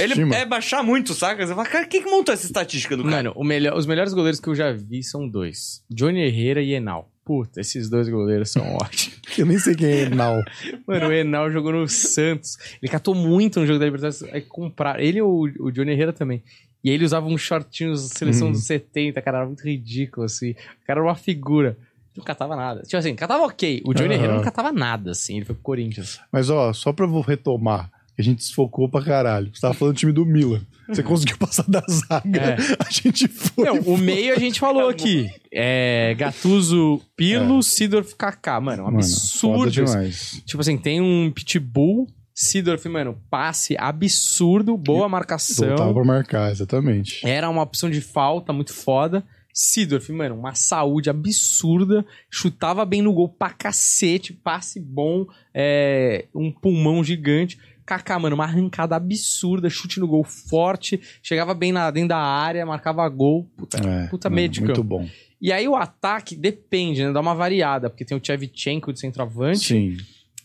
[0.00, 1.46] Ele é baixar muito, saca?
[1.46, 3.16] Você fala, cara, quem que montou essa estatística do cara?
[3.16, 6.72] Mano, o melhor, os melhores goleiros que eu já vi são dois: Johnny Herrera e
[6.72, 7.08] Enal.
[7.24, 9.20] Puta, esses dois goleiros são ótimos.
[9.38, 10.42] Eu nem sei quem é Enal.
[10.84, 12.56] Mano, o Enal jogou no Santos.
[12.82, 14.22] Ele catou muito no jogo da Libertadores.
[14.34, 14.98] Aí compraram.
[15.00, 16.42] Ele e o, o Johnny Herrera também.
[16.82, 18.52] E aí ele usava uns shortinhos seleção Uhum.
[18.52, 20.50] dos 70, cara, era muito ridículo, assim.
[20.50, 21.76] O cara era uma figura.
[22.16, 22.82] Não catava nada.
[22.82, 23.82] Tipo assim, catava ok.
[23.84, 24.14] O Johnny.
[24.14, 25.36] Herrera não catava nada, assim.
[25.36, 26.18] Ele foi pro Corinthians.
[26.32, 29.50] Mas ó, só pra eu retomar, que a gente desfocou pra caralho.
[29.54, 30.60] Você tava falando do time do Milan.
[30.88, 32.40] Você conseguiu passar da zaga.
[32.40, 32.56] É.
[32.84, 33.64] A gente foi.
[33.64, 35.30] Não, o meio a gente falou aqui.
[35.52, 36.14] É.
[36.18, 38.60] Gattuso, Pilo, Sidorf, Kaká.
[38.60, 38.90] Mano, um É.
[38.90, 39.70] Mano, absurdo.
[39.70, 40.42] demais.
[40.44, 42.08] Tipo assim, tem um pitbull,
[42.42, 45.68] Sidorf, mano, passe absurdo, boa marcação.
[45.68, 47.20] Voltava pra marcar, exatamente.
[47.22, 49.22] Era uma opção de falta muito foda.
[49.52, 56.50] Sidorf, mano, uma saúde absurda, chutava bem no gol pra cacete, passe bom, é, um
[56.50, 57.58] pulmão gigante.
[57.84, 62.64] Kaká, mano, uma arrancada absurda, chute no gol forte, chegava bem na, dentro da área,
[62.64, 63.50] marcava gol.
[63.54, 65.06] Puta, É, puta de Muito bom.
[65.42, 67.12] E aí o ataque depende, né?
[67.12, 69.58] Dá uma variada, porque tem o Tchevchenko de centroavante.
[69.58, 69.96] Sim.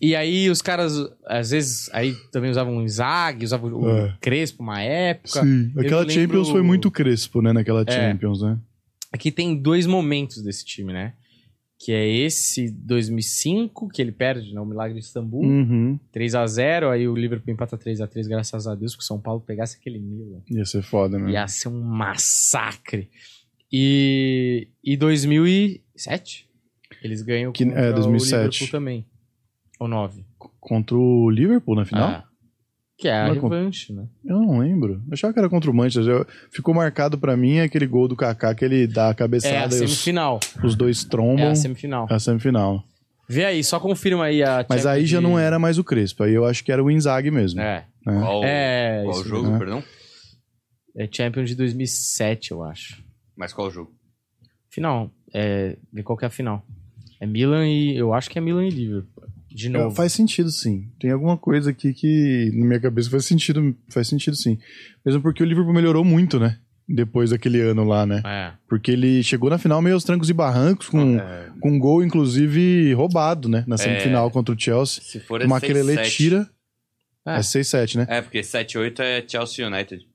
[0.06, 0.94] E aí os caras,
[1.26, 4.18] às vezes, aí também usavam o Zag, usavam o É.
[4.22, 5.42] Crespo uma época.
[5.44, 5.72] Sim.
[5.78, 7.52] Aquela lembro- Champions foi muito crespo, né?
[7.54, 7.92] Naquela É.
[7.92, 8.60] Champions, né?
[9.12, 11.14] Aqui tem dois momentos desse time, né?
[11.80, 14.62] Que é esse 2005, que ele perde, né?
[14.62, 15.44] O Milagre de Istambul.
[15.44, 16.00] Uhum.
[16.12, 19.06] 3 a 0 aí o Liverpool empata 3 a 3 graças a Deus, que o
[19.06, 20.42] São Paulo pegasse aquele Milan.
[20.52, 21.32] Ia ser foda, né?
[21.32, 23.10] Ia ser um massacre.
[23.72, 26.48] E, e 2007,
[27.04, 28.36] eles ganham Que- é, 2007.
[28.40, 29.06] o Liverpool também.
[29.80, 30.24] Ou 9.
[30.60, 32.08] Contra o Liverpool na final?
[32.10, 32.24] Ah,
[32.98, 34.08] que é a Não é contra- revanche, né?
[34.24, 34.94] Eu não lembro.
[35.08, 36.14] Eu achava que era contra o Manchester.
[36.14, 39.16] Eu- ficou marcado pra mim aquele gol do Kaká que ele dá a É a
[39.16, 40.40] cabeçada e os, semifinal.
[40.64, 41.46] os dois trombam.
[41.48, 42.08] É a semifinal.
[42.10, 42.84] a semifinal.
[43.28, 46.24] Vê aí, só confirma aí a Mas aí já de- não era mais o Crespo.
[46.24, 47.60] Aí eu acho que era o Inzaghi mesmo.
[47.60, 47.86] É.
[48.06, 48.20] né?
[48.22, 49.58] Qual, É, qual isso jogo, mesmo.
[49.58, 49.84] perdão?
[50.96, 53.04] É Champions de 2007, eu acho.
[53.36, 53.92] Mas qual jogo?
[54.70, 55.12] Final.
[55.34, 56.64] É, vê qual que é a final.
[57.20, 57.98] É Milan e...
[57.98, 59.26] Eu acho que é Milan e Liverpool.
[59.56, 59.96] De É, novo.
[59.96, 60.90] Faz sentido, sim.
[61.00, 64.58] Tem alguma coisa aqui que na minha cabeça faz sentido, faz sentido, sim.
[65.06, 66.58] Mesmo porque o Liverpool melhorou muito, né?
[66.88, 68.22] Depois daquele ano lá, né?
[68.26, 68.52] É.
[68.68, 71.50] Porque ele chegou na final meio aos trancos e barrancos, com, É.
[71.62, 73.64] com um gol, inclusive, roubado, né?
[73.66, 75.02] Na semifinal contra o Chelsea.
[75.04, 76.10] Se for é O Makelele 6-7.
[76.18, 76.50] tira.
[77.26, 77.38] É.
[77.38, 78.06] É 6-7, né?
[78.10, 80.06] É, porque 7-8 é Chelsea United.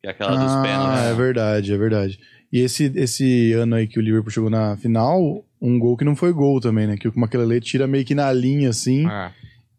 [0.00, 1.04] Que é aquela dos ah, pênaltis.
[1.04, 2.18] é verdade, é verdade.
[2.52, 6.14] E esse, esse ano aí que o Liverpool chegou na final, um gol que não
[6.16, 6.96] foi gol também, né?
[6.96, 9.32] Que o Makelele tira meio que na linha, assim, É.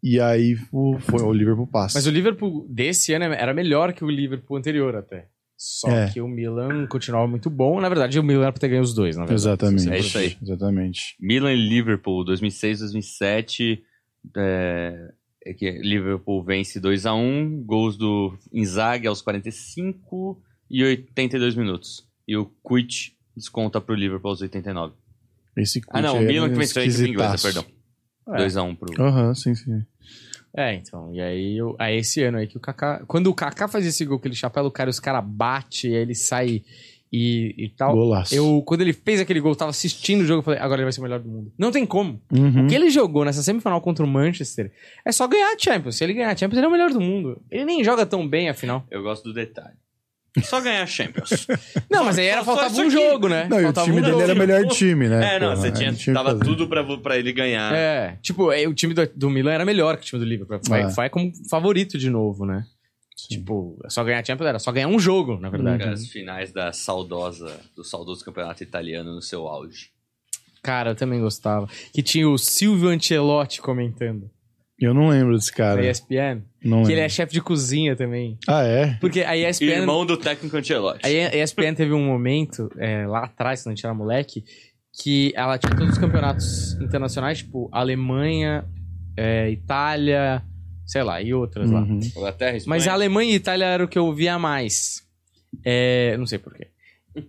[0.04, 1.98] e aí o, foi, o Liverpool passa.
[1.98, 5.28] Mas o Liverpool desse ano era melhor que o Liverpool anterior até.
[5.62, 6.10] Só É.
[6.10, 7.82] que o Milan continuava muito bom.
[7.82, 9.42] Na verdade, o Milan era pra ter ganho os dois, na verdade.
[9.42, 9.90] Exatamente.
[9.90, 10.38] É isso aí.
[10.42, 11.16] Exatamente.
[11.20, 13.84] Milan e Liverpool, 2006, 2007.
[14.38, 15.12] É,
[15.46, 22.06] é que Liverpool vence 2x1, gols do Inzaghi aos 45 e 82 minutos.
[22.28, 24.94] E o Kuit desconta pro Liverpool aos 89.
[25.62, 27.66] Esse Ah, não, o é Milan que venceu a equipe inglesa, perdão.
[28.30, 28.46] É.
[28.46, 29.04] 2x1 pro.
[29.04, 29.84] Aham, sim, sim.
[30.56, 31.14] É, então.
[31.14, 33.04] E aí, eu, aí esse ano aí que o Kaká.
[33.08, 35.94] Quando o Kaká faz esse gol, que ele chapéu o cara, os caras bate, aí
[35.94, 36.64] ele sai
[37.12, 37.94] e, e tal.
[37.94, 38.34] Golaço.
[38.34, 40.86] Eu, quando ele fez aquele gol, eu tava assistindo o jogo, eu falei, agora ele
[40.86, 41.52] vai ser o melhor do mundo.
[41.58, 42.22] Não tem como.
[42.32, 42.66] Uhum.
[42.66, 44.72] O que ele jogou nessa semifinal contra o Manchester
[45.06, 45.96] é só ganhar a Champions.
[45.96, 47.42] Se ele ganhar a Champions, ele é o melhor do mundo.
[47.50, 48.86] Ele nem joga tão bem, afinal.
[48.90, 49.76] Eu gosto do detalhe.
[50.44, 51.48] Só ganhar Champions.
[51.90, 53.48] Não, mas aí era só- faltava um jogo, né?
[53.50, 54.22] Não, e o time um dele jogo.
[54.22, 55.36] era o melhor time, né?
[55.36, 56.44] é, não, porra, você tinha, que tava fazer.
[56.46, 57.74] tudo pra, pra ele ganhar.
[57.74, 60.60] É, tipo, é, o time do, do Milan era melhor que o time do Liverpool.
[60.68, 60.88] Vai, É.
[60.88, 62.66] vai como favorito de novo, né?
[63.28, 65.84] Tipo, só ganhar a Champions era só ganhar um jogo, na verdade.
[65.84, 69.90] As finais da saudosa, do saudoso campeonato italiano no seu auge.
[70.64, 71.68] Cara, eu também gostava.
[71.94, 74.30] Que tinha o Silvio Ancelotti comentando
[74.82, 75.90] Eu não lembro desse da cara.
[75.90, 76.42] ESPN.
[76.64, 78.38] Não Que ele é chefe de cozinha também.
[78.48, 78.98] Ah, é?
[79.02, 79.66] Porque a ESPN...
[79.66, 81.02] Irmão do técnico Ancelotti.
[81.06, 84.44] A ESPN teve um momento, é, lá atrás, quando a gente era moleque,
[85.02, 88.66] que ela tinha todos os campeonatos internacionais, tipo Alemanha,
[89.18, 90.44] é, Itália,
[90.86, 91.82] sei lá, e outras lá.
[91.82, 92.00] Uhum.
[92.00, 92.78] Inglaterra, Espanha.
[92.78, 95.04] Mas a Alemanha e Itália era o que eu via mais.
[95.66, 96.68] É, não sei porquê.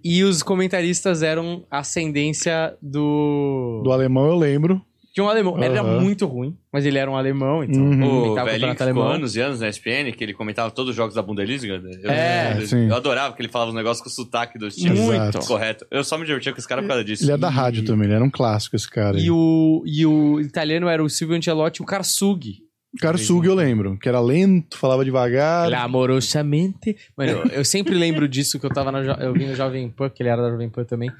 [0.04, 3.82] E os comentaristas eram ascendência do.
[3.84, 4.80] Do alemão eu lembro.
[5.20, 5.56] Tinha um alemão.
[5.56, 7.80] Ele era muito ruim, mas ele era um alemão, então.
[7.82, 8.02] Uhum.
[8.04, 9.08] O comentava o velhinho ficou alemão.
[9.08, 11.82] anos e anos na ESPN, que ele comentava todos os jogos da Bundesliga.
[12.02, 14.98] Eu, É, eu, eu adorava que ele falava os negócios com o sotaque dos times.
[14.98, 15.38] Muito.
[15.46, 15.86] Correto.
[15.90, 17.24] Eu só me divertia com esse cara por causa disso.
[17.24, 19.16] Ele é da rádio também, ele era um clássico esse cara.
[19.16, 19.24] aí.
[19.24, 22.54] E o, e o italiano era o Silvio Ancelotti e o Karsug.
[22.92, 25.72] O cara Sug eu lembro, que era lento, falava devagar.
[25.74, 26.96] Amorosamente.
[27.16, 29.88] Mano, eu, eu sempre lembro disso que eu tava na, jo- eu vi no Jovem
[29.88, 31.10] Pan, que ele era da Jovem Pan também,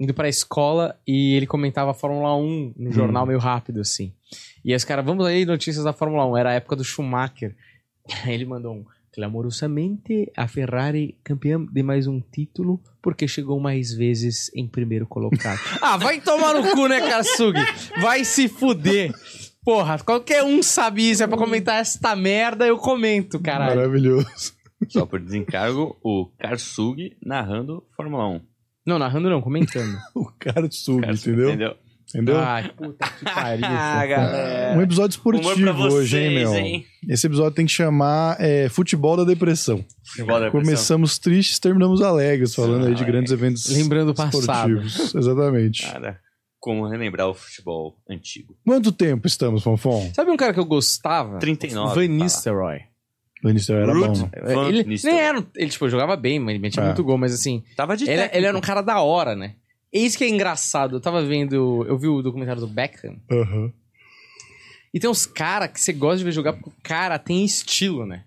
[0.00, 4.14] indo pra escola e ele comentava a Fórmula 1 no jornal meio rápido, assim.
[4.64, 6.36] E aí os caras, vamos aí, notícias da Fórmula 1.
[6.38, 7.54] Era a época do Schumacher.
[8.24, 8.84] Aí ele mandou um.
[9.12, 15.58] Clamorosamente, a Ferrari campeã de mais um título porque chegou mais vezes em primeiro colocado.
[15.82, 17.58] ah, vai tomar no cu, né, Karsug?
[18.00, 19.12] Vai se fuder.
[19.64, 21.24] Porra, qualquer um sabe isso.
[21.24, 23.76] É pra comentar esta merda, eu comento, caralho.
[23.76, 24.54] Maravilhoso.
[24.88, 28.49] Só por desencargo, o Karsug narrando Fórmula 1.
[28.86, 29.96] Não, narrando não, comentando.
[30.14, 31.48] O cara Sug, Karsug, entendeu?
[31.50, 31.76] Entendeu?
[32.12, 32.38] Entendeu?
[32.40, 33.64] Ai, puta que pariu.
[33.64, 34.76] Ah, galera.
[34.78, 36.54] Um episódio esportivo vocês, hoje, hein, meu?
[36.54, 36.84] hein?
[37.08, 39.84] Esse episódio tem que chamar é, Futebol da Depressão.
[40.04, 40.60] Futebol da depressão.
[40.60, 44.40] Começamos tristes, terminamos alegres, falando aí de Ah, grandes eventos Lembrando o passado.
[44.80, 45.14] esportivos.
[45.14, 45.82] Exatamente.
[45.86, 46.18] Cara,
[46.58, 48.56] como relembrar o futebol antigo.
[48.66, 50.10] Quanto tempo estamos, Fonfon?
[50.12, 51.38] Sabe um cara que eu gostava?
[51.38, 51.94] 39.
[51.94, 52.80] Van Nistelrooy.
[53.42, 54.20] Vinícius era Rude.
[54.20, 54.30] bom.
[54.54, 55.46] Van Ele nem era.
[55.56, 56.86] Ele, tipo, jogava bem, mas ele metia É.
[56.86, 57.62] muito gol, mas assim.
[57.76, 59.54] Tava de Ele, ele era um cara da hora, né?
[59.92, 60.96] Eis que é engraçado.
[60.96, 61.84] Eu tava vendo.
[61.86, 63.16] Eu vi o documentário do Beckham.
[63.30, 63.72] Aham.
[64.92, 68.04] E tem uns caras que você gosta de ver jogar porque o cara tem estilo,
[68.04, 68.24] né?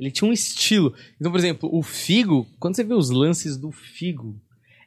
[0.00, 0.94] Ele tinha um estilo.
[1.20, 4.34] Então, por exemplo, o Figo, quando você vê os lances do Figo,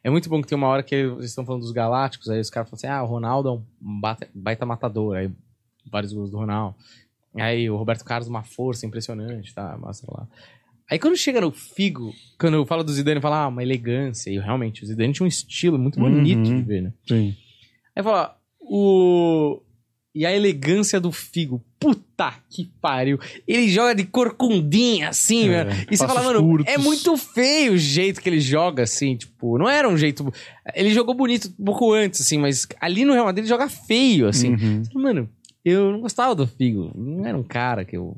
[0.04, 2.50] é muito bom que tem uma hora que eles estão falando dos Galácticos, aí os
[2.50, 5.16] caras falam assim: ah, o Ronaldo é um bata- baita matador.
[5.16, 5.30] Aí
[5.92, 6.76] vários gols do Ronaldo.
[7.36, 9.78] Aí o Roberto Carlos, uma força impressionante, tá?
[9.80, 10.28] Mostra lá.
[10.90, 14.30] Aí quando chega no Figo, quando eu falo do Zidane, fala, ah, uma elegância.
[14.30, 16.58] E realmente, o Zidane tinha um estilo muito bonito Uhum.
[16.58, 16.94] de ver, né?
[17.08, 17.34] Sim.
[17.96, 19.62] Aí fala, o.
[20.14, 21.64] E a elegância do Figo.
[21.80, 23.18] Puta que pariu.
[23.48, 25.88] Ele joga de corcundinha, assim, É, velho.
[25.90, 26.74] E você fala, mano, curtos.
[26.74, 30.30] é muito feio o jeito que ele joga, assim, tipo, não era um jeito.
[30.76, 34.28] Ele jogou bonito um pouco antes, assim, mas ali no Real Madrid ele joga feio,
[34.28, 34.54] assim.
[34.56, 34.84] Uhum.
[34.96, 35.30] Mano,
[35.64, 36.92] eu não gostava do Figo.
[36.96, 38.18] Não era um cara que eu.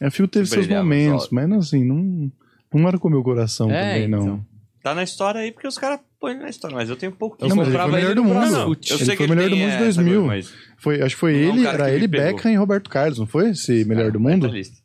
[0.00, 2.30] A Fio teve seus momentos, mas assim, não,
[2.72, 4.20] não marcou meu coração É, também, não.
[4.22, 4.46] então.
[4.82, 7.48] Tá na história aí porque os caras põem na história, mas eu tenho pouco Eu
[7.48, 8.56] Não, mas ele foi o melhor ele do mundo.
[8.56, 10.24] Eu Ele sei foi que o melhor ele do mundo de essa 2000.
[10.24, 12.06] coisa, mas Foi, acho que foi Não é um ele, que era ele.
[12.08, 13.50] Beckham e Roberto Carlos, não foi?
[13.50, 14.46] Esse melhor Ah, do mundo?
[14.46, 14.76] tá lista.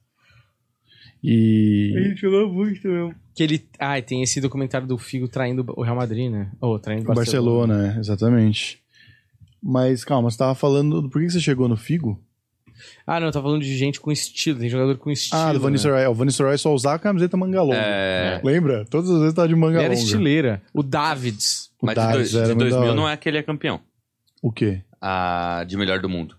[1.24, 3.16] E jogou muito mesmo.
[3.36, 3.66] Que ele.
[3.80, 6.52] Ah, tem esse documentário do Figo traindo o Real Madrid, né?
[6.60, 8.83] Ou traindo o Barcelona, é, exatamente.
[9.64, 11.10] Mas calma, você tava falando.
[11.10, 12.22] Por que você chegou no Figo?
[13.08, 15.40] Ah, não, eu tava falando de gente com estilo, tem jogador com estilo.
[15.42, 15.74] ah, do Van né?
[15.74, 16.06] Nistelrooy.
[16.08, 17.78] O Van Nistelrooy só usava a camiseta manga longa.
[17.78, 18.84] É, Lembra?
[18.90, 20.04] Todas as vezes tava de manga Ele era longa.
[20.06, 20.62] estileira.
[20.74, 21.72] O Davids.
[21.82, 22.96] O mas Davids de, dois- era de muito da 2000 hora.
[23.02, 23.80] não é que ele é campeão.
[24.42, 24.82] O quê?
[25.00, 26.36] Ah, de melhor do mundo.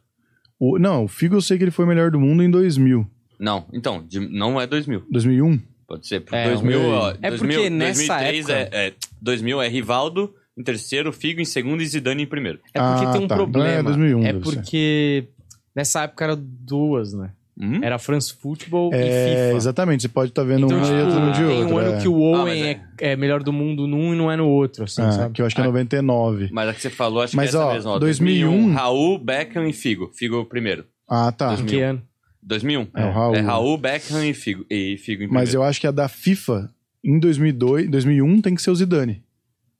[0.58, 3.06] O, não, o Figo eu sei que ele foi o melhor do mundo em 2000.
[3.38, 5.02] Não, então, de- não é 2000.
[5.10, 5.58] 2001?
[5.86, 6.20] Pode ser.
[6.20, 9.68] Por É, 2000, um- ó, É 2000, porque nessa 2003 época- é, é 2000 é
[9.68, 12.58] Rivaldo em terceiro, Figo em segundo e Zidane em primeiro.
[12.72, 13.34] É porque Ah, tem um tá.
[13.36, 13.68] problema.
[13.68, 14.54] É 2001, é deve ser.
[14.54, 15.24] porque
[15.74, 17.30] nessa época eram duas, né?
[17.56, 17.78] Hum?
[17.84, 19.56] Era France Football É, e FIFA.
[19.56, 20.02] exatamente.
[20.02, 21.74] Você pode estar vendo Então, um e tipo, outro de tem outro.
[21.74, 22.00] um ano é.
[22.00, 23.12] que o Ah, Owen mas é...
[23.12, 25.34] é melhor do mundo num e não é no outro, assim, Ah, sabe?
[25.34, 26.48] que eu acho que é 99.
[26.52, 27.90] Mas a que você falou, acho Mas, que é essa ó, mesmo.
[27.92, 30.10] Ó, 2001, Raul, Beckham e Figo.
[30.16, 30.84] Figo primeiro.
[31.08, 31.48] Ah, tá.
[31.50, 31.64] 2000.
[31.64, 32.02] Em que ano?
[32.42, 32.86] 2001.
[32.96, 33.34] É o Raul.
[33.36, 34.66] É Raul, Beckham e Figo.
[34.68, 35.58] E Figo em Mas primeiro.
[35.58, 36.68] eu acho que a da FIFA,
[37.04, 39.22] em 2002, 2001, tem que ser o Zidane.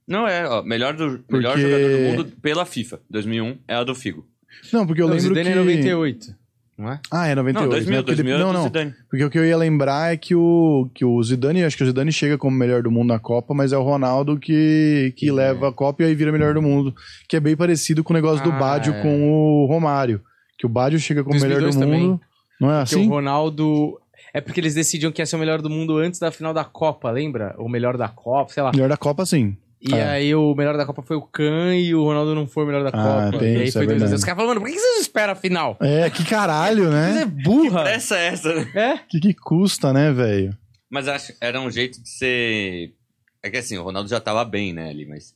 [0.06, 3.00] Não, é, ó, melhor, do, melhor Porque- jogador do mundo pela FIFA.
[3.10, 4.26] 2001 é a do Figo.
[4.72, 5.52] Não, porque eu Não, o lembro Zidane que...
[5.52, 5.60] é
[5.92, 6.34] 98,
[6.78, 7.00] não é?
[7.10, 7.62] Ah, é 98.
[7.64, 7.96] Não, 2000, né?
[8.02, 8.64] Porque, 2000 ele- é não, do não.
[8.64, 8.94] Zidane.
[9.10, 11.86] Porque o que eu ia lembrar é que o, que o Zidane, acho que o
[11.86, 15.32] Zidane chega como melhor do mundo na Copa, mas é o Ronaldo que, que É.
[15.32, 16.94] leva a Copa e aí vira melhor do mundo.
[17.28, 19.02] Que é bem parecido com o negócio do Ah, Bádio é.
[19.02, 19.30] com
[19.62, 20.20] o Romário.
[20.58, 22.08] Que o Bádio chega como melhor do 2002 também.
[22.10, 22.20] mundo.
[22.60, 23.06] Não é Porque assim?
[23.06, 24.00] o Ronaldo...
[24.32, 26.64] É porque eles decidiam que ia ser o melhor do mundo antes da final da
[26.64, 27.54] Copa, lembra?
[27.56, 28.72] O melhor da Copa, sei lá.
[28.72, 29.56] Melhor da Copa, sim.
[29.86, 30.02] E É.
[30.08, 32.82] aí o melhor da Copa foi o Kahn e o Ronaldo não foi o melhor
[32.84, 33.38] da Ah, Copa.
[33.38, 33.88] tem e aí foi é 2 a 0.
[33.98, 34.14] verdade.
[34.14, 35.76] Os caras falaram, mano, por que vocês esperam a final?
[35.82, 37.24] É, que caralho, Você é né?
[37.26, 37.88] burra.
[37.90, 38.70] Essa é essa, né?
[38.74, 38.98] É?
[39.08, 40.56] Que que custa, né, velho?
[40.90, 42.94] Mas acho era um jeito de ser.
[43.42, 45.34] É que assim, o Ronaldo já tava bem, né, ali, mas.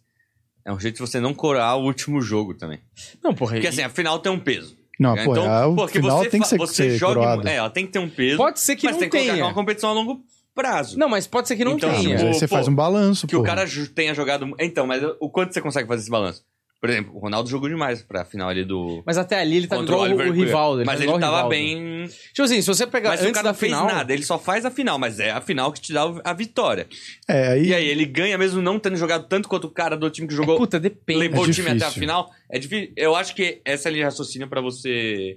[0.65, 2.79] É um jeito de você não corar o último jogo também.
[3.25, 3.53] Não, porra.
[3.55, 4.77] Porque e- assim, a final tem um peso.
[5.01, 5.25] Não, né?
[5.25, 7.15] pô, é, o porque final você tem que ser, você ser joga.
[7.15, 7.49] coroado.
[7.49, 8.37] É, ela tem que ter um peso.
[8.37, 9.45] Pode ser que mas não tem que que é tenha.
[9.45, 10.21] uma competição a longo
[10.59, 10.99] prazo.
[10.99, 12.11] Não, mas pode ser que não Então, tenha.
[12.15, 13.65] mas aí Pô, você pô, faz um balanço, que o cara
[13.95, 14.53] tenha jogado.
[14.59, 16.43] Então, mas o quanto você consegue fazer esse balanço?
[16.81, 19.03] Por exemplo, o Ronaldo jogou demais pra final ali do.
[19.05, 20.85] Mas até ali ele tá contra igual o, o Rivaldo.
[20.87, 21.49] Mas tá ele tava Rivaldo.
[21.49, 22.07] bem.
[22.07, 23.87] Tipo assim, se você pegar Mas antes o cara da não fez final...
[23.87, 26.87] nada, ele só faz a final, mas é a final que te dá a vitória.
[27.29, 30.09] É, aí, E aí, ele ganha mesmo não tendo jogado tanto quanto o cara do
[30.09, 30.57] time que jogou.
[30.57, 31.19] Puta, depende.
[31.19, 32.31] levou É o time até a final.
[32.49, 32.93] É difícil.
[32.97, 35.35] Eu acho que essa é a linha de raciocínio pra você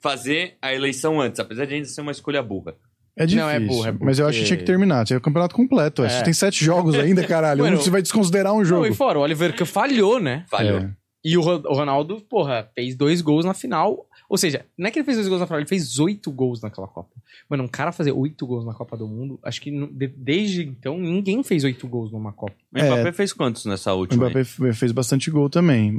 [0.00, 2.76] fazer a eleição antes, apesar de ainda ser uma escolha burra.
[3.16, 3.46] É difícil.
[3.46, 5.04] Não, é burro, é burro, mas eu acho que tinha que terminar.
[5.06, 6.04] Tinha o campeonato completo.
[6.04, 6.08] É.
[6.08, 7.62] Você tem sete jogos ainda, caralho.
[7.64, 8.82] Mano, você vai desconsiderar um jogo.
[8.82, 10.44] Não, e fora, o Oliver Kahn falhou, né?
[10.48, 10.80] Falhou.
[10.80, 10.90] É.
[11.24, 14.06] E o Ro- o Ronaldo, porra, fez dois gols na final.
[14.28, 16.60] Ou seja, não é que ele fez dois gols na final, ele fez oito gols
[16.60, 17.10] naquela Copa.
[17.48, 19.70] Mano, um cara fazer oito gols na Copa do Mundo, acho que
[20.16, 22.54] desde então ninguém fez oito gols numa Copa.
[22.74, 24.24] O Mbappé fez quantos nessa O última?
[24.28, 24.72] Mbappé aí?
[24.72, 25.92] fez bastante gol também.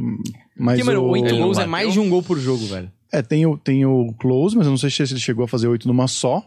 [0.58, 1.10] Mas Porque, mano, o...
[1.12, 2.92] oito Ele não gols é mais de um gol por jogo, velho.
[3.12, 5.68] É, tem o, tem o Close, mas eu não sei se ele chegou a fazer
[5.70, 6.46] oito numa só,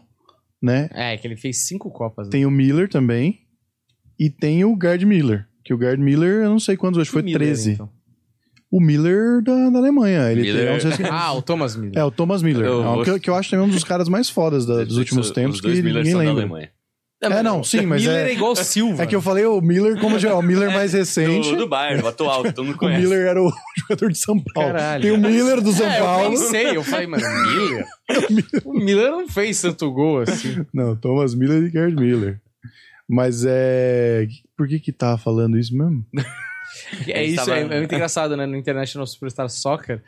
[0.61, 0.89] né?
[0.93, 2.27] É, que ele fez cinco Copas.
[2.27, 2.31] né?
[2.31, 3.39] Tem o Miller também.
[4.19, 5.47] E tem o Gerd Miller.
[5.63, 7.71] Que o Gerd Miller, eu não sei quantos, acho que foi Miller, 13.
[7.71, 7.89] então.
[8.71, 10.31] O Miller da, da Alemanha.
[10.31, 11.97] Ele Miller- tem, eu não sei se- Ah, o Thomas Miller.
[11.97, 12.65] É, o Thomas Miller.
[12.65, 14.65] Eu É um vou- que, eu- que eu acho também um dos caras mais fodas
[14.65, 16.43] da- dos últimos Os tempos, que dois Millers ninguém são da lembra.
[16.43, 16.71] Alemanha.
[17.21, 19.03] É, não, sim, mas Miller é- é igual Silva.
[19.03, 21.51] É que eu falei o Miller como já, o Miller mais recente.
[21.51, 23.01] Do, do Bayern, o atual, que todo mundo O conhece.
[23.01, 24.71] Miller era o jogador de São Paulo.
[24.73, 25.01] Caralho.
[25.03, 26.29] Tem o Miller do São É, eu Paulo.
[26.31, 27.85] pensei, eu falei, mano, Miller?
[28.65, 30.65] o Miller não fez tanto gol assim.
[30.73, 32.39] Não, Thomas Miller e Gerd Miller.
[33.07, 34.25] Mas é.
[34.57, 36.03] Por que que tava falando isso mesmo?
[37.07, 38.45] É isso, tava- é, é muito engraçado, né?
[38.45, 40.01] No International Superstar Soccer,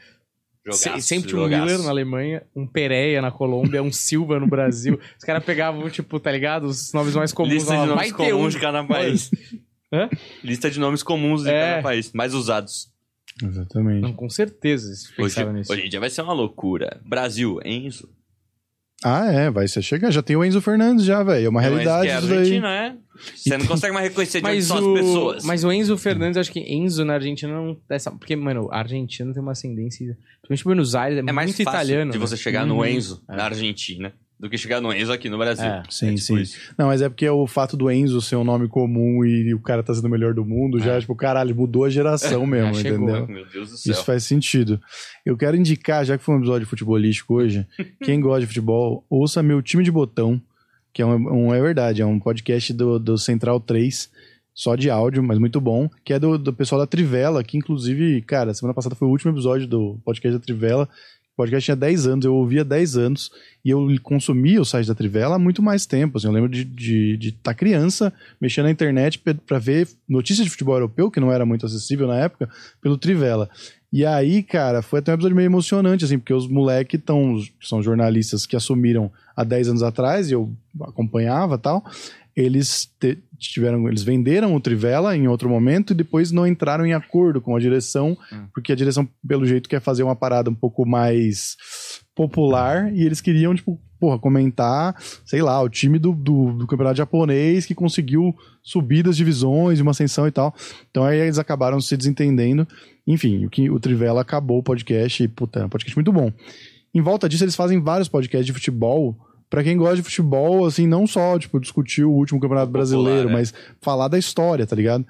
[0.66, 1.66] Jogaço, sempre tinha um jogaço.
[1.66, 4.98] Miller na Alemanha, um Pereira na Colômbia, um Silva no Brasil.
[5.20, 6.66] Os caras pegavam, tipo, tá ligado?
[6.68, 7.54] Os nomes mais comuns.
[7.54, 8.16] Lista de nomes um.
[8.16, 9.32] comuns de cada país.
[9.92, 10.10] Hã?
[10.44, 11.70] Lista de nomes comuns de É.
[11.72, 12.92] cada país, mais usados.
[13.44, 14.02] Exatamente.
[14.02, 15.72] Não, com certeza, eles Hoje, pensaram nisso.
[15.74, 17.02] hoje em dia vai ser uma loucura.
[17.06, 18.08] Brasil, Enzo.
[19.04, 20.12] Ah, é, vai ser chegar.
[20.12, 21.46] Já tem o Enzo Fernandes já, velho.
[21.46, 22.38] É uma realidade que isso é daí.
[22.40, 22.96] Argentina, é?
[23.36, 25.44] Você não consegue mais reconhecer de onde Mas são o, as pessoas.
[25.46, 27.78] mas o Enzo Fernandes, acho que Enzo na Argentina não.
[27.90, 30.18] Essa, porque, mano, a Argentina tem uma ascendência.
[30.42, 32.12] Principalmente Buenos Aires, é, é mais muito fácil italiano.
[32.12, 32.26] de né?
[32.26, 32.78] você chegar Uhum.
[32.78, 33.36] no Enzo, É.
[33.36, 35.66] na Argentina, do que chegar no Enzo aqui no Brasil.
[35.66, 35.84] É.
[35.90, 36.42] Sim, tipo sim.
[36.42, 36.58] isso.
[36.78, 39.82] Não, mas é porque o fato do Enzo ser um nome comum e o cara
[39.82, 41.00] tá sendo o melhor do mundo, já, É.
[41.00, 43.28] tipo, caralho, mudou a geração mesmo, chegou, entendeu?
[43.28, 43.92] Meu Deus do céu.
[43.94, 44.82] Isso faz sentido.
[45.26, 47.66] Eu quero indicar, já que foi um episódio futebolístico hoje,
[48.04, 50.42] quem gosta de futebol, ouça meu time de botão,
[50.92, 54.12] que é, um, um- é verdade, é um podcast do, do Central 3,
[54.54, 58.22] só de áudio, mas muito bom, que é do, do pessoal da Trivela, que inclusive,
[58.22, 60.88] cara, semana passada foi o último episódio do podcast da Trivela.
[61.34, 63.32] O podcast tinha 10 anos, eu ouvia 10 anos,
[63.66, 66.18] e eu consumia o site da Trivela há muito mais tempo.
[66.18, 70.46] Assim, eu lembro de estar de, de tá criança, mexendo na internet pra ver notícias
[70.46, 72.48] de futebol europeu, que não era muito acessível na época,
[72.80, 73.50] pelo Trivela.
[73.92, 77.02] E aí, cara, foi até um episódio meio emocionante, assim, porque os moleques
[77.62, 80.52] são jornalistas que assumiram há 10 anos atrás, e eu
[80.82, 81.84] acompanhava tal,
[82.36, 82.90] eles
[83.38, 87.56] tiveram, eles venderam o Trivela em outro momento e depois não entraram em acordo com
[87.56, 88.48] a direção, Hum.
[88.54, 91.56] porque a direção, pelo jeito, quer fazer uma parada um pouco mais
[92.16, 94.96] popular e eles queriam, tipo, porra, comentar,
[95.26, 99.92] sei lá, o time do, do, do campeonato japonês que conseguiu subir das divisões, uma
[99.92, 100.54] ascensão e tal.
[100.92, 102.68] Então aí eles acabaram se desentendendo.
[103.08, 106.32] Enfim, o, que, o Trivela acabou o podcast e, puta, é um podcast muito bom.
[106.94, 109.18] Em volta disso, eles fazem vários podcasts de futebol.
[109.54, 113.30] Pra quem gosta de futebol, assim, não só, tipo, discutir o último campeonato Popular, brasileiro,
[113.30, 113.36] né?
[113.36, 115.06] mas falar da história, tá ligado?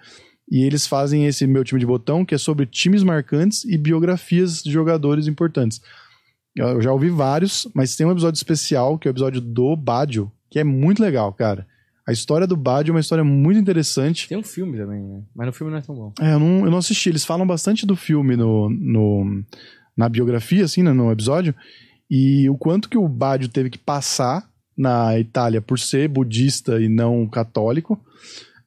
[0.52, 4.62] E eles fazem esse meu time de botão, que é sobre times marcantes e biografias
[4.62, 5.82] de jogadores importantes.
[6.58, 10.30] Eu já ouvi vários, mas tem um episódio especial, que é o episódio do Badio,
[10.50, 11.66] que é muito legal, cara.
[12.06, 14.28] A história do Badio é uma história muito interessante.
[14.28, 15.22] Tem um filme também, né?
[15.34, 16.12] Mas no filme não é tão bom.
[16.20, 17.08] É, eu não, eu não assisti.
[17.08, 19.42] Eles falam bastante do filme no, no,
[19.96, 21.56] na biografia, assim, né, no episódio.
[22.16, 26.88] E o quanto que o Badio teve que passar na Itália por ser budista e
[26.88, 28.00] não católico.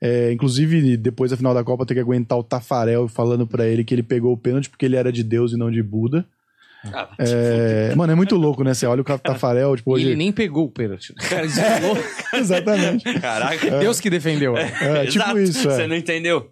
[0.00, 3.84] É, inclusive, depois da final da Copa, ter que aguentar o Tafarel falando pra ele
[3.84, 6.26] que ele pegou o pênalti porque ele era de Deus e não de Buda.
[6.92, 8.72] Ah, É, mano, é muito louco, né?
[8.74, 10.06] Você olha o Tafarel, tipo, E hoje.
[10.08, 11.12] ele nem pegou o pênalti.
[11.14, 11.96] Cara desviou.
[12.34, 13.04] Exatamente.
[13.20, 13.78] Caraca.
[13.78, 14.56] Deus que defendeu.
[14.56, 15.38] É, tipo Exato.
[15.38, 15.76] isso, é.
[15.76, 16.50] Você não entendeu?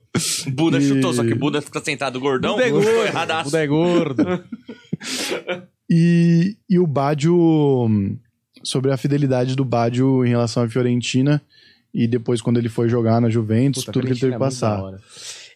[0.48, 2.52] Buda E- chutou, só que Buda fica sentado gordão.
[2.54, 2.88] Buda é gordo.
[3.06, 3.44] erradaço.
[3.50, 4.24] Buda é gordo.
[5.96, 8.16] E, e o Badio,
[8.62, 11.40] sobre a fidelidade do Badio em relação à Fiorentina,
[11.92, 14.38] e depois quando ele foi jogar na Juventus, Puta, tudo que ele teve que é
[14.38, 14.80] passar.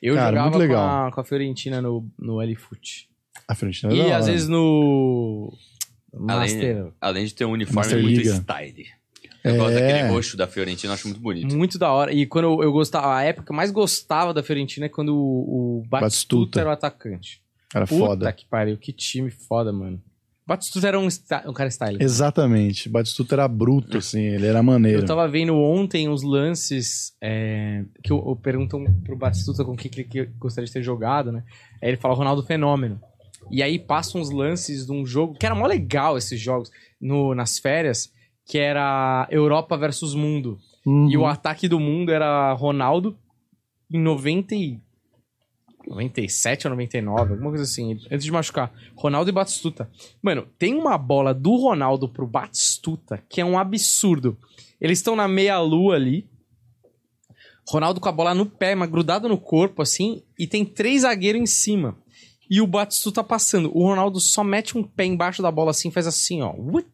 [0.01, 1.07] Eu Cara, jogava muito com legal.
[1.09, 3.09] a, com a Fiorentina no, no L-Foot.
[3.49, 5.53] A Fiorentina é E às vezes no
[6.29, 6.93] Além, Master.
[7.01, 8.35] além de ter um uniforme Master muito Liga.
[8.37, 8.87] style.
[9.43, 9.57] Eu É.
[9.57, 11.57] gosto daquele roxo da Fiorentina, eu acho muito bonito.
[11.57, 12.13] Muito da hora.
[12.13, 15.17] E quando eu, eu gostava, a época que eu mais gostava da Fiorentina é quando
[15.17, 16.61] o, o Batistuta, Batistuta.
[16.61, 17.43] era o atacante.
[17.71, 18.33] Cara, Puta foda.
[18.33, 20.01] que pariu, que time foda, mano.
[20.49, 21.09] Batistuta era um,
[21.47, 21.99] um cara style.
[22.01, 22.89] Exatamente.
[22.89, 25.03] Batistuta era bruto, assim, ele era maneiro.
[25.03, 29.77] Eu tava vendo ontem os lances é, que eu, eu perguntam pro Batistuta com o
[29.77, 31.45] que, que ele gostaria de ter jogado, né?
[31.83, 32.99] Aí ele fala Ronaldo Fenômeno.
[33.51, 37.35] E aí passam uns lances de um jogo, que era mó legal esses jogos, no,
[37.35, 38.11] nas férias,
[38.47, 40.59] que era Europa versus Mundo.
[40.87, 41.11] Uhum.
[41.11, 43.19] E o ataque do mundo era Ronaldo
[43.93, 44.81] em 90 e...
[45.89, 48.73] 97 ou 99, alguma coisa assim, antes de machucar.
[48.95, 49.91] Ronaldo e Batistuta.
[50.23, 54.37] Mano, tem uma bola do Ronaldo pro Batistuta que é um absurdo.
[54.81, 56.29] Eles estão na meia-lua ali.
[57.67, 61.43] Ronaldo com a bola no pé, mas grudado no corpo, assim, e tem três zagueiros
[61.43, 61.97] em cima.
[62.51, 63.71] E o Batistuta passando.
[63.77, 66.55] O Ronaldo só mete um pé embaixo da bola assim, faz assim, ó.
[66.57, 66.85] Ui.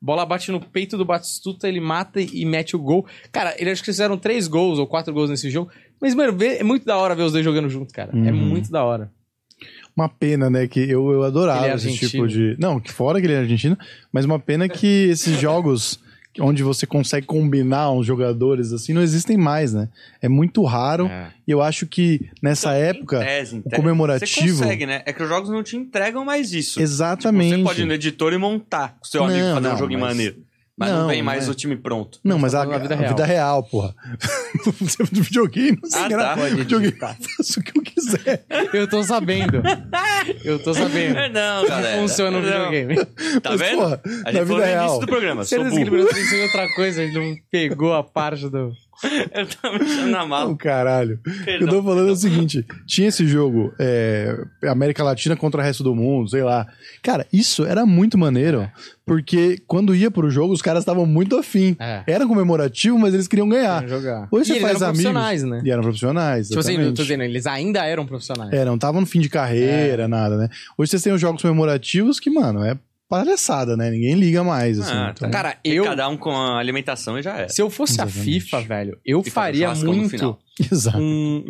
[0.00, 3.04] Bola bate no peito do Batistuta, ele mata e mete o gol.
[3.32, 5.72] Cara, ele acho que eles fizeram três gols ou quatro gols nesse jogo.
[6.00, 8.10] Mas, mano, vê- é muito da hora ver os dois jogando junto, cara.
[8.12, 8.36] É Uhum.
[8.36, 9.10] muito da hora.
[9.96, 10.68] Uma pena, né?
[10.68, 12.56] Que eu, eu adorava é esse tipo de.
[12.58, 13.76] Não, que fora que ele é argentino,
[14.12, 15.98] mas uma pena que esses jogos
[16.40, 19.88] onde você consegue combinar uns jogadores assim não existem mais, né?
[20.22, 21.06] É muito raro.
[21.06, 21.32] É.
[21.44, 23.18] E eu acho que nessa Então, em época.
[23.18, 25.02] tese, em o tese, comemorativo- Você consegue, né?
[25.04, 26.80] É que os jogos não te entregam mais isso.
[26.80, 27.56] Exatamente.
[27.56, 29.92] Você pode ir no editor e montar com seu Não, amigo fazer um não, jogo
[29.94, 30.36] mas- maneiro.
[30.78, 32.20] Mas não, Não, vem mais mas- o time pronto.
[32.22, 33.08] Não, mas a, da vida a real.
[33.10, 33.94] vida real, porra.
[35.12, 36.36] Do videogame, não sei Ah, tá.
[36.36, 38.44] Pode videogame, eu faço o que eu quiser.
[38.72, 39.60] Eu tô sabendo.
[40.44, 41.14] Eu tô sabendo.
[41.32, 42.00] Não, Como galera.
[42.00, 42.96] funciona o videogame.
[43.42, 43.76] Tá Mas, vendo?
[43.78, 44.84] porra, a na gente falou vida no real.
[44.84, 45.44] início do programa.
[45.44, 46.08] Sou Certeza que ele burro.
[46.14, 48.72] pensou em outra coisa, ele não pegou a parte do.
[49.32, 50.56] Eu tava mexendo na mala.
[50.56, 51.18] caralho.
[51.24, 51.68] O que eu Perdão.
[51.68, 55.94] tô falando é o seguinte: tinha esse jogo, é, América Latina contra o resto do
[55.94, 56.66] mundo, sei lá.
[57.02, 58.68] Cara, isso era muito maneiro,
[59.06, 61.76] porque quando ia pro jogo, os caras estavam muito afim.
[61.78, 62.02] É.
[62.06, 63.86] Era comemorativo, mas eles queriam ganhar.
[63.88, 64.26] Jogar.
[64.32, 65.02] Hoje E você eles faz eram amigos.
[65.04, 65.62] profissionais, né?
[65.64, 66.48] E eram profissionais.
[66.48, 68.52] Tipo assim, eu tô dizendo, eles ainda eram profissionais.
[68.52, 70.48] É, não estavam no fim de carreira, nada, né?
[70.76, 72.76] Hoje vocês têm os jogos comemorativos que, mano, é
[73.08, 73.90] palhaçada, né?
[73.90, 74.92] Ninguém liga mais, assim.
[74.92, 75.84] Ah, então- Cara, Tem eu.
[75.84, 77.48] Cada um com a alimentação e já era.
[77.48, 78.20] Se eu fosse Exatamente.
[78.20, 80.38] a FIFA, velho, eu fazer faria muito final.
[80.72, 80.98] Exato.
[80.98, 81.44] um,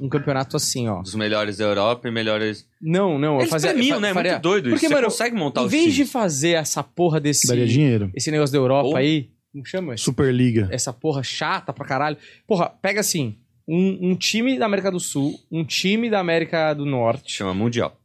[0.00, 1.02] um, um campeonato assim, ó.
[1.02, 2.66] Dos melhores da Europa e melhores.
[2.80, 3.72] Não, não, eu Eles fazia.
[3.72, 4.10] premiam, fa- né?
[4.10, 4.94] É faria- muito doido Porque, isso.
[4.94, 7.46] mano, Você consegue montar Em vez de fazer essa porra desse.
[7.46, 8.10] Daria dinheiro.
[8.14, 9.30] Esse negócio da Europa Ou- aí.
[9.52, 9.94] Como chama?
[9.94, 10.04] esse?
[10.04, 10.68] Superliga.
[10.70, 12.16] essa porra chata pra caralho.
[12.46, 16.84] Porra, pega assim, um, um time da América do Sul, um time da América do
[16.84, 17.32] Norte.
[17.32, 17.98] Chama Mundial.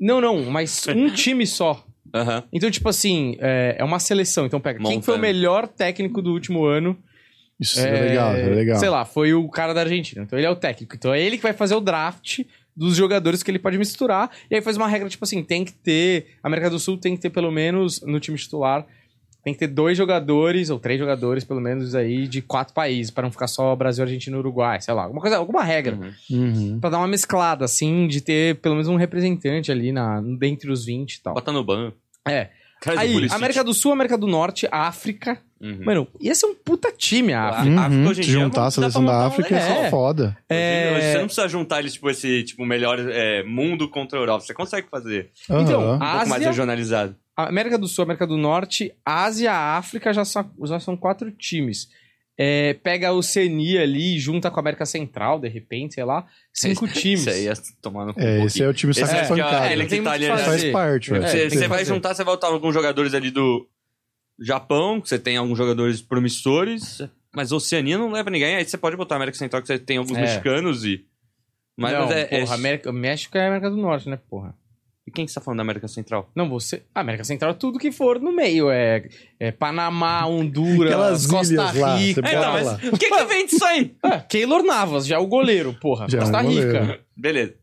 [0.00, 1.84] Não, não, mas um time só.
[2.14, 2.44] Aham.
[2.52, 4.46] Então, tipo assim, é, é uma seleção.
[4.46, 6.96] Então pega, quem foi o melhor técnico do último ano?
[7.58, 8.78] Isso é legal, é legal.
[8.78, 10.22] Sei lá, foi o cara da Argentina.
[10.22, 10.94] Então ele é o técnico.
[10.94, 12.40] Então é ele que vai fazer o draft
[12.76, 14.30] dos jogadores que ele pode misturar.
[14.50, 16.36] E aí faz uma regra, tipo assim, tem que ter...
[16.42, 18.84] América do Sul tem que ter pelo menos, no time titular,
[19.44, 23.24] tem que ter dois jogadores, ou três jogadores, pelo menos, aí, de quatro países, para
[23.24, 25.02] não ficar só Brasil, Argentina e Uruguai, sei lá.
[25.02, 25.96] Alguma coisa, alguma regra.
[25.96, 26.12] Uhum.
[26.30, 26.80] Uhum.
[26.80, 30.86] Pra dar uma mesclada, assim, de ter pelo menos um representante ali na, dentre os
[30.86, 31.34] 20 e tal.
[31.34, 31.96] Bota no banco.
[32.26, 32.48] É.
[32.86, 33.28] O Aí.
[33.30, 35.40] América do Sul, América do Norte, África.
[35.58, 35.80] Uhum.
[35.84, 37.80] Mano, ia ser um puta time a África.
[37.80, 38.08] A África Uhum.
[38.08, 39.70] hoje em Se dia juntar a seleção da montar um África legal.
[39.82, 39.90] é É.
[39.90, 40.24] foda.
[40.24, 41.00] Hoje É...
[41.12, 44.40] Você não precisa juntar eles, tipo, esse tipo, melhor é, mundo contra a Europa.
[44.44, 45.94] Você consegue fazer Então, Aham.
[45.94, 47.16] um pouco mais Ásia- regionalizado.
[47.34, 51.88] A América do Sul, América do Norte, Ásia, África já são, já são quatro times.
[52.36, 56.88] É, pega a Oceania ali, junta com a América Central, de repente, sei lá, cinco
[56.88, 57.20] times.
[57.20, 58.20] Isso aí é tomar no cu.
[58.20, 60.42] É, esse é o time Esse é é- ele que tá ali, o né?
[60.42, 61.24] Faz parte, velho.
[61.24, 63.68] É, Você, você vai juntar, você vai botar alguns jogadores ali do
[64.40, 67.00] Japão, que você tem alguns jogadores promissores,
[67.32, 68.56] mas Oceania não leva ninguém.
[68.56, 70.20] Aí você pode botar a América Central, que você tem alguns É.
[70.22, 71.04] mexicanos e.
[71.76, 74.56] Mas, não, mas é, é- porra, América, México é América do Norte, né, porra?
[75.06, 76.30] E quem que você tá falando da América Central?
[76.34, 76.82] Não, você.
[76.94, 78.70] A América Central é tudo que for no meio.
[78.70, 79.06] É,
[79.38, 82.22] é Panamá, Honduras, Aquelas Costa lá, Rica.
[82.22, 82.90] você É, então, Bora mas lá.
[82.92, 83.94] o que que vem disso aí?
[84.02, 86.06] Ah, Keylor Navas, já é o goleiro, porra.
[86.08, 86.80] Já é um Costa goleiro.
[86.84, 87.00] Rica.
[87.16, 87.54] Beleza.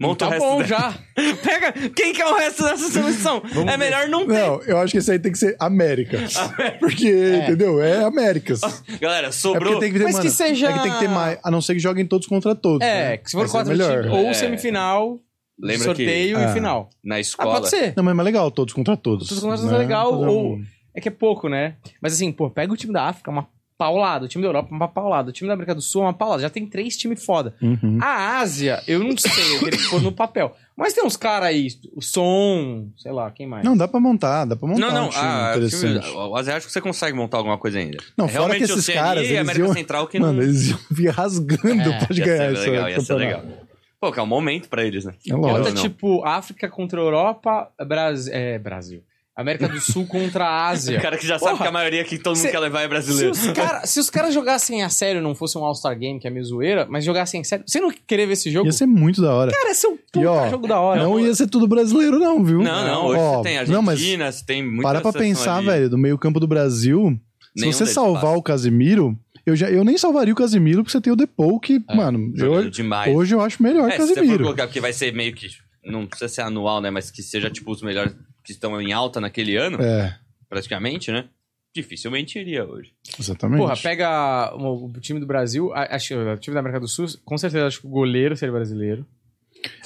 [0.00, 0.98] Monta tá o resto bom da- já.
[1.44, 1.72] Pega.
[1.90, 3.40] Quem que é o resto dessa seleção?
[3.72, 4.32] é melhor não ter.
[4.34, 6.18] Não, eu acho que esse aí tem que ser América.
[6.80, 7.08] Porque,
[7.42, 7.80] entendeu?
[7.80, 8.60] É Américas.
[9.00, 9.74] Galera, É sobrou.
[9.74, 11.38] porque tem que ter, Mas mano, que seja- É que tem que ter mais.
[11.42, 12.86] A não ser que joguem todos contra todos.
[12.86, 13.16] É, né?
[13.16, 14.02] que se for quatro melhor.
[14.02, 14.34] times, ou É.
[14.34, 15.20] semifinal,
[15.58, 16.52] Lembra sorteio que- e Ah.
[16.52, 16.90] final.
[17.04, 17.54] Na Ah, escola.
[17.54, 17.94] pode ser.
[17.96, 19.28] Não, mas é mais legal, todos contra todos.
[19.28, 19.76] Todos contra todos né?
[19.76, 20.58] é legal, Fazer ou-
[20.94, 21.76] É que é pouco, né?
[22.00, 23.46] Mas assim, pô, pega o time da África, uma
[23.78, 24.24] paulada.
[24.24, 25.28] O time da Europa, uma paulada.
[25.28, 26.40] O time da América do Sul, uma paulada.
[26.40, 27.54] Já tem três times foda.
[27.60, 27.98] Uhum.
[28.00, 30.56] A Ásia, eu não sei, eu queria que for no papel.
[30.74, 33.62] Mas tem uns caras aí, o Som, sei lá, quem mais?
[33.62, 36.00] Não, dá pra montar, dá pra montar Não, não, um time ah, interessante.
[36.06, 37.98] time, o asiático você consegue montar alguma coisa ainda.
[38.16, 40.42] Não, fora Realmente que esses Oceania caras, eles América iam- Central que Mano, não...
[40.42, 43.46] eles iam vir rasgando É, pra Ia ganhar legal, ia ser campeonato.
[43.46, 43.65] legal.
[44.00, 45.14] Pô, que é um momento pra eles, né?
[45.28, 45.74] É lógico.
[45.74, 45.82] não.
[45.82, 48.28] tipo África contra Europa, Bras...
[48.28, 49.02] é, Brasil.
[49.38, 50.98] América do Sul contra a Ásia.
[50.98, 52.80] O cara que já sabe Porra, que a maioria que todo mundo cê- quer levar
[52.80, 53.30] é Se brasileiro.
[53.32, 56.30] os, cara- se os caras jogassem a sério, não fosse um All-Star Game, que é
[56.30, 57.62] meio zoeira, mas jogassem a sério.
[57.68, 58.64] Você não querer ver esse jogo?
[58.66, 59.52] Ia ser muito da hora.
[59.52, 61.02] Cara, ia ser um puta E, ó, jogo da hora.
[61.02, 62.62] Não ia ser tudo brasileiro, não, viu?
[62.62, 64.00] Não, não, hoje Ó, você tem Argentina, Não, mas
[64.36, 65.66] você tem muita para pra pensar, ali.
[65.66, 67.20] velho, do meio campo do Brasil,
[67.54, 68.36] se Nenhum você deles salvar passa.
[68.38, 71.80] o Casimiro, eu, já, eu nem salvaria o Casimiro porque você tem o Depou que,
[71.94, 73.14] mano, Jogando eu- demais.
[73.14, 74.44] hoje eu acho melhor é, o se você for Casimiro.
[74.44, 75.48] colocar, porque vai ser meio que...
[75.84, 76.90] Não precisa ser anual, né?
[76.90, 78.12] Mas que seja, tipo, os melhores
[78.44, 80.18] que estão em alta naquele ano, É,
[80.48, 81.26] praticamente, né?
[81.74, 82.90] Dificilmente iria hoje.
[83.20, 83.58] exatamente.
[83.60, 87.06] Porra, pega o, time do Brasil, a- acho que o time da América do Sul,
[87.24, 89.06] com certeza acho que o goleiro seria brasileiro.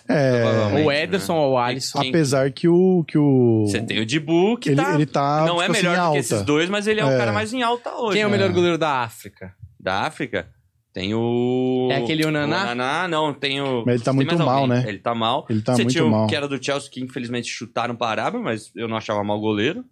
[0.08, 2.00] É, o Ederson ou o Alisson.
[2.00, 3.04] Quem- apesar que o...
[3.06, 4.94] Que o Você tem o Dibu, que ele, tá...
[4.94, 7.10] ele tá, não é tipo assim, melhor do que esses dois, mas ele é, o
[7.10, 7.16] É.
[7.16, 8.14] cara mais em alta hoje.
[8.14, 8.36] Quem é o né?
[8.36, 9.54] melhor goleiro da África?
[9.78, 10.48] Da África?
[10.92, 11.88] Tem o...
[11.92, 12.58] É aquele Onaná?
[12.58, 13.84] O Onaná, não, tem o...
[13.86, 14.68] Mas ele tá tem muito mal, alguém.
[14.68, 14.84] né?
[14.88, 15.46] Ele tá mal.
[15.48, 16.26] Ele tá Você muito tinha o mal.
[16.26, 19.84] que era do Chelsea, que infelizmente chutaram pra Arábia, mas eu não achava mal goleiro.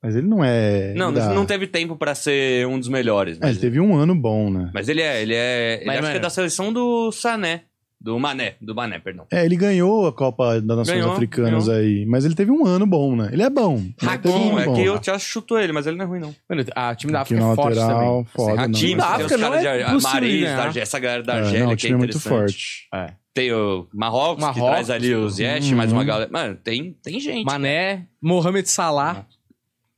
[0.00, 0.94] Mas ele não é...
[0.94, 3.38] Não, da- não teve tempo pra ser um dos melhores.
[3.38, 4.70] É, Mas, ele teve um ano bom, né?
[4.72, 5.76] mas ele é, ele é...
[5.78, 7.62] Ele Mas, acho que é da seleção do Sané.
[8.04, 9.24] Do Mané, do Mané, perdão.
[9.32, 11.80] É, ele ganhou a Copa das Nações Ganhou, Africanas ganhou.
[11.82, 12.04] aí.
[12.04, 13.30] Mas ele teve um ano bom, né?
[13.32, 13.76] Ele é bom.
[13.78, 14.74] Ele teve um é bom.
[14.74, 16.34] que o Chelsea chutou ele, mas ele não é ruim, não.
[16.46, 17.94] Mano, a time da África é forte também.
[17.94, 18.52] lateral, foda.
[18.60, 18.78] Hakimi, não.
[18.78, 21.64] time da África os não é de possível Maris, da essa galera da É, Argélia,
[21.64, 22.88] não, o que é time é muito forte.
[22.94, 23.06] É.
[23.32, 25.76] Tem o Marrocos, que Marrocos, traz ali o Ziyech, Uhum.
[25.78, 26.30] mais uma galera.
[26.30, 27.46] Mano, tem, tem gente.
[27.46, 29.26] Mané, Mohamed Salah.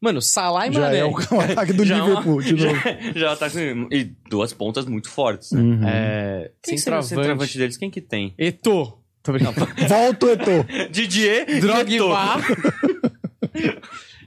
[0.06, 0.98] Mano, Salah e Já Mané.
[0.98, 2.80] é o, o ataque do Já é uma- Liverpool, de novo.
[3.14, 3.88] Já tá com...
[3.90, 5.60] E duas pontas muito fortes, né?
[5.60, 5.80] Uhum.
[5.84, 7.08] É, Quem seria o centroavante.
[7.08, 7.76] centroavante deles?
[7.76, 8.32] Quem que tem?
[8.38, 8.98] Eto'o.
[9.22, 9.66] Tô brincando.
[9.88, 10.64] Volta o Eto'o.
[10.90, 12.36] Didier e Drogba.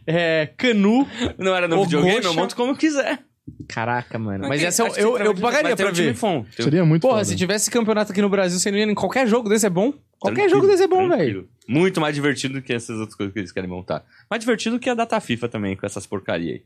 [0.06, 1.08] é, Canu.
[1.38, 2.24] Não era no videogame?
[2.26, 3.20] Eu monto como quiser.
[3.68, 4.48] Caraca, mano.
[4.48, 6.20] Mas quem- essa eu, eu, eu pagaria pra um time ver.
[6.20, 7.26] Tem- Seria muito Porra, foda.
[7.26, 9.92] se tivesse campeonato aqui no Brasil, você não ia em qualquer jogo desse é bom.
[10.20, 11.48] Qualquer Tranquilo, jogo desse é bom, velho.
[11.68, 14.04] Muito mais divertido do que essas outras coisas que eles querem montar.
[14.30, 16.62] Mais divertido que a data FIFA também, com essas porcaria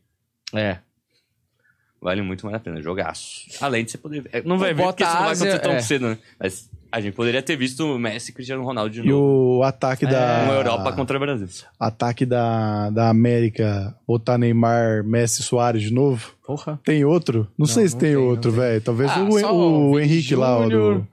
[0.53, 0.59] aí.
[0.59, 0.77] É.
[2.01, 2.81] Vale muito mais a pena.
[2.81, 3.45] Jogaço.
[3.61, 4.29] Além de você poder ver.
[4.33, 5.79] É, Não vai ver porque isso não vai acontecer tão é.
[5.79, 6.17] cedo, né?
[6.39, 9.57] Mas a gente poderia ter visto o Messi e Cristiano Ronaldo de E novo.
[9.57, 10.43] o ataque da...
[10.43, 11.47] Uma Europa contra o Brasil.
[11.79, 16.35] Ataque da, da América, botar Neymar, Messi, Soares de novo.
[16.45, 16.79] Porra.
[16.85, 17.47] Tem outro?
[17.57, 18.79] Não, sei se não tem, tem, não outro, velho.
[18.79, 20.99] Talvez Ah, o, o, o Vini Henrique lá, o Júnior.
[20.99, 21.07] do...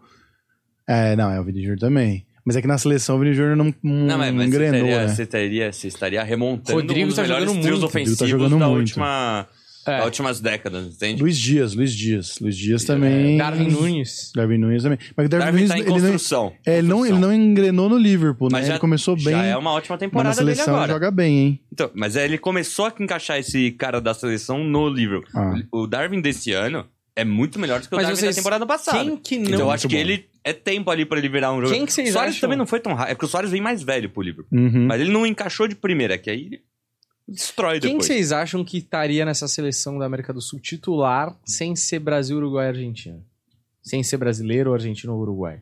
[0.87, 2.27] É, não, é o Vini Júnior também.
[2.45, 4.81] Mas é que na seleção o Vini Júnior não, não, Não, mas, mas você, engrenou,
[4.83, 5.09] teria, né?
[5.09, 7.91] você, teria, você estaria remontando Rodrigo um dos tá melhores jogando trios muito.
[7.91, 8.81] ofensivos Rodrigo tá jogando da muito.
[8.81, 9.47] última,
[9.87, 9.97] É.
[9.97, 11.23] das últimas décadas, entende?
[11.23, 12.39] Luiz Dias, Luiz Dias.
[12.41, 13.37] Luiz Dias também...
[13.39, 14.31] Darwin Nunes.
[14.35, 14.99] Darwin Nunes também.
[15.17, 16.53] Mas o Darwin, Darwin Nunes, tá em ele, não, construção.
[16.67, 17.21] é, ele, não, ele construção.
[17.21, 18.59] não engrenou no Liverpool, né?
[18.59, 20.77] Mas já- ele começou bem, Já é uma ótima mas na temporada dele seleção ele
[20.85, 20.93] agora.
[20.93, 21.61] joga bem, hein?
[21.73, 25.31] Então, mas é, ele começou a encaixar esse cara da seleção no Liverpool.
[25.35, 25.55] Ah.
[25.73, 26.87] O Darwin desse ano
[27.17, 28.99] é muito melhor do que o Mas Darwin vocês- da temporada passada.
[29.05, 29.45] Quem que não...
[29.47, 30.01] Então eu acho que bom.
[30.01, 31.75] ele é tempo ali pra ele virar um jogador.
[31.75, 32.41] Quem que vocês o Soares acham?
[32.43, 33.11] também não foi tão rápido.
[33.13, 34.59] É porque o Soares vem mais velho pro Liverpool.
[34.59, 34.87] Uhum.
[34.87, 36.61] Mas ele não encaixou de primeira, que aí ele
[37.31, 38.07] destrói Quem que depois.
[38.07, 42.67] vocês acham que estaria nessa seleção da América do Sul titular sem ser Brasil, Uruguai
[42.67, 43.21] e Argentina?
[43.83, 45.61] Sem ser brasileiro, argentino ou uruguai?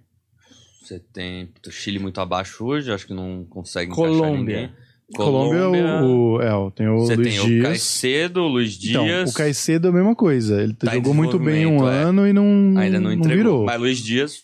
[0.82, 4.22] Você tem o Chile muito abaixo hoje, acho que não consegue Colômbia.
[4.24, 4.88] encaixar ninguém.
[5.14, 7.62] Colômbia, o, o- é, o- tem o Você Luiz tem o Dias.
[7.66, 9.30] Caicedo, o Luiz Então, Dias.
[9.30, 10.62] o Caicedo é a mesma coisa.
[10.62, 12.02] Ele Tá jogou muito bem um é.
[12.02, 13.36] ano e não, ainda não entregou.
[13.36, 13.64] virou.
[13.64, 14.42] Mas Luiz Dias.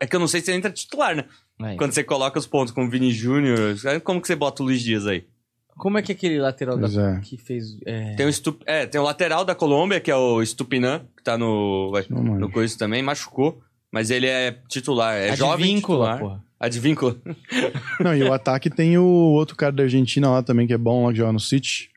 [0.00, 1.24] É que eu não sei se ele entra titular, né?
[1.58, 1.76] Aí.
[1.78, 4.82] Quando você coloca os pontos com o Vini Júnior, como que você bota o Luiz
[4.82, 5.24] Dias aí?
[5.76, 6.86] Como é que é aquele lateral da...
[6.86, 7.20] é.
[7.20, 7.76] que fez...
[7.84, 8.62] é, Tem o, Estup...
[8.66, 12.50] é, tem o lateral da Colômbia, que é o Estupinan, que tá no, Não no
[12.50, 13.60] coisa também, machucou.
[13.92, 16.18] Mas ele é titular, é jovem Advíncula, titular.
[16.18, 16.44] porra.
[16.58, 17.16] Advíncula.
[18.00, 21.04] Não, e o ataque tem o outro cara da Argentina lá também, que é bom
[21.06, 21.90] lá, que joga no City.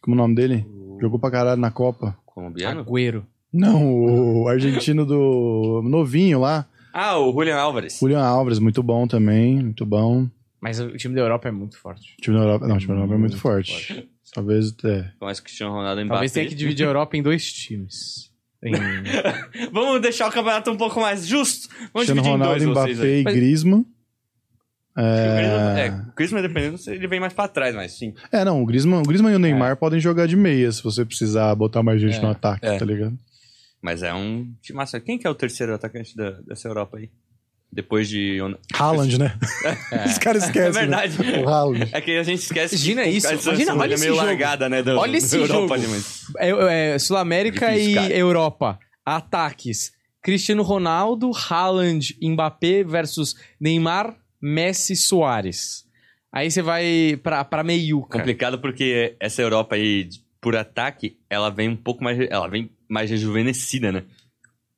[0.00, 0.66] Como é o nome dele?
[1.00, 2.16] Jogou pra caralho na Copa.
[2.24, 2.80] Colombiano?
[2.80, 3.26] Agüero.
[3.52, 6.66] Não, o argentino do novinho lá.
[6.92, 7.98] Ah, o Julian Álvares.
[7.98, 10.26] Julian Alves, muito bom também, muito bom.
[10.62, 12.14] Mas o time da Europa é muito forte.
[12.18, 14.08] O time da Europa, não, o time da Europa é muito, Muito forte.
[14.32, 15.10] Talvez, é.
[15.18, 16.14] Começa o Cristiano Ronaldo Mbappé.
[16.14, 18.30] Talvez tenha que dividir a Europa em dois times.
[18.62, 18.72] Em-
[19.72, 21.68] Vamos deixar o campeonato um pouco mais justo.
[21.92, 23.84] Vamos Cristiano dividir em Ronaldo, dois Mbappé e Griezmann.
[24.96, 25.90] É, É...
[25.90, 28.14] o Griezmann, dependendo, ele vem mais pra trás, mas sim.
[28.30, 31.04] é, não, o Griezmann, o Griezmann e o Neymar podem jogar de meia se você
[31.04, 32.78] precisar botar mais gente É, no ataque, é.
[32.78, 33.18] tá ligado?
[33.80, 35.00] Mas é um time massa.
[35.00, 37.10] Quem que é o terceiro atacante da- dessa Europa aí?
[37.74, 38.38] Depois de...
[38.74, 39.34] Haaland, né?
[40.06, 40.72] Os caras É esquecem.
[40.72, 41.18] verdade.
[41.18, 41.38] Né?
[41.42, 41.88] O Haaland.
[41.92, 44.26] É que a gente esquece Imagina isso, imagina, seleção olha é esse meio jogo.
[44.26, 44.82] largada, né?
[44.82, 45.74] da- Olha esse da Europa jogo.
[45.74, 48.14] ali, mas- É, é, Sul-América Difícil, e cara.
[48.14, 48.78] Europa.
[49.04, 49.92] Ataques.
[50.22, 55.84] Cristiano Ronaldo, Haaland, Mbappé versus Neymar, Messi, Soares.
[56.32, 58.18] Aí você vai pra, pra meiuca.
[58.18, 60.08] Complicado porque essa Europa aí,
[60.40, 62.18] por ataque, ela vem um pouco mais...
[62.30, 64.02] Ela vem mais rejuvenescida, né?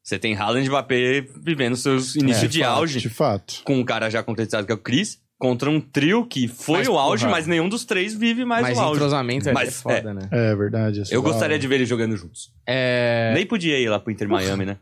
[0.04, 3.00] Você tem Haaland e Mbappé vivendo seus inícios É, de fato, auge.
[3.00, 3.54] De fato.
[3.64, 6.88] com um cara já concretizado que é o Chris, contra um trio que foi Mas,
[6.88, 7.36] o auge, porra.
[7.36, 8.96] mas nenhum dos três vive mais Mas o auge.
[8.96, 10.28] entrosamento é Mas, foda, né?
[10.30, 11.02] É verdade.
[11.10, 12.52] Eu gostaria de ver eles jogando juntos.
[12.66, 13.32] É...
[13.34, 14.76] Nem podia ir lá pro Inter Miami, né?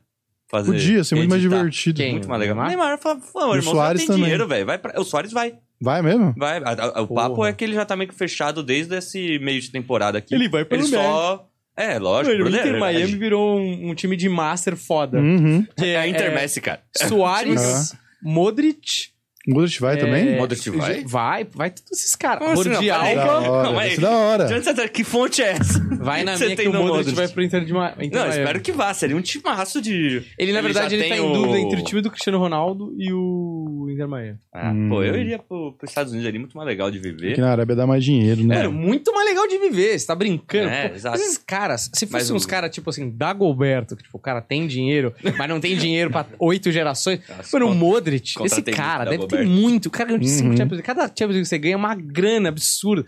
[0.51, 1.97] Fazer, Podia ser muito mais divertido.
[1.97, 2.13] Quem?
[2.13, 2.55] Muito mais legal.
[2.57, 2.69] Neymar?
[2.69, 4.23] Neymar fala, pô, o irmão, você tem também.
[4.25, 4.67] dinheiro, velho.
[4.67, 5.01] Vai pra...
[5.01, 5.55] O Soares vai.
[5.81, 6.35] Vai mesmo?
[6.37, 6.59] vai.
[6.59, 7.49] A- a- o papo Porra.
[7.49, 10.35] é que ele já tá meio que fechado desde esse meio de temporada aqui.
[10.35, 11.49] Ele vai pelo Ele só...
[11.77, 12.37] É, lógico.
[12.37, 13.19] Mano, o brother, Inter é Miami verdade.
[13.19, 15.19] virou um, um time de master foda.
[15.19, 15.67] Uhum.
[15.77, 16.83] Que É a Inter Messi, cara.
[16.97, 19.11] Soares, Modric...
[19.49, 20.35] O Modric vai também?
[20.35, 21.03] é, Modric vai?
[21.05, 22.39] Vai, vai todos esses caras.
[22.47, 24.01] Como assim, Alba...
[24.01, 24.49] da hora.
[24.63, 25.81] Você tá- Que fonte é essa?
[25.99, 27.15] Vai na Você minha que o Modric, Modric.
[27.17, 27.73] vai pro Inter de.
[27.73, 28.39] Inter Não, Miami.
[28.39, 28.95] espero que vá.
[28.95, 30.23] Seria um timaço de...
[30.39, 33.13] Ele, na Ele verdade, ele tá em dúvida entre o time do Cristiano Ronaldo e
[33.13, 34.39] o Inter Miami.
[34.53, 34.89] Ah, Hum.
[34.91, 37.33] pô, eu iria pro, pros Estados Unidos ali, muito mais legal de viver.
[37.33, 38.59] Aqui na Arábia dá mais dinheiro, né?
[38.59, 40.69] Mano, muito mais legal de viver, você tá brincando.
[40.69, 41.17] É, Pô, exato.
[41.17, 44.67] Esses caras, se fossem uns o- caras, tipo assim, Dagoberto, que tipo, o cara tem
[44.67, 47.21] dinheiro, mas não tem dinheiro pra oito gerações.
[47.53, 49.61] Mano, o Modric, esse cara, deve ter Dagoberto.
[49.63, 49.87] muito.
[49.87, 50.57] O cara de cinco Uhum.
[50.57, 50.87] Champions League.
[50.87, 53.05] Cada Champions League que você ganha é uma grana absurda.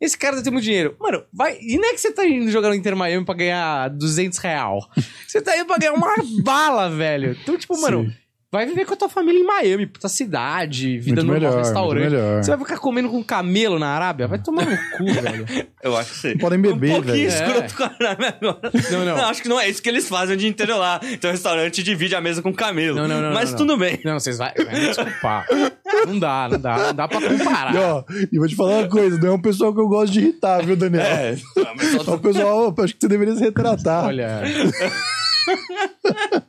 [0.00, 0.96] Esse cara deve ter muito dinheiro.
[1.00, 1.58] Mano, vai.
[1.60, 4.78] E não é que você tá indo jogar no Inter Miami pra ganhar 200 real.
[5.26, 7.36] Você tá indo pra ganhar uma bala, velho.
[7.42, 8.12] Então, tipo, mano, Sim.
[8.50, 11.64] Vai viver com a tua família em Miami, puta cidade, vida Muito normal, melhor, muito
[11.66, 12.10] restaurante.
[12.10, 12.42] melhor.
[12.42, 14.26] Você vai ficar comendo com camelo na Arábia?
[14.26, 15.46] Vai tomar no cu, velho.
[15.82, 16.38] Eu acho que sim.
[16.38, 17.28] Podem beber, um pouquinho velho.
[17.28, 18.72] escroto com a Arábia agora.
[18.90, 19.28] Não, não.
[19.28, 20.98] acho que não é isso que eles fazem o dia inteiro lá.
[21.04, 22.96] Então o restaurante divide a mesa com camelo.
[22.96, 24.00] Não, não, não, Mas não, tudo bem.
[24.04, 25.46] Não, vocês vai, vai me desculpar.
[26.06, 27.74] Não dá, não dá, não dá pra comparar.
[27.74, 30.12] E, ó, e vou te falar uma coisa, não é um pessoal que eu gosto
[30.12, 31.02] de irritar, viu, Daniel?
[31.02, 31.36] É,
[31.76, 34.06] mas É só- um pessoal, acho que você deveria se retratar.
[34.06, 34.42] Olha.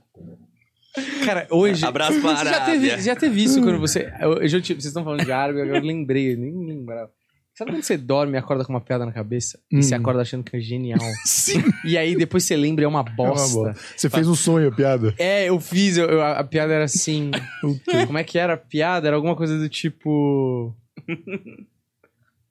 [1.25, 1.85] Cara, hoje.
[1.85, 4.11] Abraço Você já teve, já teve isso quando você.
[4.19, 7.11] Eu, eu vocês estão falando de árabe, agora eu lembrei, eu nem lembrava.
[7.53, 9.59] Sabe quando você dorme e acorda com uma piada na cabeça?
[9.69, 9.81] E Hum.
[9.81, 10.99] você acorda achando que é genial.
[11.25, 11.61] Sim.
[11.83, 13.53] E aí depois você lembra e é uma É uma bosta.
[13.53, 13.75] boa.
[13.97, 15.13] Você fez um sonho, a piada.
[15.19, 17.31] É, eu fiz, eu- eu- a, a piada era assim.
[18.07, 19.07] Como é que era a piada?
[19.07, 20.73] Era alguma coisa do tipo.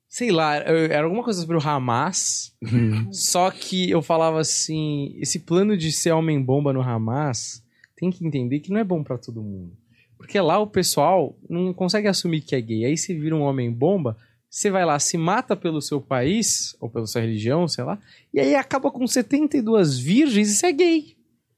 [0.08, 2.52] Sei lá, era alguma coisa sobre o Hamas.
[3.12, 7.62] Só que eu falava assim: esse plano de ser homem-bomba no Hamas
[7.98, 9.72] tem que entender que não é bom pra todo mundo.
[10.16, 12.84] Porque lá o pessoal não consegue assumir que é gay.
[12.84, 14.16] Aí você vira um homem-bomba,
[14.50, 17.98] você vai lá, se mata pelo seu país, ou pela sua religião, sei lá,
[18.32, 21.04] e aí acaba com 72 virgens e você é gay.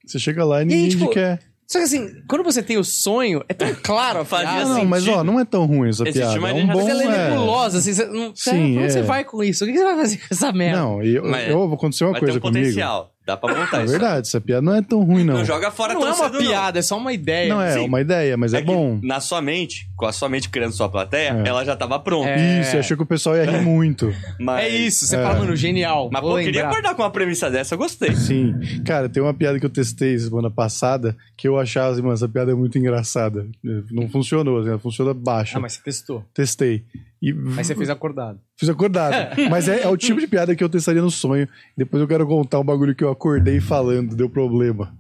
[0.07, 1.41] Você chega lá e aí, ninguém tipo, te quer.
[1.67, 4.49] Só que assim, quando você tem o sonho, é tão claro a piada.
[4.49, 6.39] Ah, não, mas ó, não é tão ruim essa Existe piada.
[6.39, 6.79] uma É um bom.
[6.79, 7.31] Mas ela é é...
[7.31, 8.89] nebulosa, assim, você, não, Sim, é.
[8.89, 9.65] você vai com isso?
[9.65, 10.81] O que você vai fazer com essa merda?
[10.81, 12.59] Não, e eu, Mas- eu aconteceu uma coisa um comigo.
[12.59, 13.15] potencial.
[13.31, 13.93] Dá pra montar É isso.
[13.93, 15.35] verdade, essa piada não é tão ruim, não.
[15.35, 17.49] Não joga fora não tão é uma cedo, piada, é só uma ideia.
[17.55, 17.87] Não é Sim.
[17.87, 18.99] uma ideia, mas é, que bom.
[19.05, 21.49] Na sua mente, com a sua mente criando sua plateia, É.
[21.49, 22.29] ela já tava pronta.
[22.29, 22.61] É.
[22.61, 24.13] Isso, achei que o pessoal ia rir muito.
[24.41, 24.65] Mas...
[24.65, 25.23] É isso, você É.
[25.23, 26.11] fala, mano, genial.
[26.13, 28.17] Mas, pô, eu queria acordar com uma premissa dessa, eu gostei.
[28.17, 28.55] Sim.
[28.85, 32.29] Cara, tem uma piada que eu testei semana passada que eu achava assim, mano, essa
[32.29, 33.47] piada é muito engraçada.
[33.93, 35.57] Não funcionou, assim, ela funciona baixo.
[35.57, 36.25] Ah, mas você testou.
[36.35, 36.83] Testei.
[37.23, 38.41] E Aí você fez acordado.
[38.57, 39.15] fiz acordado.
[39.51, 41.47] mas é, é o tipo de piada que eu testaria no sonho.
[41.77, 44.95] Depois eu quero contar um bagulho que eu acordei falando, deu problema.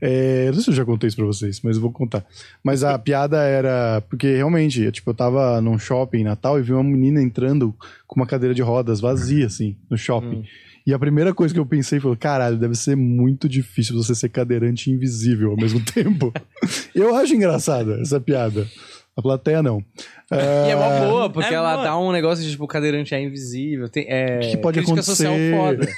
[0.00, 2.24] É, não sei se eu já contei isso pra vocês, mas eu vou contar.
[2.64, 4.00] Mas a piada era.
[4.08, 7.74] Porque realmente, tipo, eu tava num shopping em Natal e vi uma menina entrando
[8.06, 10.36] com uma cadeira de rodas vazia, assim, no shopping.
[10.36, 10.44] Hum.
[10.86, 14.28] E a primeira coisa que eu pensei foi: caralho, deve ser muito difícil você ser
[14.28, 16.32] cadeirante e invisível ao mesmo tempo.
[16.94, 18.66] eu acho engraçada essa piada.
[19.16, 19.78] A plateia não.
[20.30, 21.84] E é uma boa, porque É ela boa.
[21.84, 23.88] dá um negócio de, tipo, o cadeirante é invisível.
[23.88, 25.24] Tem, é, Que pode crítica acontecer.
[25.24, 25.88] social foda.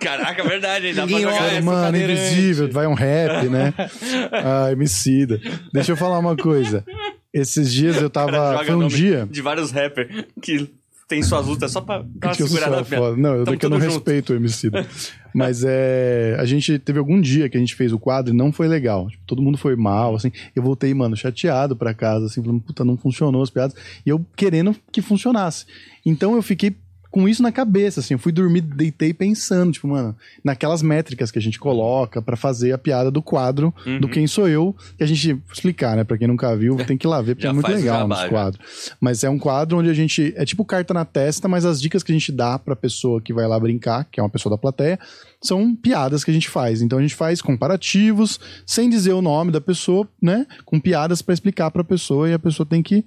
[0.00, 0.94] Caraca, verdade, hein?
[0.94, 1.62] dá pra Ninguém jogar olha essa.
[1.62, 3.72] Mano, invisível, vai um rap, né?
[4.32, 5.40] Ah, emicida.
[5.72, 6.84] Deixa eu falar uma coisa.
[7.32, 8.62] Esses dias eu tava.
[8.64, 9.26] Foi um dia.
[9.30, 10.68] De vários rappers que
[11.08, 13.16] tem suas lutas só pra eu sou segurada na foda.
[13.16, 13.92] Não, eu, Tamo que eu não junto.
[13.92, 14.70] respeito o MC.
[15.34, 16.36] Mas é.
[16.38, 19.08] A gente teve algum dia que a gente fez o quadro e não foi legal.
[19.08, 20.30] Tipo, todo mundo foi mal, assim.
[20.54, 23.74] Eu voltei, mano, chateado pra casa, assim, falando, puta, não funcionou as piadas.
[24.04, 25.66] E eu querendo que funcionasse.
[26.04, 26.76] Então eu fiquei
[27.12, 28.14] com isso na cabeça, assim.
[28.14, 32.72] Eu fui dormir, deitei pensando, tipo, mano, naquelas métricas que a gente coloca pra fazer
[32.72, 34.00] a piada do quadro Uhum.
[34.00, 36.02] do Quem Sou Eu, que a gente explicar, né?
[36.04, 38.90] Pra quem nunca viu, tem que ir lá ver, porque é muito legal nos quadros.
[39.00, 40.32] Mas é um quadro onde a gente.
[40.36, 43.32] É tipo carta na testa, mas as dicas que a gente dá pra pessoa que
[43.32, 44.98] vai lá brincar, que é uma pessoa da plateia,
[45.42, 46.80] são piadas que a gente faz.
[46.80, 50.46] Então a gente faz comparativos, sem dizer o nome da pessoa, né?
[50.64, 53.04] Com piadas pra explicar pra pessoa e a pessoa tem que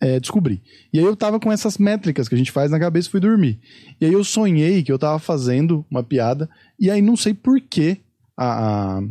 [0.00, 0.62] é, descobrir.
[0.92, 3.20] E aí eu tava com essas métricas que a gente faz na cabeça e fui
[3.20, 3.58] dormir.
[4.00, 6.48] E aí eu sonhei que eu tava fazendo uma piada,
[6.78, 8.00] e aí não sei por que
[8.36, 9.02] a, a,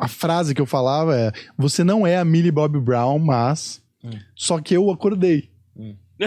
[0.00, 3.80] a frase que eu falava é: Você não é a Millie Bob Brown, mas.
[4.34, 5.50] Só que eu acordei.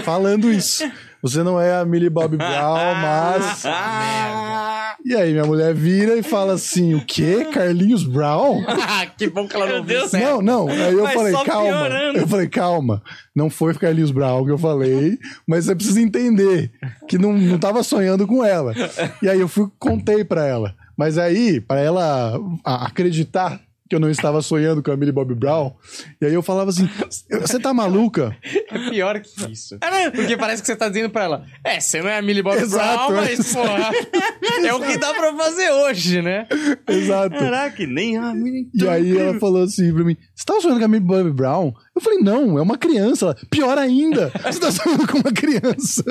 [0.04, 0.84] Falando isso.
[1.22, 3.64] Você não é a Millie Bob Brown, mas.
[5.03, 7.48] E aí minha mulher vira e fala assim: O quê?
[7.52, 8.64] Carlinhos Brown?
[9.18, 10.41] que bom que ela não viu certo.
[10.41, 10.68] Não, não.
[10.69, 11.69] Aí eu Vai falei, só calma.
[11.69, 12.18] piorando.
[12.19, 13.03] Eu falei, calma.
[13.35, 15.18] Não foi Carlinhos Brown que eu falei,
[15.48, 16.72] mas você precisa entender
[17.07, 18.73] que não, não tava sonhando com ela.
[19.22, 20.76] E aí eu fui, contei pra ela.
[20.98, 23.60] Mas aí, pra ela acreditar
[23.92, 25.74] que eu não estava sonhando com a Millie Bob Brown,
[26.22, 26.90] e aí eu falava assim:
[27.42, 28.34] Você tá maluca?
[28.72, 29.78] É pior que isso.
[30.16, 32.58] Porque parece que você tá dizendo pra ela, é, você não é a Millie Bob
[32.58, 33.36] Exato, Brown, é.
[33.36, 33.92] mas, porra,
[34.66, 36.48] é o que dá pra fazer hoje, né?
[36.88, 37.36] Exato.
[37.36, 38.70] Caraca, nem a menina.
[38.74, 41.74] E aí ela falou assim pra mim: Você tava sonhando com a Millie Bob Brown?
[42.02, 43.26] Eu falei, não, é uma criança.
[43.26, 46.03] Ela, Pior ainda, você tá sonhando com uma criança.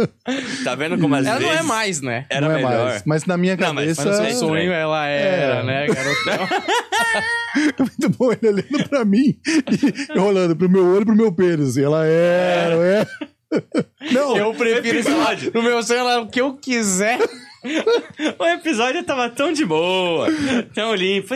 [0.63, 2.27] Tá vendo como às Ela vezes não é mais, né?
[2.31, 2.85] era não é melhor?
[2.91, 3.03] mais.
[3.05, 4.05] Mas na minha Não, mas- cabeça.
[4.05, 4.73] Mas no é seu sonho estranho.
[4.73, 5.63] ela era, É.
[5.65, 6.49] né, garotão?
[7.79, 11.33] muito bom ele olhando pra mim e eu olhando pro meu olho e pro meu
[11.33, 11.77] pênis.
[11.77, 13.07] E ela é, não é?
[14.13, 15.51] Não, Eu prefiro lá, episódio.
[15.53, 17.19] no meu sonho ela o que eu quiser.
[18.39, 20.29] O episódio tava tão de boa,
[20.75, 21.35] tão limpo,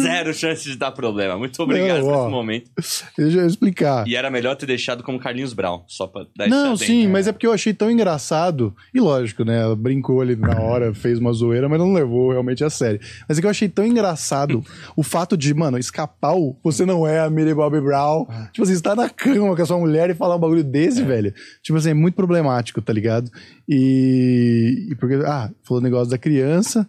[0.00, 1.36] zero chance de dar problema.
[1.36, 2.70] Muito obrigado Não, por esse momento.
[3.16, 4.06] deixa eu explicar.
[4.06, 7.12] E era melhor ter deixado como Carlinhos Brown, só pra dar Não, sim, adendo.
[7.12, 8.74] mas é porque eu achei tão engraçado.
[8.94, 9.60] E lógico, né?
[9.62, 13.00] Ela brincou ali na hora, fez uma zoeira, mas não levou realmente a sério.
[13.28, 14.64] Mas é que eu achei tão engraçado
[14.96, 16.56] o fato de, mano, escapar o.
[16.62, 18.26] Você não é a Millie Bobby Brown.
[18.52, 21.02] Tipo assim, você tá na cama com a sua mulher e falar um bagulho desse,
[21.02, 21.32] velho.
[21.62, 23.30] Tipo assim, é muito problemático, tá ligado?
[23.68, 24.88] E.
[24.90, 26.88] e porque, ah, falou o negócio da criança.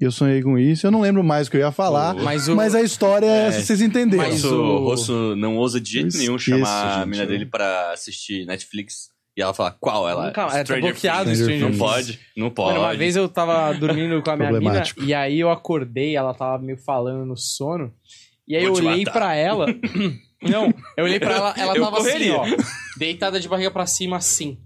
[0.00, 0.86] Eu sonhei com isso.
[0.86, 2.14] Eu não lembro mais o que eu ia falar.
[2.14, 4.22] Mas Mas, o- a história é essa, vocês entenderam.
[4.24, 7.28] Mas o- Rosso não ousa de jeito Eu nenhum esqueço, chamar a gente, mina eu-
[7.28, 9.10] dele pra assistir Netflix.
[9.36, 10.08] E ela fala, qual?
[10.08, 11.38] Ela, Calma, é, tá Stranger bloqueado Things.
[11.38, 12.72] Stranger Não pode, não pode.
[12.78, 16.32] Mano, uma vez eu tava dormindo com a minha mina e aí eu acordei, ela
[16.34, 17.92] tava meio falando no sono.
[18.48, 19.12] E aí Vou eu olhei matar.
[19.12, 19.66] pra ela.
[20.42, 22.40] Não, eu olhei pra ela, ela Eu tava correria.
[22.40, 24.58] assim, ó, deitada de barriga pra cima assim.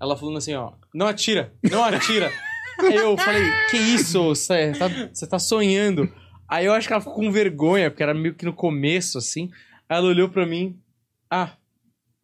[0.00, 2.32] Ela falando assim, ó, não atira, não atira.
[2.80, 4.22] aí eu falei, que isso?
[4.24, 6.10] Você tá, você tá sonhando.
[6.48, 9.50] Aí eu acho que ela ficou com vergonha, porque era meio que no começo, assim.
[9.88, 10.80] Aí ela olhou pra mim,
[11.30, 11.52] ah,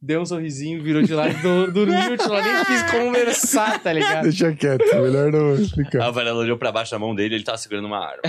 [0.07, 4.23] deu um sorrisinho, virou de lado e do- dormiu, tipo, nem quis conversar, tá ligado?
[4.23, 6.03] Deixa quieto, melhor não explicar.
[6.05, 8.23] A Varela olhou pra baixo da mão dele ele tava segurando uma arma.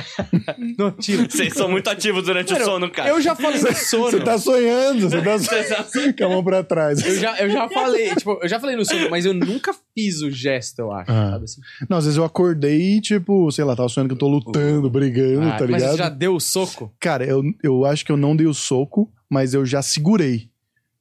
[0.78, 1.28] Não atira.
[1.30, 3.10] Vocês são muito ativos durante Mano, o sono, cara.
[3.10, 4.12] Eu já falei no sono.
[4.12, 6.18] Você tá sonhando, você tá tá sonhando.
[6.18, 7.06] Com a mão pra trás.
[7.06, 10.22] Eu já, eu já falei, tipo, eu já falei no sono, mas eu nunca fiz
[10.22, 11.32] o gesto, eu acho, Ah.
[11.32, 11.62] sabe assim?
[11.90, 14.90] Não, às vezes eu acordei e, tipo, sei lá, tava sonhando que eu tô lutando,
[14.90, 15.92] brigando, Ah, tá mas ligado?
[15.92, 16.94] você já deu o soco?
[17.00, 20.50] Cara, eu, eu acho que eu não dei o soco, mas eu já segurei.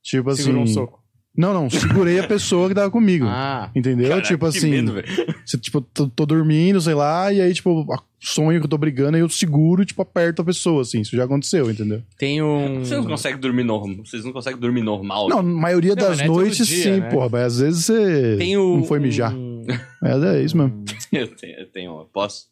[0.06, 0.42] Tipo assim.
[0.44, 1.02] Segurou um soco.
[1.36, 3.26] Não, não, segurei a pessoa que tava comigo.
[3.28, 3.70] Ah.
[3.74, 4.08] Entendeu?
[4.08, 4.70] Caraca, tipo que assim.
[4.70, 5.06] medo, velho.
[5.44, 7.84] você, tipo, tô, tô dormindo, sei lá, e aí, tipo,
[8.18, 11.00] sonho que eu tô brigando, aí eu seguro e, tipo, aperto a pessoa, assim.
[11.02, 12.02] Isso já aconteceu, entendeu?
[12.16, 12.78] Tem um.
[12.78, 13.98] Vocês não conseguem dormir normal.
[14.06, 15.28] Vocês não conseguem dormir normal.
[15.28, 17.10] Não, na maioria Não, das não é noites, dia, sim, né?
[17.10, 17.28] porra.
[17.30, 18.76] Mas às vezes você Tem o.
[18.78, 19.34] não foi mijar.
[20.00, 20.84] Mas é isso mesmo.
[21.12, 22.04] Eu tenho, eu tenho.
[22.12, 22.46] Posso?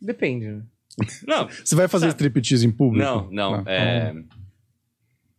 [0.00, 0.62] Depende, né?
[1.26, 3.04] Não, Você vai fazer Sabe- striptease em público?
[3.04, 3.54] não, não.
[3.54, 4.10] Ah, é...
[4.10, 4.24] Eu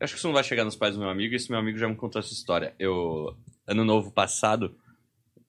[0.04, 1.34] acho que isso não vai chegar nos pais do meu amigo.
[1.36, 2.74] Esse meu amigo já me contou essa história.
[2.78, 3.36] Eu,
[3.66, 4.76] ano novo passado,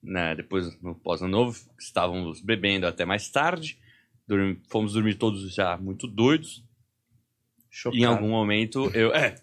[0.01, 3.77] né, depois no pós-ano novo, estávamos bebendo até mais tarde.
[4.27, 6.63] dormi- fomos dormir todos já muito doidos.
[7.69, 8.01] Chocado.
[8.01, 9.13] Em algum momento eu.
[9.13, 9.35] É.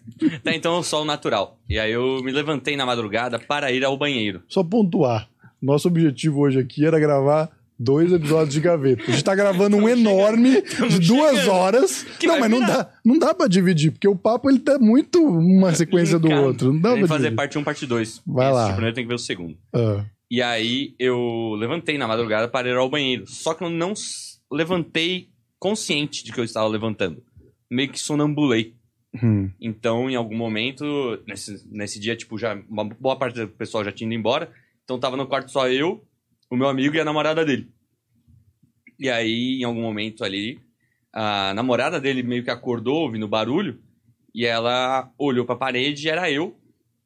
[0.43, 1.59] Tá, então o sol natural.
[1.69, 4.41] E aí eu me levantei na madrugada para ir ao banheiro.
[4.47, 5.29] Só pontuar.
[5.61, 7.49] Nosso objetivo hoje aqui era gravar
[7.83, 9.03] dois episódios de gaveta.
[9.07, 11.51] A gente tá gravando um enorme de duas chegando.
[11.51, 12.03] horas.
[12.19, 15.23] Que não, mas não dá, não dá pra dividir, porque o papo ele tá muito
[15.23, 16.73] uma sequência do outro.
[16.73, 17.35] Não dá Tem que pra fazer dividir.
[17.35, 18.21] parte 1, parte 2.
[18.25, 18.65] Vai lá.
[18.69, 19.57] O primeiro tem que ver o segundo.
[19.73, 23.25] Ah, E aí eu levantei na madrugada para ir ao banheiro.
[23.27, 23.93] Só que eu não
[24.51, 25.29] levantei
[25.59, 27.23] consciente de que eu estava levantando.
[27.71, 28.75] Meio que sonambulei.
[29.21, 29.49] hum.
[29.59, 30.83] Então, em algum momento,
[31.27, 34.51] nesse, nesse dia, tipo, já uma boa parte do pessoal já tinha ido embora.
[34.83, 36.03] Então tava no quarto só eu,
[36.53, 37.71] o meu amigo e a namorada dele.
[38.99, 40.59] E aí, em algum momento ali,
[41.11, 43.81] a namorada dele meio que acordou ouvindo barulho
[44.33, 46.57] e ela olhou pra parede e era eu,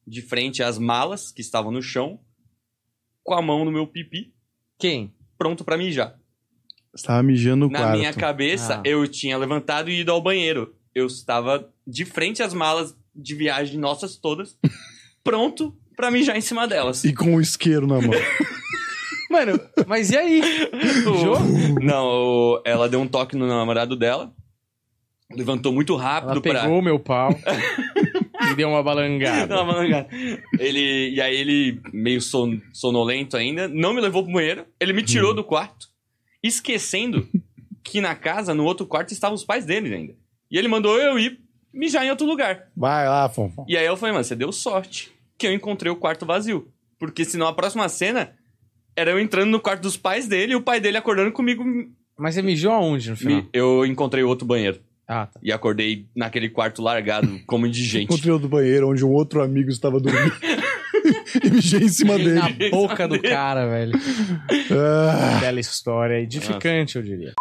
[0.06, 2.19] de frente às malas que estavam no chão,
[3.24, 4.34] com a mão no meu pipi,
[4.78, 5.14] Quem?
[5.38, 6.18] pronto pra mijar.
[6.94, 7.98] Você tava mijando no Na quarto.
[7.98, 8.82] minha cabeça, Ah.
[8.86, 10.76] eu tinha levantado e ido ao banheiro.
[10.95, 14.57] Eu estava de frente às malas de viagem nossas todas,
[15.24, 17.03] pronto pra mijar em cima delas.
[17.03, 18.11] E com o isqueiro na mão.
[19.30, 20.41] Mano, mas e aí?
[21.06, 21.38] Mijou?
[21.82, 24.34] Não, o- ela deu um toque no namorado dela,
[25.32, 26.62] levantou muito rápido Ela pra...
[26.62, 27.30] pegou o meu pau
[28.52, 29.54] e deu uma balangada.
[29.56, 30.08] Não, mano, cara.
[30.60, 35.04] Ele, e aí ele, meio son- sonolento ainda, não me levou pro banheiro, ele me
[35.04, 35.88] tirou do quarto,
[36.41, 37.28] esquecendo
[37.84, 40.16] que na casa, no outro quarto, estavam os pais dele ainda.
[40.49, 41.40] E ele mandou eu ir
[41.74, 42.68] mijar em outro lugar.
[42.76, 43.66] Vai lá, Fonfon.
[43.68, 46.72] E aí eu falei, mano, você deu sorte que eu encontrei o quarto vazio.
[46.99, 48.34] Porque senão a próxima cena
[48.98, 51.64] era eu entrando no quarto dos pais dele e o pai dele acordando comigo.
[52.18, 53.44] Mas você mijou aonde no final?
[53.53, 54.80] Eu encontrei outro banheiro.
[55.07, 55.40] Ah, tá.
[55.41, 58.06] E acordei naquele quarto largado, como indigente.
[58.06, 60.36] Encontrei outro banheiro onde um outro amigo estava dormindo.
[61.45, 62.34] e mijei em cima dele.
[62.34, 63.94] Na boca do cara, velho.
[64.72, 67.34] Ah, Bela história, edificante, eu diria.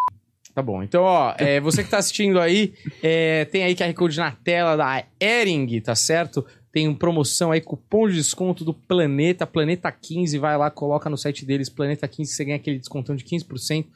[0.55, 2.73] Tá bom, então, ó, é, você que tá assistindo aí,
[3.03, 6.47] é, tem aí QR Code na tela da Ering, tá certo?
[6.77, 11.43] Tem promoção aí, cupom de desconto do Planeta, Planeta 15, vai lá, coloca no site
[11.43, 13.87] deles, Planeta 15, você ganha aquele descontão de 15%.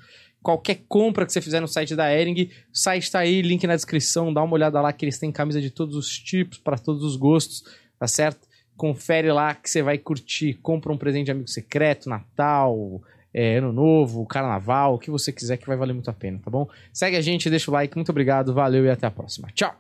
[0.43, 3.77] Qualquer compra que você fizer no site da Ering, o site tá aí, link na
[3.77, 7.05] descrição, dá uma olhada lá que eles têm camisa de todos os tipos, para todos
[7.05, 7.65] os gostos,
[7.99, 8.49] tá certo?
[8.79, 13.03] Confere lá que você vai curtir, compra um presente de amigo secreto, Natal,
[13.35, 16.51] é, Ano Novo, Carnaval, o que você quiser que vai valer muito a pena, tá
[16.51, 16.67] bom?
[16.95, 19.49] Segue a gente, deixa o like, muito obrigado, valeu e até a próxima.
[19.53, 19.77] Tchau!